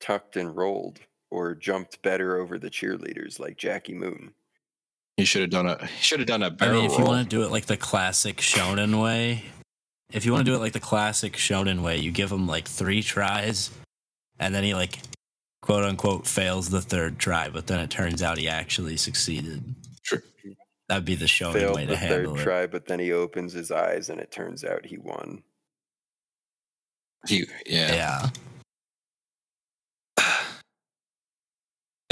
[0.00, 0.98] tucked and rolled
[1.30, 4.32] or jumped better over the cheerleaders like jackie moon
[5.16, 7.04] He should have done a he should have done a I barrel mean, if you
[7.04, 7.08] roll.
[7.08, 9.44] want to do it like the classic shonen way,
[10.12, 12.66] if you want to do it like the classic shonen way, you give him like
[12.66, 13.70] three tries,
[14.38, 14.98] and then he like
[15.60, 19.74] quote unquote fails the third try, but then it turns out he actually succeeded.
[20.02, 20.22] Sure.
[20.88, 22.36] That'd be the shonen failed way the to third it.
[22.38, 25.42] try but then he opens his eyes and it turns out he won
[27.28, 27.94] He, yeah.
[27.94, 28.30] Yeah.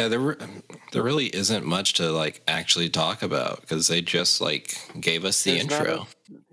[0.00, 0.36] Yeah, there re-
[0.92, 5.42] there really isn't much to like actually talk about because they just like gave us
[5.42, 6.06] the There's not intro.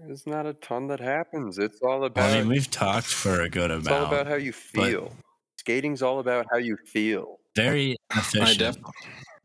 [0.05, 3.49] there's not a ton that happens it's all about I mean, we've talked for a
[3.49, 3.85] good amount.
[3.85, 4.13] it's all amount.
[4.13, 5.11] about how you feel
[5.57, 8.59] skating's all about how you feel Very I, inefficient.
[8.59, 8.77] def-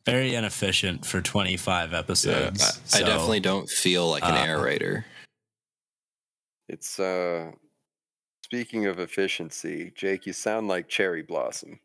[0.05, 2.61] very inefficient for 25 episodes.
[2.63, 5.05] I, I so- definitely don't feel like an uh, narrator.
[6.69, 7.53] It's uh
[8.45, 11.79] speaking of efficiency, Jake, you sound like cherry blossom.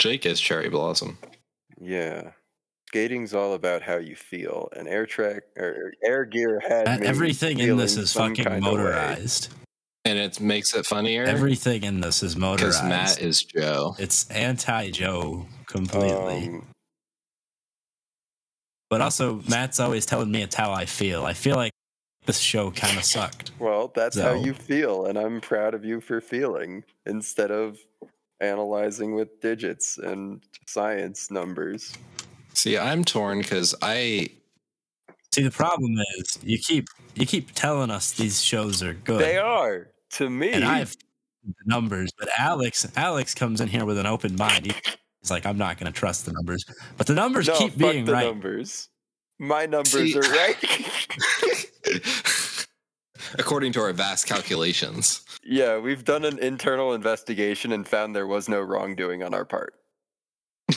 [0.00, 1.18] Jake is cherry blossom.
[1.80, 2.32] Yeah.
[2.88, 7.60] Skating's all about how you feel, and air trek or air gear had Uh, Everything
[7.60, 8.70] in this is fucking kind of way.
[8.78, 9.48] motorized.
[10.06, 12.82] And it makes it funnier Everything in this is motorized.
[12.82, 12.88] because.
[12.88, 13.94] Matt is Joe.
[13.98, 16.48] it's anti Joe completely.
[16.48, 16.66] Um,
[18.88, 21.24] but also, Matt's always telling me it's how I feel.
[21.24, 21.70] I feel like
[22.26, 23.52] this show kind of sucked.
[23.60, 27.78] well, that's how you feel, and I'm proud of you for feeling instead of
[28.40, 31.92] analyzing with digits and science numbers.
[32.54, 34.28] See, I'm torn because I
[35.32, 39.38] See, the problem is you keep you keep telling us these shows are good, They
[39.38, 40.50] are to me.
[40.52, 40.96] and I've
[41.44, 42.10] the numbers.
[42.18, 44.74] But Alex, Alex comes in here with an open mind.
[45.20, 46.64] He's like, I'm not going to trust the numbers,
[46.96, 48.26] but the numbers no, keep fuck being the right.
[48.26, 48.88] numbers.
[49.38, 50.56] My numbers See- are right.
[53.38, 55.24] according to our vast calculations.
[55.42, 59.74] Yeah, we've done an internal investigation and found there was no wrongdoing on our part.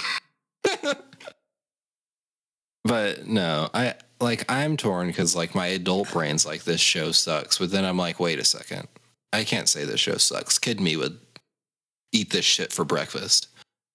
[2.83, 7.57] But no, I like I'm torn because like my adult brain's like this show sucks,
[7.57, 8.87] but then I'm like, wait a second,
[9.31, 10.59] I can't say this show sucks.
[10.59, 11.17] Kid me would
[12.11, 13.47] eat this shit for breakfast,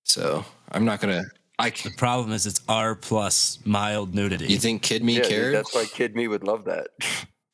[0.05, 1.24] so I'm not gonna.
[1.59, 1.90] I can.
[1.90, 4.47] The problem is it's R plus mild nudity.
[4.47, 5.55] you think Kid Me yeah, dude, cared?
[5.55, 6.89] that's why Kid Me would love that.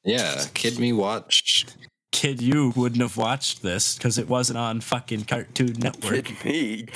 [0.05, 1.76] yeah, Kid Me watched.
[2.12, 6.26] Kid, you wouldn't have watched this because it wasn't on fucking Cartoon Network.
[6.26, 6.86] Kid Me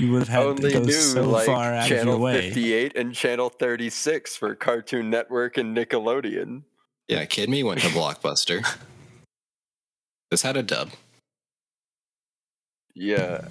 [0.00, 2.18] You would have had only to go knew so like far out of your Channel
[2.18, 2.50] way.
[2.50, 6.62] 58 and Channel 36 for Cartoon Network and Nickelodeon.
[7.08, 8.66] Yeah, Kid Me went to Blockbuster.
[10.30, 10.90] this had a dub.
[12.94, 13.48] Yeah,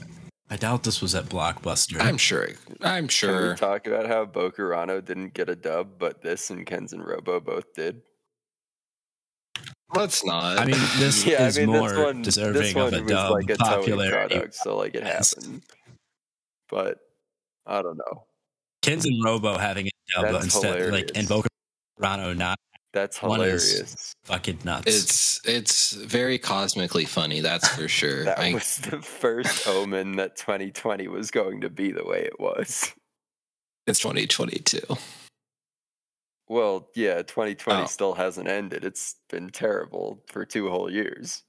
[0.49, 1.99] I doubt this was at Blockbuster.
[1.99, 2.49] I'm sure.
[2.81, 3.49] I'm Can sure.
[3.51, 7.73] we talk about how Bokurano didn't get a dub, but this and Kenzen Robo both
[7.73, 8.01] did?
[9.95, 10.59] Let's not.
[10.59, 13.01] I mean, this yeah, is I mean, more this one, deserving this one of a
[13.03, 14.35] was dub like a popularity.
[14.35, 15.61] product, so like it happened.
[16.69, 16.97] But
[17.65, 18.25] I don't know.
[18.81, 21.47] Kenzen Robo having a dub That's instead, like and hilarious.
[21.99, 22.57] Bokurano not
[22.93, 24.13] That's One is- hilarious.
[24.25, 24.85] fucking nuts.
[24.87, 27.39] it's it's very cosmically funny.
[27.41, 28.25] That's for sure.
[28.25, 32.39] That I, was the first omen that 2020 was going to be the way it
[32.39, 32.93] was.
[33.87, 34.79] It's 2022.
[36.47, 37.85] Well, yeah, 2020 Oh.
[37.87, 38.83] still hasn't ended.
[38.85, 41.43] It's been terrible for two whole years.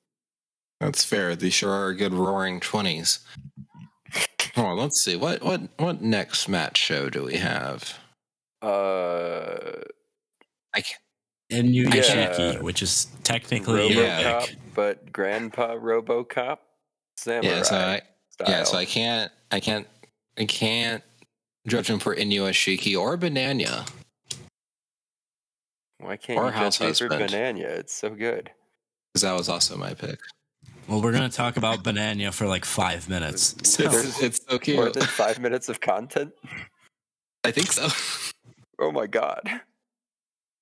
[0.80, 1.34] That's fair.
[1.36, 3.20] These sure are good roaring 20s.
[4.56, 5.16] Oh, let's see.
[5.16, 7.98] What what what next match show do we have?
[8.62, 9.82] Uh,
[10.74, 11.00] I can't,
[11.52, 12.60] Inuyashiki, Yeah.
[12.62, 14.22] which is technically Yeah.
[14.22, 14.56] RoboCop, Arabic.
[14.74, 16.58] but Grandpa RoboCop,
[17.18, 18.00] Samurai yeah, so I
[18.30, 18.48] style.
[18.50, 19.86] yeah, so I can't I can't
[20.38, 21.02] I can't
[21.66, 23.84] judge him for Inuyashiki or Banana.
[25.98, 27.60] Why can't or you House judge me for Banana?
[27.60, 28.50] It's so good.
[29.12, 30.18] Because that was also my pick.
[30.88, 33.56] Well, we're gonna talk about Banana for like five minutes.
[33.68, 36.32] So There's it's so more than five minutes of content.
[37.44, 37.88] I think so.
[38.78, 39.40] Oh my god!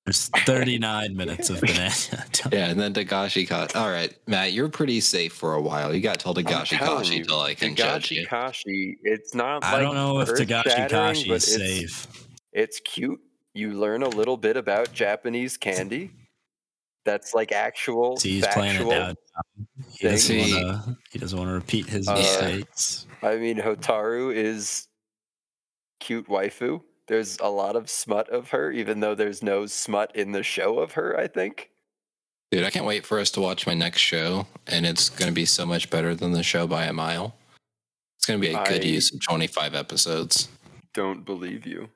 [0.07, 1.91] there's 39 minutes of Banana.
[2.53, 3.75] yeah, and then Dagashi Kashi.
[3.75, 5.93] All right, Matt, you're pretty safe for a while.
[5.93, 8.27] You got till I'm Dagashi telling Kashi you, till I can judge Dagashi you.
[8.29, 9.65] Kashi, it's not.
[9.65, 12.29] I like don't know if Dagashi Kashi but is it's- safe.
[12.53, 13.19] It's cute.
[13.55, 16.11] You learn a little bit about Japanese candy.
[17.05, 19.15] That's like actual See, he's playing it down.
[19.93, 20.51] He doesn't want
[20.85, 20.97] to.
[21.13, 23.07] He doesn't want to repeat his Uh, mistakes.
[23.23, 24.89] I mean, Hotaru is
[26.01, 26.83] cute waifu.
[27.07, 30.79] There's a lot of smut of her, even though there's no smut in the show
[30.79, 31.19] of her.
[31.19, 31.71] I think.
[32.51, 35.35] Dude, I can't wait for us to watch my next show, and it's going to
[35.35, 37.35] be so much better than the show by a mile.
[38.17, 40.49] It's going to be a good I- use of 25 episodes.
[40.95, 41.91] Don't believe you.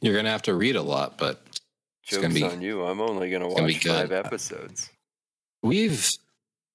[0.00, 1.42] You're going to have to read a lot, but
[2.04, 2.84] It's gonna Jokes be- on you.
[2.84, 4.90] I'm only gonna gonna watch five episodes.
[5.62, 6.06] we've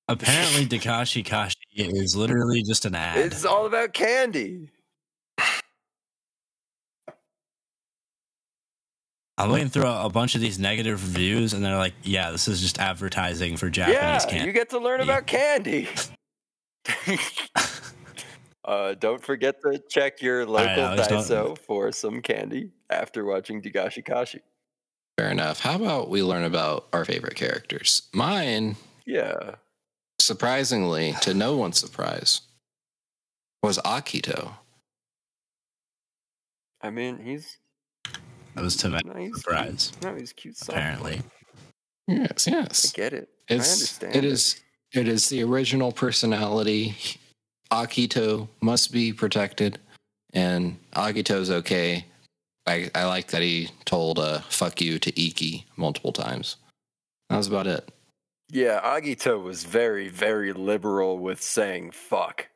[0.08, 3.18] Apparently, Dagashi Kashi is literally just an ad.
[3.18, 4.68] It's all about candy.
[9.38, 12.48] I'm looking through a, a bunch of these negative reviews, and they're like, "Yeah, this
[12.48, 15.88] is just advertising for Japanese yeah, candy." you get to learn about candy.
[18.66, 24.04] uh, don't forget to check your local right, Daiso for some candy after watching Dagashi
[24.06, 24.42] Kashi.
[25.18, 25.60] fair enough.
[25.60, 28.04] How about we learn about our favorite characters?
[28.14, 28.76] Mine,
[29.06, 29.56] Yeah.
[30.20, 32.42] surprisingly, to no one's surprise,
[33.64, 34.54] was Akito.
[36.82, 37.58] I mean, he's
[38.56, 39.92] That was to my no, he's surprise.
[39.92, 40.04] Cute.
[40.04, 40.56] No, he's cute.
[40.68, 41.18] Apparently,
[42.08, 42.26] boy.
[42.48, 43.30] Yes, I get it.
[43.50, 44.16] I It's understand.
[44.16, 44.60] it is
[44.92, 46.96] it is the original personality.
[47.72, 49.80] Akito must be protected,
[50.34, 52.06] and Akito's okay.
[52.68, 56.58] I I like that he told uh "fuck you" to Ikki multiple times.
[57.30, 57.90] That was about it.
[58.50, 62.50] Yeah, Agito was very, very liberal with saying fuck.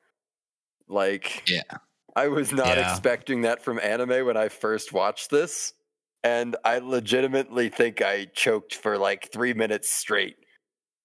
[0.89, 1.61] Like, Yeah.
[2.17, 2.91] I was not Yeah.
[2.91, 5.73] expecting that from anime when I first watched this.
[6.23, 10.35] And I legitimately think I choked for like three minutes straight.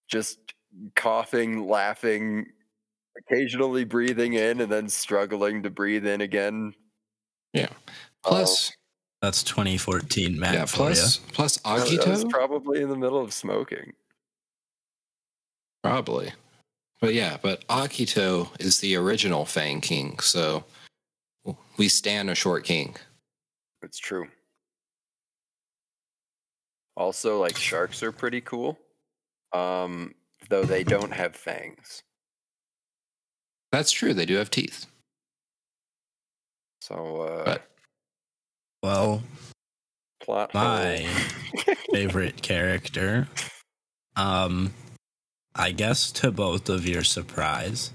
[0.08, 0.54] Just
[0.96, 2.46] coughing, laughing,
[3.20, 6.74] occasionally breathing in, and then struggling to breathe in again.
[7.52, 7.68] Yeah.
[8.24, 8.72] Plus,
[9.22, 10.54] that's 2014, Matt.
[10.54, 10.66] yeah.
[10.66, 13.92] Plus, plus I was Akito probably in the middle of smoking.
[15.82, 16.32] probably,
[17.00, 17.38] but yeah.
[17.40, 20.64] But Akito is the original Fang King, so
[21.76, 22.96] we stand a short king.
[23.82, 24.28] It's true.
[26.96, 28.78] Also, like sharks are pretty cool.
[29.52, 30.14] Um,
[30.48, 32.02] though they don't have fangs.
[33.72, 34.14] That's true.
[34.14, 34.86] They do have teeth.
[36.82, 37.66] So uh But-
[38.82, 39.22] Well,
[40.22, 41.06] plot my
[41.92, 43.28] favorite character.
[44.16, 44.72] Um,
[45.54, 47.92] I guess to both of your surprise,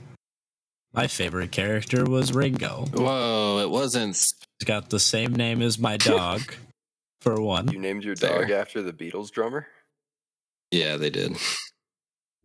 [0.93, 2.85] my favorite character was Ringo.
[2.93, 3.59] Whoa!
[3.61, 4.15] It wasn't.
[4.15, 4.33] He's
[4.65, 6.41] got the same name as my dog,
[7.21, 7.67] for one.
[7.69, 8.41] you named your Fair.
[8.41, 9.67] dog after the Beatles drummer?
[10.71, 11.35] Yeah, they did.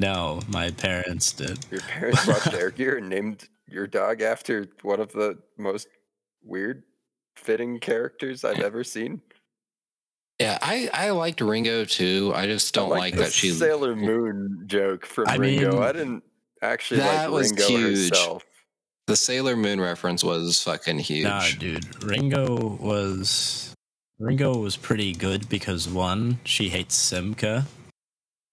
[0.01, 1.59] No, my parents did.
[1.71, 5.89] Your parents watched Air Gear and named your dog after one of the most
[6.43, 6.85] weird
[7.37, 9.21] fitting characters I've ever seen.
[10.41, 12.33] Yeah, I I liked Ringo too.
[12.35, 13.51] I just don't like, the that she.
[13.51, 15.73] Sailor Moon joke from I Ringo.
[15.73, 16.25] mean, I didn't
[16.63, 18.09] actually that like was huge.
[18.09, 18.43] herself.
[19.07, 21.25] The Sailor Moon reference was fucking huge.
[21.25, 22.03] Nah, dude.
[22.03, 23.75] Ringo was
[24.19, 27.67] Ringo was pretty good because one, she hates Simka,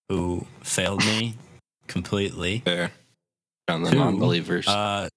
[0.10, 1.36] who failed me
[1.88, 2.60] completely.
[2.60, 2.92] Fair.
[3.70, 4.68] On the Two, non-believers.
[4.68, 5.10] Uh,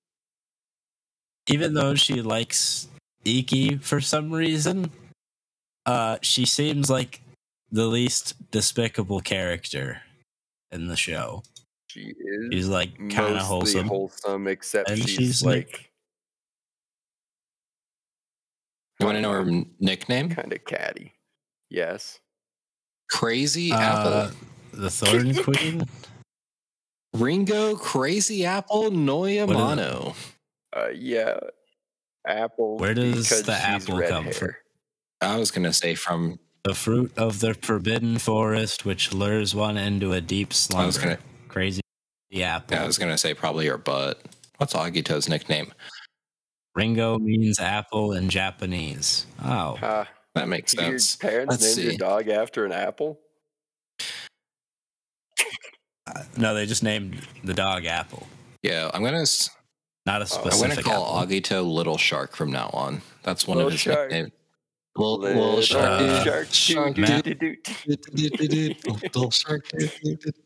[1.48, 2.88] even though she likes
[3.24, 4.90] Ikki for some reason,
[5.86, 7.20] uh, she seems like
[7.70, 10.02] the least despicable character
[10.72, 11.42] in the show.
[11.88, 13.86] She is She's like kind mostly of wholesome.
[13.88, 15.86] wholesome, except And she's, she's like- like
[18.98, 20.28] you want to know her nickname?
[20.30, 21.12] kind of catty.
[21.70, 22.18] Yes.
[23.10, 24.36] Crazy Uh, Apple.
[24.80, 25.82] The Thorn Queen.
[27.14, 30.14] Ringo Crazy Apple Noyamano.
[30.74, 31.38] Uh, yeah.
[32.26, 32.76] Apple.
[32.78, 34.32] Where does the apple come hair.
[34.32, 34.54] from?
[35.20, 36.38] I was gonna say from.
[36.62, 40.82] The fruit of the forbidden forest, which lures one into a deep slumber.
[40.82, 41.18] I was gonna.
[41.48, 41.80] Crazy
[42.36, 42.76] apple.
[42.76, 44.20] Yeah, I was gonna say probably your butt.
[44.58, 45.72] What's Agito's nickname?
[46.76, 49.26] Ringo means apple in Japanese.
[49.42, 51.18] Oh, Ah, That makes sense.
[51.20, 53.18] your parents Let's named your dog after an apple.
[56.36, 58.26] No, they just named the dog Apple,
[58.62, 59.24] Yeah, I'm gonna.
[60.06, 60.62] not a specific.
[60.62, 61.28] I'm gonna call apple.
[61.34, 63.02] Agito Little Shark from now on.
[63.22, 64.10] That's one Little of his Shark.
[64.10, 64.32] nicknames.
[64.96, 66.24] Little, little Shark.
[66.24, 66.48] Shark.
[66.52, 66.96] shark, Shark.
[66.98, 67.26] Matt.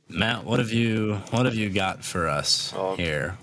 [0.09, 2.97] Matt, what have you what have you got for us Oh.
[2.97, 3.37] here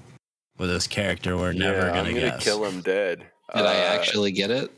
[0.58, 1.98] with this character we're never gonna, get?
[2.08, 2.44] I'm gonna guess?
[2.44, 3.20] kill him dead.
[3.56, 4.72] Did I Uh, actually get it?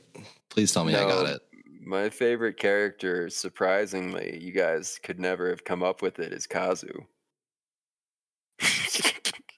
[0.50, 1.42] Please tell me I got it.
[1.86, 7.06] My favorite character, surprisingly, you guys could never have come up with it, is Kazu.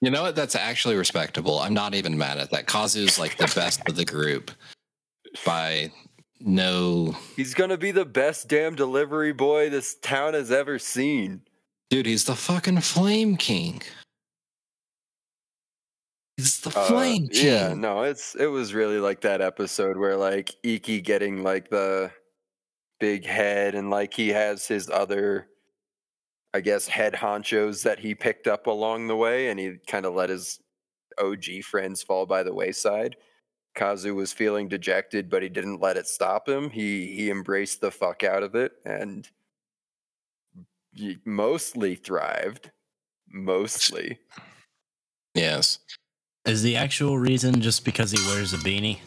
[0.02, 0.36] You know what?
[0.36, 1.58] That's actually respectable.
[1.58, 2.66] I'm not even mad at that.
[2.66, 4.50] Kazu's like the best of the group
[5.44, 5.90] by
[6.40, 7.16] no.
[7.34, 11.40] He's gonna be the best damn delivery boy this town has ever seen.
[11.88, 13.80] Dude, he's the fucking Flame King.
[16.36, 17.46] He's the Uh, Flame King.
[17.46, 22.10] Yeah, no, it's it was really like that episode where like Ikki getting like the
[23.00, 25.48] big head and like he has his other
[26.54, 30.14] I guess head honchos that he picked up along the way and he kind of
[30.14, 30.60] let his
[31.18, 33.16] OG friends fall by the wayside.
[33.74, 36.70] Kazu was feeling dejected, but he didn't let it stop him.
[36.70, 39.28] He he embraced the fuck out of it and
[40.98, 42.70] y- mostly thrived.
[43.28, 44.18] Mostly.
[45.34, 45.78] Yes.
[46.46, 49.00] Is the actual reason just because he wears a beanie?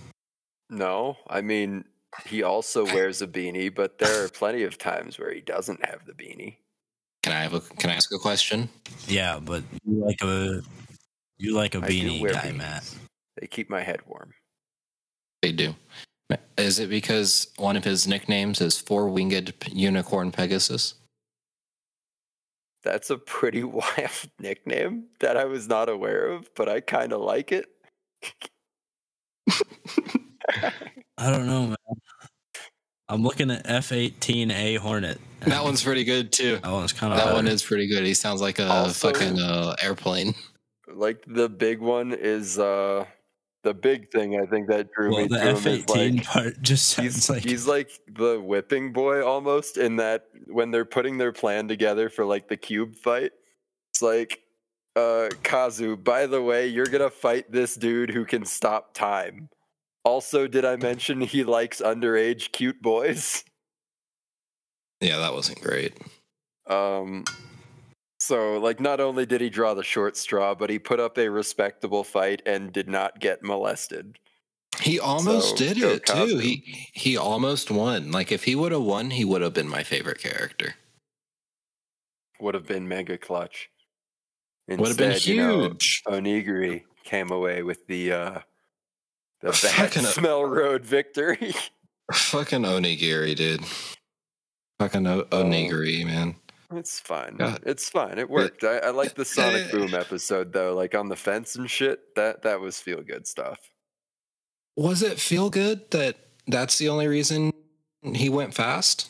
[0.70, 1.86] No, I mean
[2.26, 6.06] he also wears a beanie, but there are plenty of times where he doesn't have
[6.06, 6.58] the beanie.
[7.24, 7.60] Can I have a?
[7.60, 8.70] Can I ask a question?
[9.08, 10.62] Yeah, but you like a
[11.38, 12.58] you like a I beanie guy, beanies.
[12.58, 12.96] Matt.
[13.40, 14.34] They keep my head warm.
[15.42, 15.76] They do.
[16.58, 20.96] Is it because one of his nicknames is Four Winged Unicorn Pegasus?
[22.84, 27.22] That's a pretty wild nickname that I was not aware of, but I kind of
[27.22, 27.66] like it.
[31.18, 31.76] I don't know, man.
[33.10, 35.20] I'm looking at F-18A Hornet.
[35.42, 36.58] That one's pretty good too.
[36.64, 38.04] that one's kind of That one is pretty good.
[38.06, 40.36] He sounds like a Also- fucking uh, airplane.
[40.94, 43.06] like the big one is uh
[43.64, 46.62] the big thing I think that drew well, me the to him F-18 like part
[46.62, 51.18] just sounds he's like he's like the whipping boy almost in that when they're putting
[51.18, 53.32] their plan together for like the cube fight
[53.92, 54.40] it's like
[54.96, 59.48] uh kazu by the way you're gonna fight this dude who can stop time
[60.06, 63.44] also did i mention he likes underage cute boys
[65.02, 65.98] Yeah, that wasn't great.
[66.68, 67.24] um
[68.20, 71.30] so like not only did he draw the short straw but he put up a
[71.30, 74.20] respectable fight and did not get molested
[74.82, 76.38] He almost So, did it too.
[76.38, 76.64] He
[76.94, 78.12] he almost won.
[78.12, 80.76] Like if he would have won, he would have been my favorite character.
[82.40, 83.70] would have been mega clutch
[84.70, 86.04] Would have been Instead, you know, huge.
[86.08, 88.40] Onigiri came away with the uh
[89.42, 89.56] the bad
[89.92, 91.54] Fucking- smell road victory.
[92.14, 93.62] Fucking onigiri, dude.
[94.80, 95.44] Fucking o- Oh.
[95.44, 96.36] onigiri, man.
[96.74, 97.36] it's fine.
[97.38, 97.62] God.
[97.66, 98.18] It's fine.
[98.18, 98.64] It worked.
[98.64, 102.16] I, I like the Sonic Boom episode though, like on the fence and shit.
[102.16, 103.60] That that was feel good stuff.
[104.76, 106.16] Was it feel good that
[106.48, 107.52] that's the only reason
[108.14, 109.10] he went fast?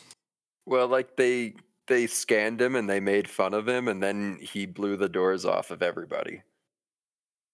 [0.66, 1.54] Well, like they
[1.86, 5.44] they scanned him and they made fun of him and then he blew the doors
[5.44, 6.42] off of everybody.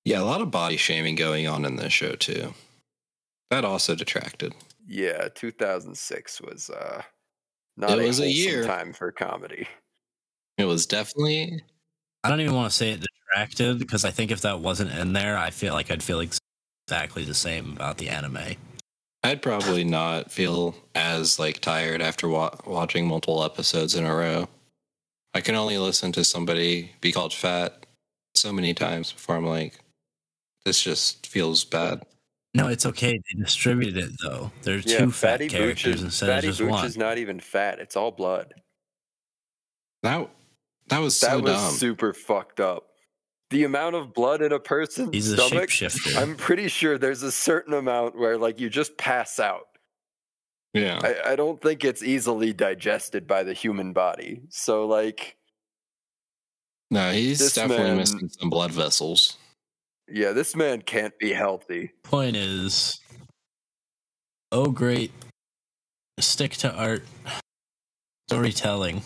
[0.04, 2.54] Yeah, a lot of body shaming going on in this show too.
[3.50, 4.54] That also detracted.
[4.86, 7.02] Yeah, 2006 was uh
[7.76, 8.64] not It a was a wholesome year.
[8.64, 9.68] time for comedy.
[10.58, 11.62] It was definitely
[12.24, 15.12] I don't even want to say it detracted because I think if that wasn't in
[15.12, 16.20] there, I feel like I'd feel
[16.88, 18.56] exactly the same about the anime.
[19.22, 24.48] I'd probably not feel as like tired after wa- watching multiple episodes in a row.
[25.34, 27.86] I can only listen to somebody be called fat
[28.34, 29.74] so many times before I'm like,
[30.64, 32.02] this just feels bad.
[32.56, 33.12] No, it's okay.
[33.12, 34.50] They distributed it though.
[34.62, 36.86] There's Yeah, two fat Fatty Booch characters is instead Fatty of just Booch one.
[36.86, 37.78] is not even fat.
[37.80, 38.54] It's all blood.
[40.02, 40.30] That
[40.88, 41.74] that was so That so was dumb.
[41.74, 42.84] super fucked up.
[43.50, 46.16] The amount of blood in a person's He's a stomach, shapeshifter.
[46.20, 49.66] I'm pretty sure there's a certain amount where like you just pass out.
[50.72, 54.42] yeah, I, I don't think it's easily digested by the human body.
[54.48, 55.36] So like
[56.90, 59.36] no, he's definitely man- missing some blood vessels.
[60.08, 61.92] Yeah, this man can't be healthy.
[62.02, 63.00] Point is,
[64.52, 65.10] oh great,
[66.20, 67.04] stick to art,
[68.28, 69.02] storytelling.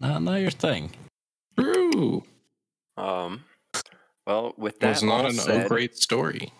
[0.00, 0.90] Not not your thing.
[1.58, 2.22] True,
[2.96, 3.44] Um
[4.26, 6.52] well with that, was not all an said, oh great story.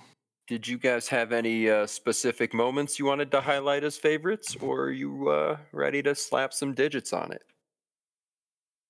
[0.49, 4.83] did you guys have any uh, specific moments you wanted to highlight as favorites, or
[4.83, 7.43] are you uh, ready to slap some digits on it?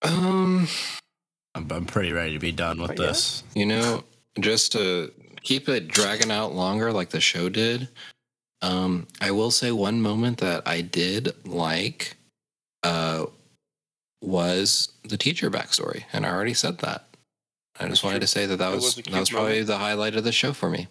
[0.03, 0.67] Um,
[1.55, 3.09] I'm, I'm pretty ready to be done with Oh, yeah?
[3.09, 3.43] this.
[3.55, 4.03] you know,
[4.39, 5.13] just to
[5.43, 7.89] keep it dragging out longer like the show did,
[8.63, 12.17] um, I will say one moment that I did like
[12.83, 13.27] uh,
[14.23, 17.07] was the teacher backstory, and I already said that.
[17.79, 18.21] I just That's wanted true.
[18.21, 19.67] to say that that It was, was that was probably moment.
[19.69, 20.89] the highlight of the show for me.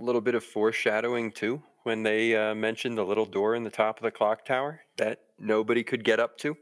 [0.00, 3.70] A little bit of foreshadowing too when they uh, mentioned the little door in the
[3.70, 6.56] top of the clock tower that nobody could get up to.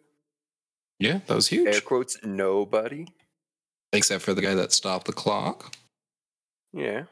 [0.98, 1.74] Yeah, that was huge.
[1.74, 3.06] Air quotes, nobody.
[3.94, 5.74] Except for the guy that stopped the clock.
[6.72, 7.04] Yeah.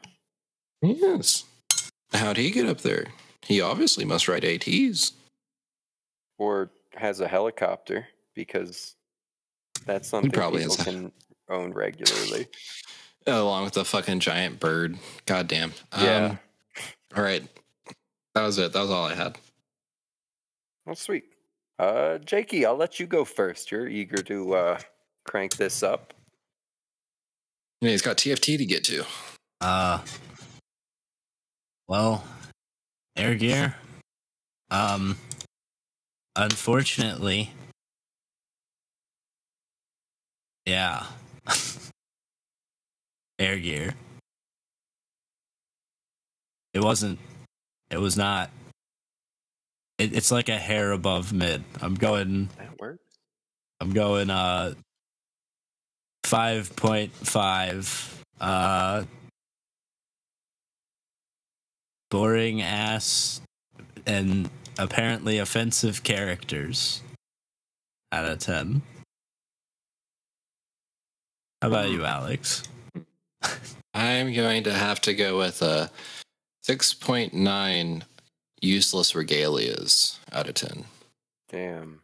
[0.81, 1.43] Yes.
[2.13, 3.07] How'd he get up there?
[3.43, 5.13] He obviously must ride ATs.
[6.37, 8.95] Or has a helicopter because
[9.85, 11.11] that's something probably people has a- can
[11.49, 12.47] own regularly.
[13.27, 14.97] Along with the fucking giant bird.
[15.25, 15.73] Goddamn.
[15.99, 16.25] Yeah.
[16.25, 16.39] Um,
[17.17, 17.43] all right.
[18.33, 18.71] That was it.
[18.73, 19.37] That was all I had.
[20.85, 21.25] Well, sweet.
[21.77, 23.71] Uh, Jakey, I'll let you go first.
[23.71, 24.79] You're eager to uh,
[25.25, 26.13] crank this up.
[27.81, 29.03] Yeah, he's got TFT to get to.
[29.61, 29.99] Uh,
[31.87, 32.23] well,
[33.15, 33.75] air gear.
[34.71, 35.17] Um,
[36.35, 37.51] unfortunately,
[40.65, 41.05] yeah,
[43.39, 43.95] air gear.
[46.73, 47.19] It wasn't.
[47.89, 48.51] It was not.
[49.97, 51.63] It, it's like a hair above mid.
[51.81, 52.49] I'm going.
[52.57, 53.03] That works.
[53.81, 54.29] I'm going.
[54.29, 54.75] Uh,
[56.23, 58.23] five point five.
[58.39, 59.03] Uh,
[62.09, 63.41] boring ass
[64.05, 67.01] and apparently offensive characters
[68.11, 68.81] out of 10.
[71.61, 72.63] How about you, Alex?
[73.93, 75.87] I'm going to have to go with uh,
[76.67, 78.03] a 6.9
[78.61, 80.85] useless regalias out of 10.
[81.49, 82.01] Damn.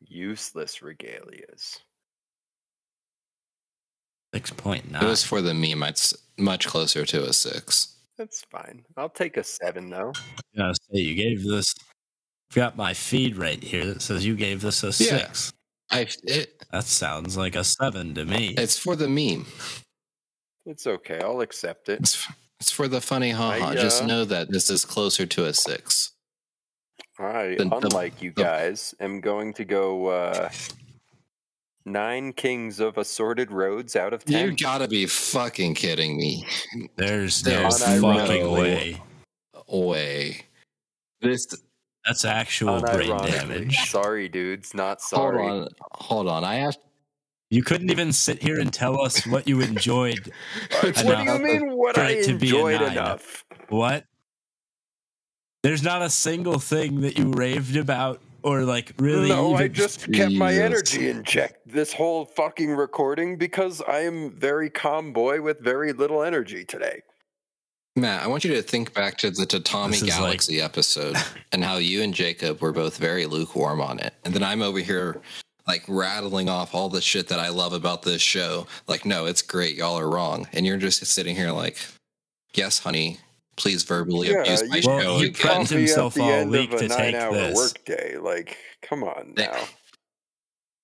[0.00, 1.80] Useless regalias.
[4.34, 5.02] 6.9.
[5.02, 5.82] It was for the meme.
[5.84, 7.94] It's much closer to a 6.
[8.18, 8.84] That's fine.
[8.96, 10.12] I'll take a seven though.
[10.58, 11.74] I was gonna say, you gave this.
[12.50, 15.18] I've got my feed right here that says you gave this a Yeah.
[15.32, 15.52] 6.
[15.90, 18.54] I it, That sounds like a 7 to me.
[18.58, 19.46] it's for the meme.
[20.66, 21.20] It's okay.
[21.22, 22.00] I'll accept it.
[22.00, 22.26] It's
[22.60, 23.68] it's for the funny haha.
[23.70, 26.12] I, Just uh, know that this is closer to a 6.
[27.18, 30.50] I, The- the- unlike you the- guys, am going to go uh,
[31.84, 34.50] nine kings of assorted roads out of ten.
[34.50, 36.46] You gotta be fucking kidding me.
[36.96, 39.02] There's There's no no fucking way.
[39.68, 40.42] Way.
[41.20, 41.46] This
[42.04, 43.76] That's actual brain damage.
[43.88, 44.74] Sorry, dudes.
[44.74, 45.38] Not sorry.
[45.38, 45.60] hold sorry.
[45.60, 45.68] on.
[45.92, 46.44] Hold on.
[46.44, 46.80] I asked.
[47.50, 50.32] You couldn't even sit here and tell us what you enjoyed.
[50.80, 51.76] what do you mean?
[51.76, 53.44] What for I it to be enjoyed enough?
[53.68, 54.04] What?
[55.62, 59.28] There's not a single thing that you raved about or like really.
[59.28, 64.00] no, I even- just kept my energy in check this whole fucking recording because I
[64.00, 67.02] am very calm boy with very little energy today.
[67.94, 71.16] Matt, I want you to think back to the Tatami This is like- Galaxy episode
[71.52, 74.14] and how you and Jacob were both very lukewarm on it.
[74.24, 75.20] And then I'm over here
[75.68, 78.66] like rattling off all the shit that I love about this show.
[78.88, 79.76] Like, no, it's great.
[79.76, 80.48] Y'all are wrong.
[80.52, 81.78] And you're just sitting here like,
[82.54, 83.18] yes, honey,
[83.56, 85.34] please verbally Yeah, abuse my you- Well, show he again.
[85.34, 87.56] prepped himself all week to take this.
[87.56, 88.16] workday.
[88.16, 89.68] Like, come on now.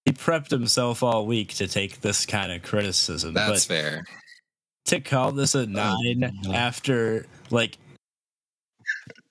[0.04, 3.34] He prepped himself all week to take this kind of criticism.
[3.34, 4.04] That's but fair.
[4.86, 7.76] to call this a oh, nine after like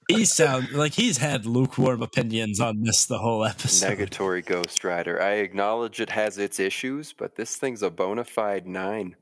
[0.07, 3.97] he sound like he's had lukewarm opinions on this the whole episode.
[3.97, 5.21] Negatory Ghost Rider.
[5.21, 9.15] I acknowledge it has its issues, but this thing's a bona fide nine.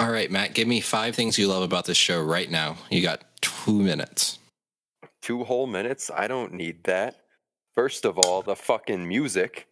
[0.00, 2.76] All right, Matt, give me five things you love about this show right now.
[2.88, 4.38] You got two minutes.
[5.22, 6.08] Two whole minutes?
[6.14, 7.16] I don't need that.
[7.74, 9.66] First of all, the fucking music.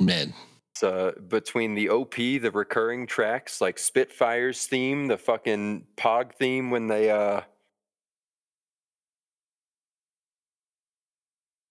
[0.00, 0.34] Mid.
[0.74, 6.70] It's, uh, between the OP, the recurring tracks, like Spitfire's theme, the fucking Pog theme
[6.70, 7.42] when they, uh,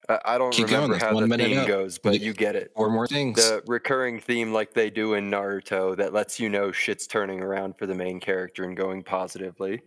[0.10, 1.68] I, I don't Keep going, remember that's how one the theme up.
[1.68, 2.72] goes, but You- get it.
[2.76, 3.38] Four more things.
[3.38, 7.77] the recurring theme like they do in Naruto that lets you know shit's turning around
[7.77, 9.82] for the main character and going positively.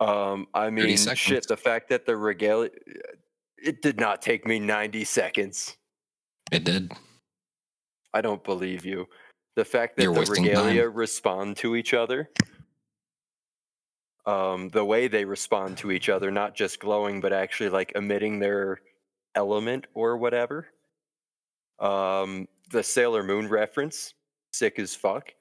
[0.00, 2.70] Um, I mean, shit, the fact that the regalia,
[3.56, 5.76] it did not take me 90 seconds.
[6.52, 6.92] it did.
[8.12, 9.06] I don't believe you.
[9.56, 12.28] The fact that You're the regalia respond to each other,
[14.26, 18.38] um, the way they respond to each other, not just glowing, but actually like emitting
[18.40, 18.80] their
[19.34, 20.66] element or whatever.
[21.78, 24.14] Um, the Sailor Moon reference,
[24.52, 25.32] sick as fuck.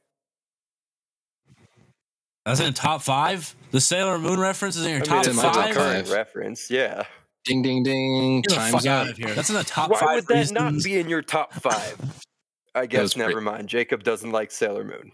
[2.46, 3.56] That's in the top five.
[3.72, 5.74] The Sailor Moon reference is in your I mean, top it's in my top five.
[5.76, 6.70] current reference.
[6.70, 7.04] Yeah.
[7.46, 8.42] Ding ding ding.
[8.42, 9.12] Get the Time's fuck out up.
[9.14, 9.34] of here.
[9.34, 11.98] That's in the top Why five would that not be in your top five?
[12.76, 13.70] I guess never pretty- mind.
[13.70, 15.12] Jacob doesn't like Sailor Moon.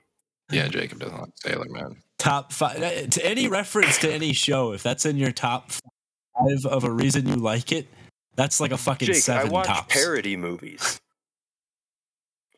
[0.51, 2.01] Yeah, Jacob doesn't like Sailor Moon.
[2.17, 4.73] top five uh, to any reference to any show.
[4.73, 7.87] If that's in your top five of a reason you like it,
[8.35, 9.93] that's like a fucking Jake, seven I watch tops.
[9.93, 10.99] parody movies.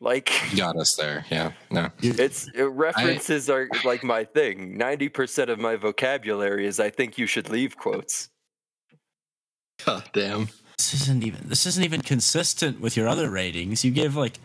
[0.00, 1.24] Like Got us there.
[1.30, 1.52] Yeah.
[1.70, 1.88] No.
[2.02, 4.76] it's uh, references are like my thing.
[4.76, 8.28] Ninety percent of my vocabulary is I think you should leave quotes.
[9.84, 10.48] God damn.
[10.76, 13.84] this isn't even this isn't even consistent with your other ratings.
[13.84, 14.38] You give like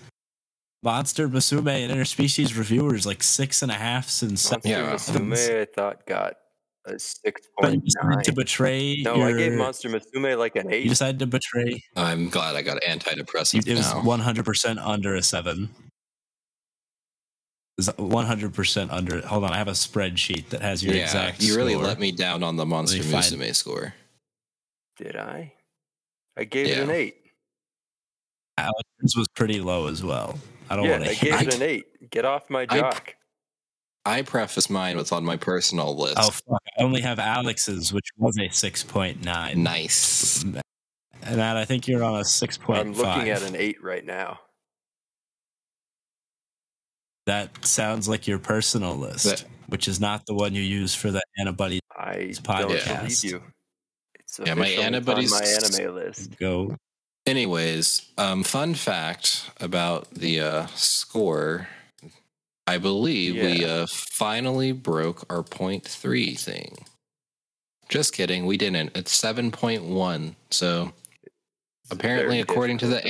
[0.84, 4.72] Monster Musume and Interspecies reviewers like six and a halfs and seven.
[4.72, 5.20] Monster Yeah.
[5.20, 6.36] Musume, I thought got
[6.86, 9.02] a six But you point decided to betray.
[9.04, 10.84] No, your, I gave Monster Musume like an eight.
[10.84, 11.84] You decided to betray.
[11.96, 14.04] I'm glad I got You, antidepressant it was now.
[14.04, 15.70] one hundred percent under a seven.
[17.98, 19.22] One hundred percent under.
[19.26, 21.42] Hold on, I have a spreadsheet that has your yeah, exact.
[21.42, 21.86] you really score.
[21.86, 23.94] let me down on the Monster find- Musume score.
[24.98, 25.54] Did I?
[26.38, 27.16] I gave it an eight.
[28.58, 30.38] Alex's was pretty low as well.
[30.70, 32.10] I don't Yeah, want to I gave it an eight.
[32.12, 33.16] Get off my I- jock.
[34.06, 36.16] I preface mine with on my personal list.
[36.18, 36.62] Oh fuck!
[36.80, 39.62] I only have Alex's, which was a six point nine.
[39.62, 40.42] nice.
[40.44, 44.40] And Matt, I think you're on a six I'm looking at an eight right now.
[47.26, 51.12] That sounds like your personal list, That- which is not the one you use for
[51.12, 53.24] the Ani Buddies I It's don't believe podcast.
[53.24, 53.44] you.
[54.16, 54.86] It's Yeah, my official.
[54.86, 55.42] On my
[55.86, 56.38] anime list.
[56.40, 56.76] go.
[57.26, 61.68] Anyways, um, fun fact about the uh, score.
[62.66, 66.86] I believe we uh, finally broke our point three thing.
[67.90, 68.96] Just kidding, we didn't.
[68.96, 70.36] It's seven point one.
[70.52, 70.92] So
[71.24, 73.06] It's apparently, according to the that.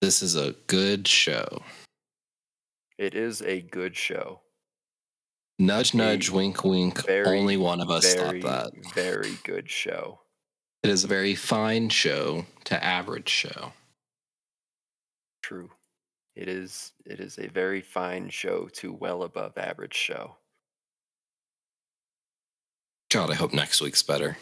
[0.00, 1.62] this is a good show.
[2.98, 4.40] it is a good show.
[5.58, 7.06] Nudge, nudge, A wink, wink.
[7.06, 8.94] very, Only one of us very, thought that.
[8.94, 10.20] very good show.
[10.84, 13.72] It is a very fine show to average show.
[15.42, 15.70] True.
[16.36, 16.92] It is.
[17.06, 20.36] It is a very fine show to well above average show.
[23.10, 24.36] God, I hope next week's better.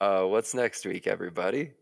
[0.00, 1.72] Uh, what's next week, everybody?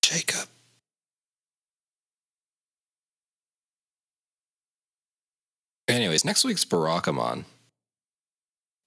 [0.00, 0.46] Jacob.
[5.88, 7.44] Anyways, next week's Barakamon.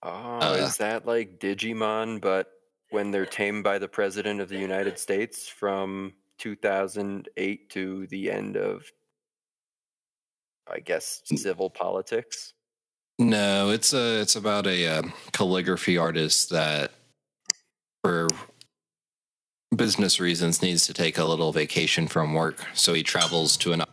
[0.04, 2.52] Oh, Uh, is that like Digimon, but
[2.90, 8.58] when they're tamed by the President of the United States from 2008 to the end
[8.58, 8.84] of,
[10.72, 12.54] I guess, civil politics?
[13.18, 15.02] No, it's a it's about a uh,
[15.34, 16.92] calligraphy artist that,
[18.02, 18.28] for
[19.76, 22.66] business reasons, needs to take a little vacation from work.
[22.74, 23.84] So he travels to an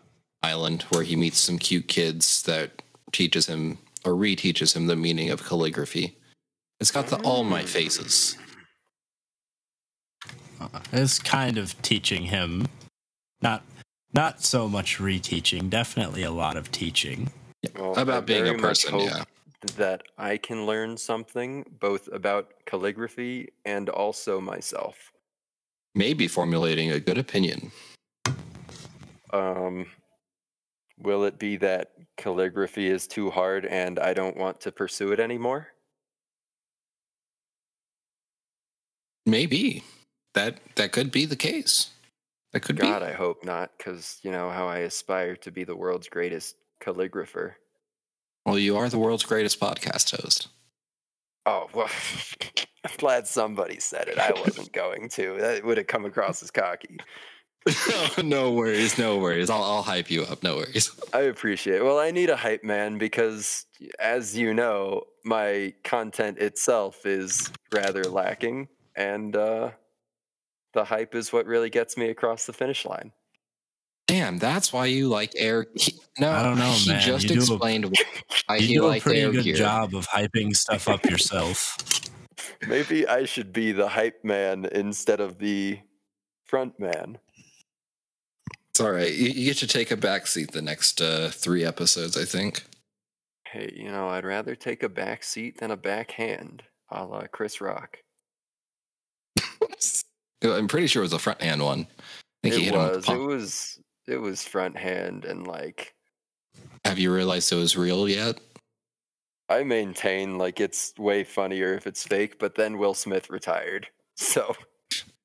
[0.44, 5.30] island where he meets some cute kids that teaches him or reteaches him the meaning
[5.30, 6.16] of calligraphy.
[6.80, 8.36] It's got the All my faces.
[10.92, 12.66] It's kind of teaching him,
[13.42, 13.62] not
[14.14, 15.68] not so much reteaching.
[15.68, 17.30] Definitely a lot of teaching.
[17.76, 19.24] Well, I About being a very much person, hope yeah.
[19.76, 25.12] That I can learn something both about calligraphy and also myself.
[25.94, 27.72] Maybe formulating a good opinion.
[29.32, 29.86] Um,
[30.98, 35.20] will it be that calligraphy is too hard and I don't want to pursue it
[35.20, 35.68] anymore?
[39.24, 39.82] Maybe
[40.34, 41.90] that that could be the case.
[42.52, 43.06] That could God, be.
[43.06, 47.55] I hope not, because you know how I aspire to be the world's greatest calligrapher.
[48.44, 50.48] Well, you are the world's greatest podcast host.
[51.44, 51.90] Oh well,
[52.84, 54.18] I'm glad somebody said it.
[54.18, 55.36] I wasn't going to.
[55.38, 56.98] That would have come across as cocky.
[58.22, 59.51] no worries, no worries.
[59.51, 60.43] I'll I'll hype you up.
[60.43, 60.90] No worries.
[61.12, 61.84] I appreciate it.
[61.84, 63.66] Well, I need a hype man because,
[63.98, 69.70] as you know, my content itself is rather lacking, and uh,
[70.74, 73.12] the hype is what really gets me across the finish line.
[74.06, 75.66] Damn, that's why you like air.
[75.74, 77.01] He, no, I don't know, He man.
[77.01, 77.97] just You do a- explained
[78.47, 79.56] why You he do a pretty air good gear.
[79.56, 81.76] job of hyping stuff up yourself.
[82.68, 85.80] Maybe I should be the hype man instead of the
[86.44, 87.18] front man.
[88.77, 89.11] It's all right.
[89.11, 92.62] You, you get to take a back seat the next uh, three episodes, I think.
[93.51, 97.62] Hey, you know, I'd rather take a back seat than a backhand, a la Chris
[97.62, 97.97] Rock.
[100.44, 101.86] I'm pretty sure it was a front hand one.
[102.44, 103.09] I think he It was.
[103.09, 103.78] It was.
[104.07, 105.94] It was front hand, and like
[106.85, 108.39] Have you realized it was real yet?
[109.48, 112.39] I maintain, like it's way funnier if it's fake.
[112.39, 113.86] But then Will Smith retired,
[114.16, 114.55] so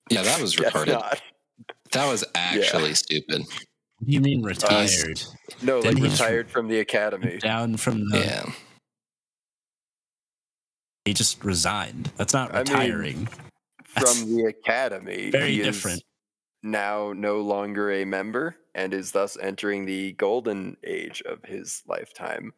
[0.09, 0.93] Yeah, that was retarded.
[0.93, 1.21] not.
[1.91, 3.41] That was actually stupid.
[3.41, 5.21] What do you mean retired?
[5.61, 7.37] No, like Didn't he just- retired from the academy.
[7.37, 8.19] Down from the.
[8.19, 8.51] Yeah.
[11.05, 12.11] He just resigned.
[12.17, 13.27] That's not I mean, retiring.
[13.85, 15.29] From the academy.
[15.31, 16.03] Very He is different.
[16.63, 22.53] Now no longer a member and is thus entering the golden age of his lifetime.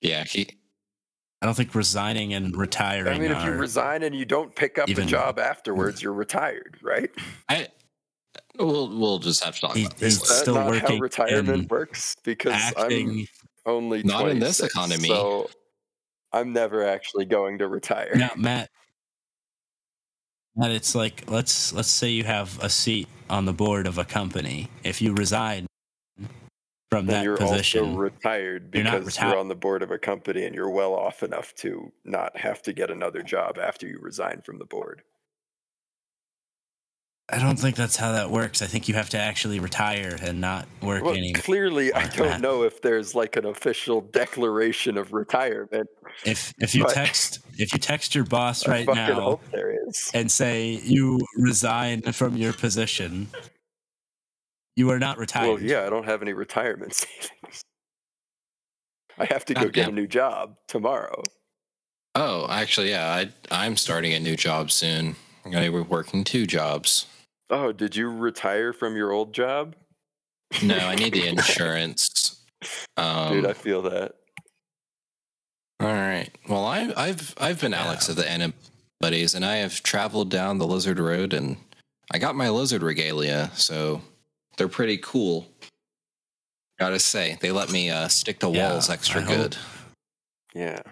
[0.00, 0.24] Yeah.
[0.24, 0.48] He,
[1.42, 4.78] I don't think resigning and retiring I mean, if you resign and you don't pick
[4.78, 7.10] up even- a job afterwards, you're retired, right?
[7.48, 7.66] I,
[8.60, 10.22] we'll, we'll just have to talk He- about he's this.
[10.22, 12.14] Is that still not how retirement works?
[12.22, 13.26] Because acting.
[13.66, 15.08] I'm only Not in this economy.
[15.08, 15.50] So
[16.32, 18.12] I'm never actually going to retire.
[18.14, 18.70] Now, Matt.
[20.54, 24.04] Matt, it's like let's let's say you have a seat on the board of a
[24.04, 24.68] company.
[24.84, 25.66] If you resign
[26.92, 29.98] from then that you're position, also retired because reti- you're on the board of a
[29.98, 33.98] company and you're well off enough to not have to get another job after you
[33.98, 35.02] resign from the board.
[37.30, 38.60] I don't think that's how that works.
[38.60, 41.40] I think you have to actually retire and not work Well, anymore.
[41.40, 45.88] clearly, I don't know if there's like an official declaration of retirement.
[46.26, 49.40] If if you text if you text your boss right now
[50.12, 53.28] and say you resign from your position,
[54.76, 55.48] you are not retired.
[55.48, 57.62] Well, yeah, I don't have any retirement savings.
[59.18, 61.22] I have to go God get a new job tomorrow.
[62.14, 63.06] Oh, actually, yeah.
[63.06, 65.16] I, I'm starting a new job soon.
[65.44, 67.06] I'm going to be working two jobs.
[67.50, 69.74] Oh, did you retire from your old job?
[70.62, 72.42] No, I need the insurance.
[72.96, 74.14] Um, Dude, I feel that.
[75.80, 76.30] All right.
[76.48, 78.52] Well, I, I've I've been Alex of the Ani
[79.00, 81.56] Buddies, and I have traveled down the Lizard Road, and
[82.12, 84.00] I got my lizard regalia, so
[84.56, 85.46] they're pretty cool.
[86.78, 89.56] Gotta say, they let me uh, stick to Yeah, walls extra I hope- good.
[90.54, 90.82] Yeah.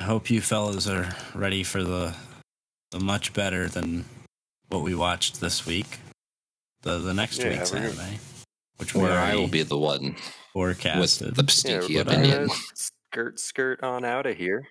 [0.00, 2.14] I hope you fellas are ready for the
[2.90, 4.04] the much better than
[4.68, 5.98] what we watched this week.
[6.82, 8.18] The the next Yeah, week's we're gonna-
[8.76, 10.22] which we Where I will be the one with
[10.52, 11.34] forecasted.
[11.36, 12.46] the Yeah, stinky we're opinion.
[12.48, 14.68] gonna skirt skirt on out of here.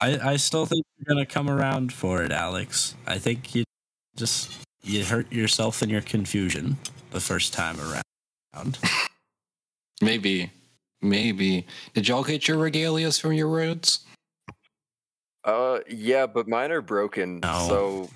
[0.00, 2.94] I, I still think you're gonna come around for it, Alex.
[3.06, 3.64] I think you
[4.16, 4.50] just
[4.82, 6.76] you hurt yourself in your confusion
[7.10, 8.78] the first time around.
[10.00, 10.50] Maybe,
[11.02, 11.66] maybe.
[11.92, 14.00] Did y'all get your regalias from your roads?
[15.44, 17.66] Uh, yeah, but mine are broken, No.
[17.68, 18.10] so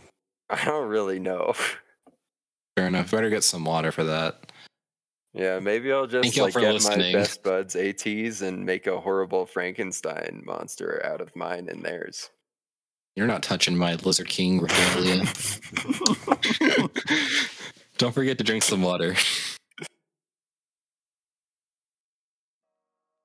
[0.49, 1.55] I don't really know.
[2.77, 3.11] Fair enough.
[3.11, 4.53] Better get some water for that.
[5.35, 7.13] yeah, maybe I'll just like get listening.
[7.13, 12.31] my best buds ATs and make a horrible Frankenstein monster out of mine and theirs.
[13.15, 15.25] You're not touching my Lizard King regalia.
[17.99, 19.15] Don't forget to drink some water.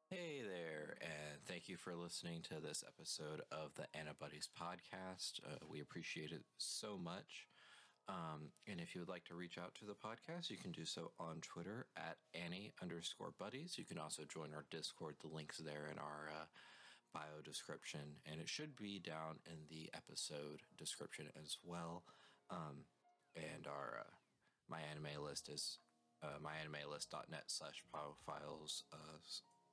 [0.10, 5.40] Hey there, and thank you for listening to this episode of the Ani Buddies podcast.
[5.46, 7.48] Uh, we appreciate it so much.
[8.10, 10.84] Um, and if you would like to reach out to the podcast, you can do
[10.84, 13.78] so on Twitter at Annie underscore buddies.
[13.78, 15.16] You can also join our Discord.
[15.22, 16.46] The link's there in our uh,
[17.14, 22.04] bio description, and it should be down in the episode description as well.
[22.50, 22.86] Um,
[23.36, 24.12] and our uh,
[24.70, 25.80] my anime list is
[26.24, 29.18] uh, myanimelist.net slash profiles uh,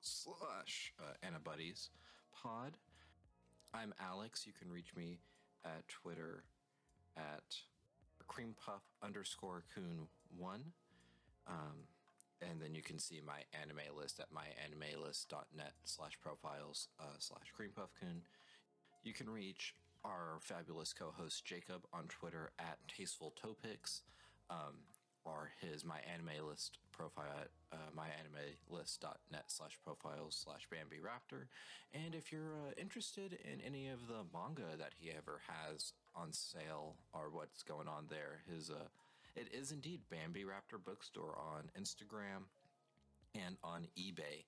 [0.00, 1.28] slash uh,
[2.42, 2.76] pod.
[3.72, 4.46] I'm Alex.
[4.46, 5.18] You can reach me
[5.64, 6.44] at Twitter
[7.16, 7.56] at
[8.28, 10.06] creampuff underscore coon
[10.36, 10.72] one.
[11.46, 11.86] Um,
[12.50, 18.20] and then you can see my anime list at myanimelist.net slash profiles uh, slash creampuffcoon.
[19.02, 24.02] You can reach our fabulous co-host Jacob on Twitter at tasteful topics,
[24.50, 24.84] um,
[25.24, 31.46] or his my anime list profile at uh, myanimelist.net slash profiles slash Bambi Raptor.
[31.92, 36.32] And if you're uh, interested in any of the manga that he ever has on
[36.32, 38.84] sale or what's going on there, his uh,
[39.36, 42.46] it is indeed Bambi Raptor Bookstore on Instagram
[43.34, 44.44] and on eBay.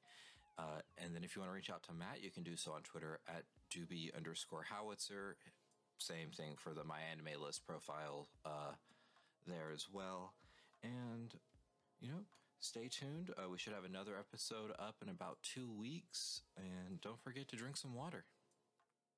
[0.58, 2.72] Uh, and then if you want to reach out to Matt, you can do so
[2.72, 5.36] on Twitter at doobie underscore howitzer.
[5.98, 8.72] Same thing for the My Anime List profile uh,
[9.46, 10.34] there as well.
[10.82, 11.34] And,
[12.00, 12.20] you know,
[12.60, 13.30] stay tuned.
[13.36, 16.42] Uh, we should have another episode up in about two weeks.
[16.56, 18.24] And don't forget to drink some water.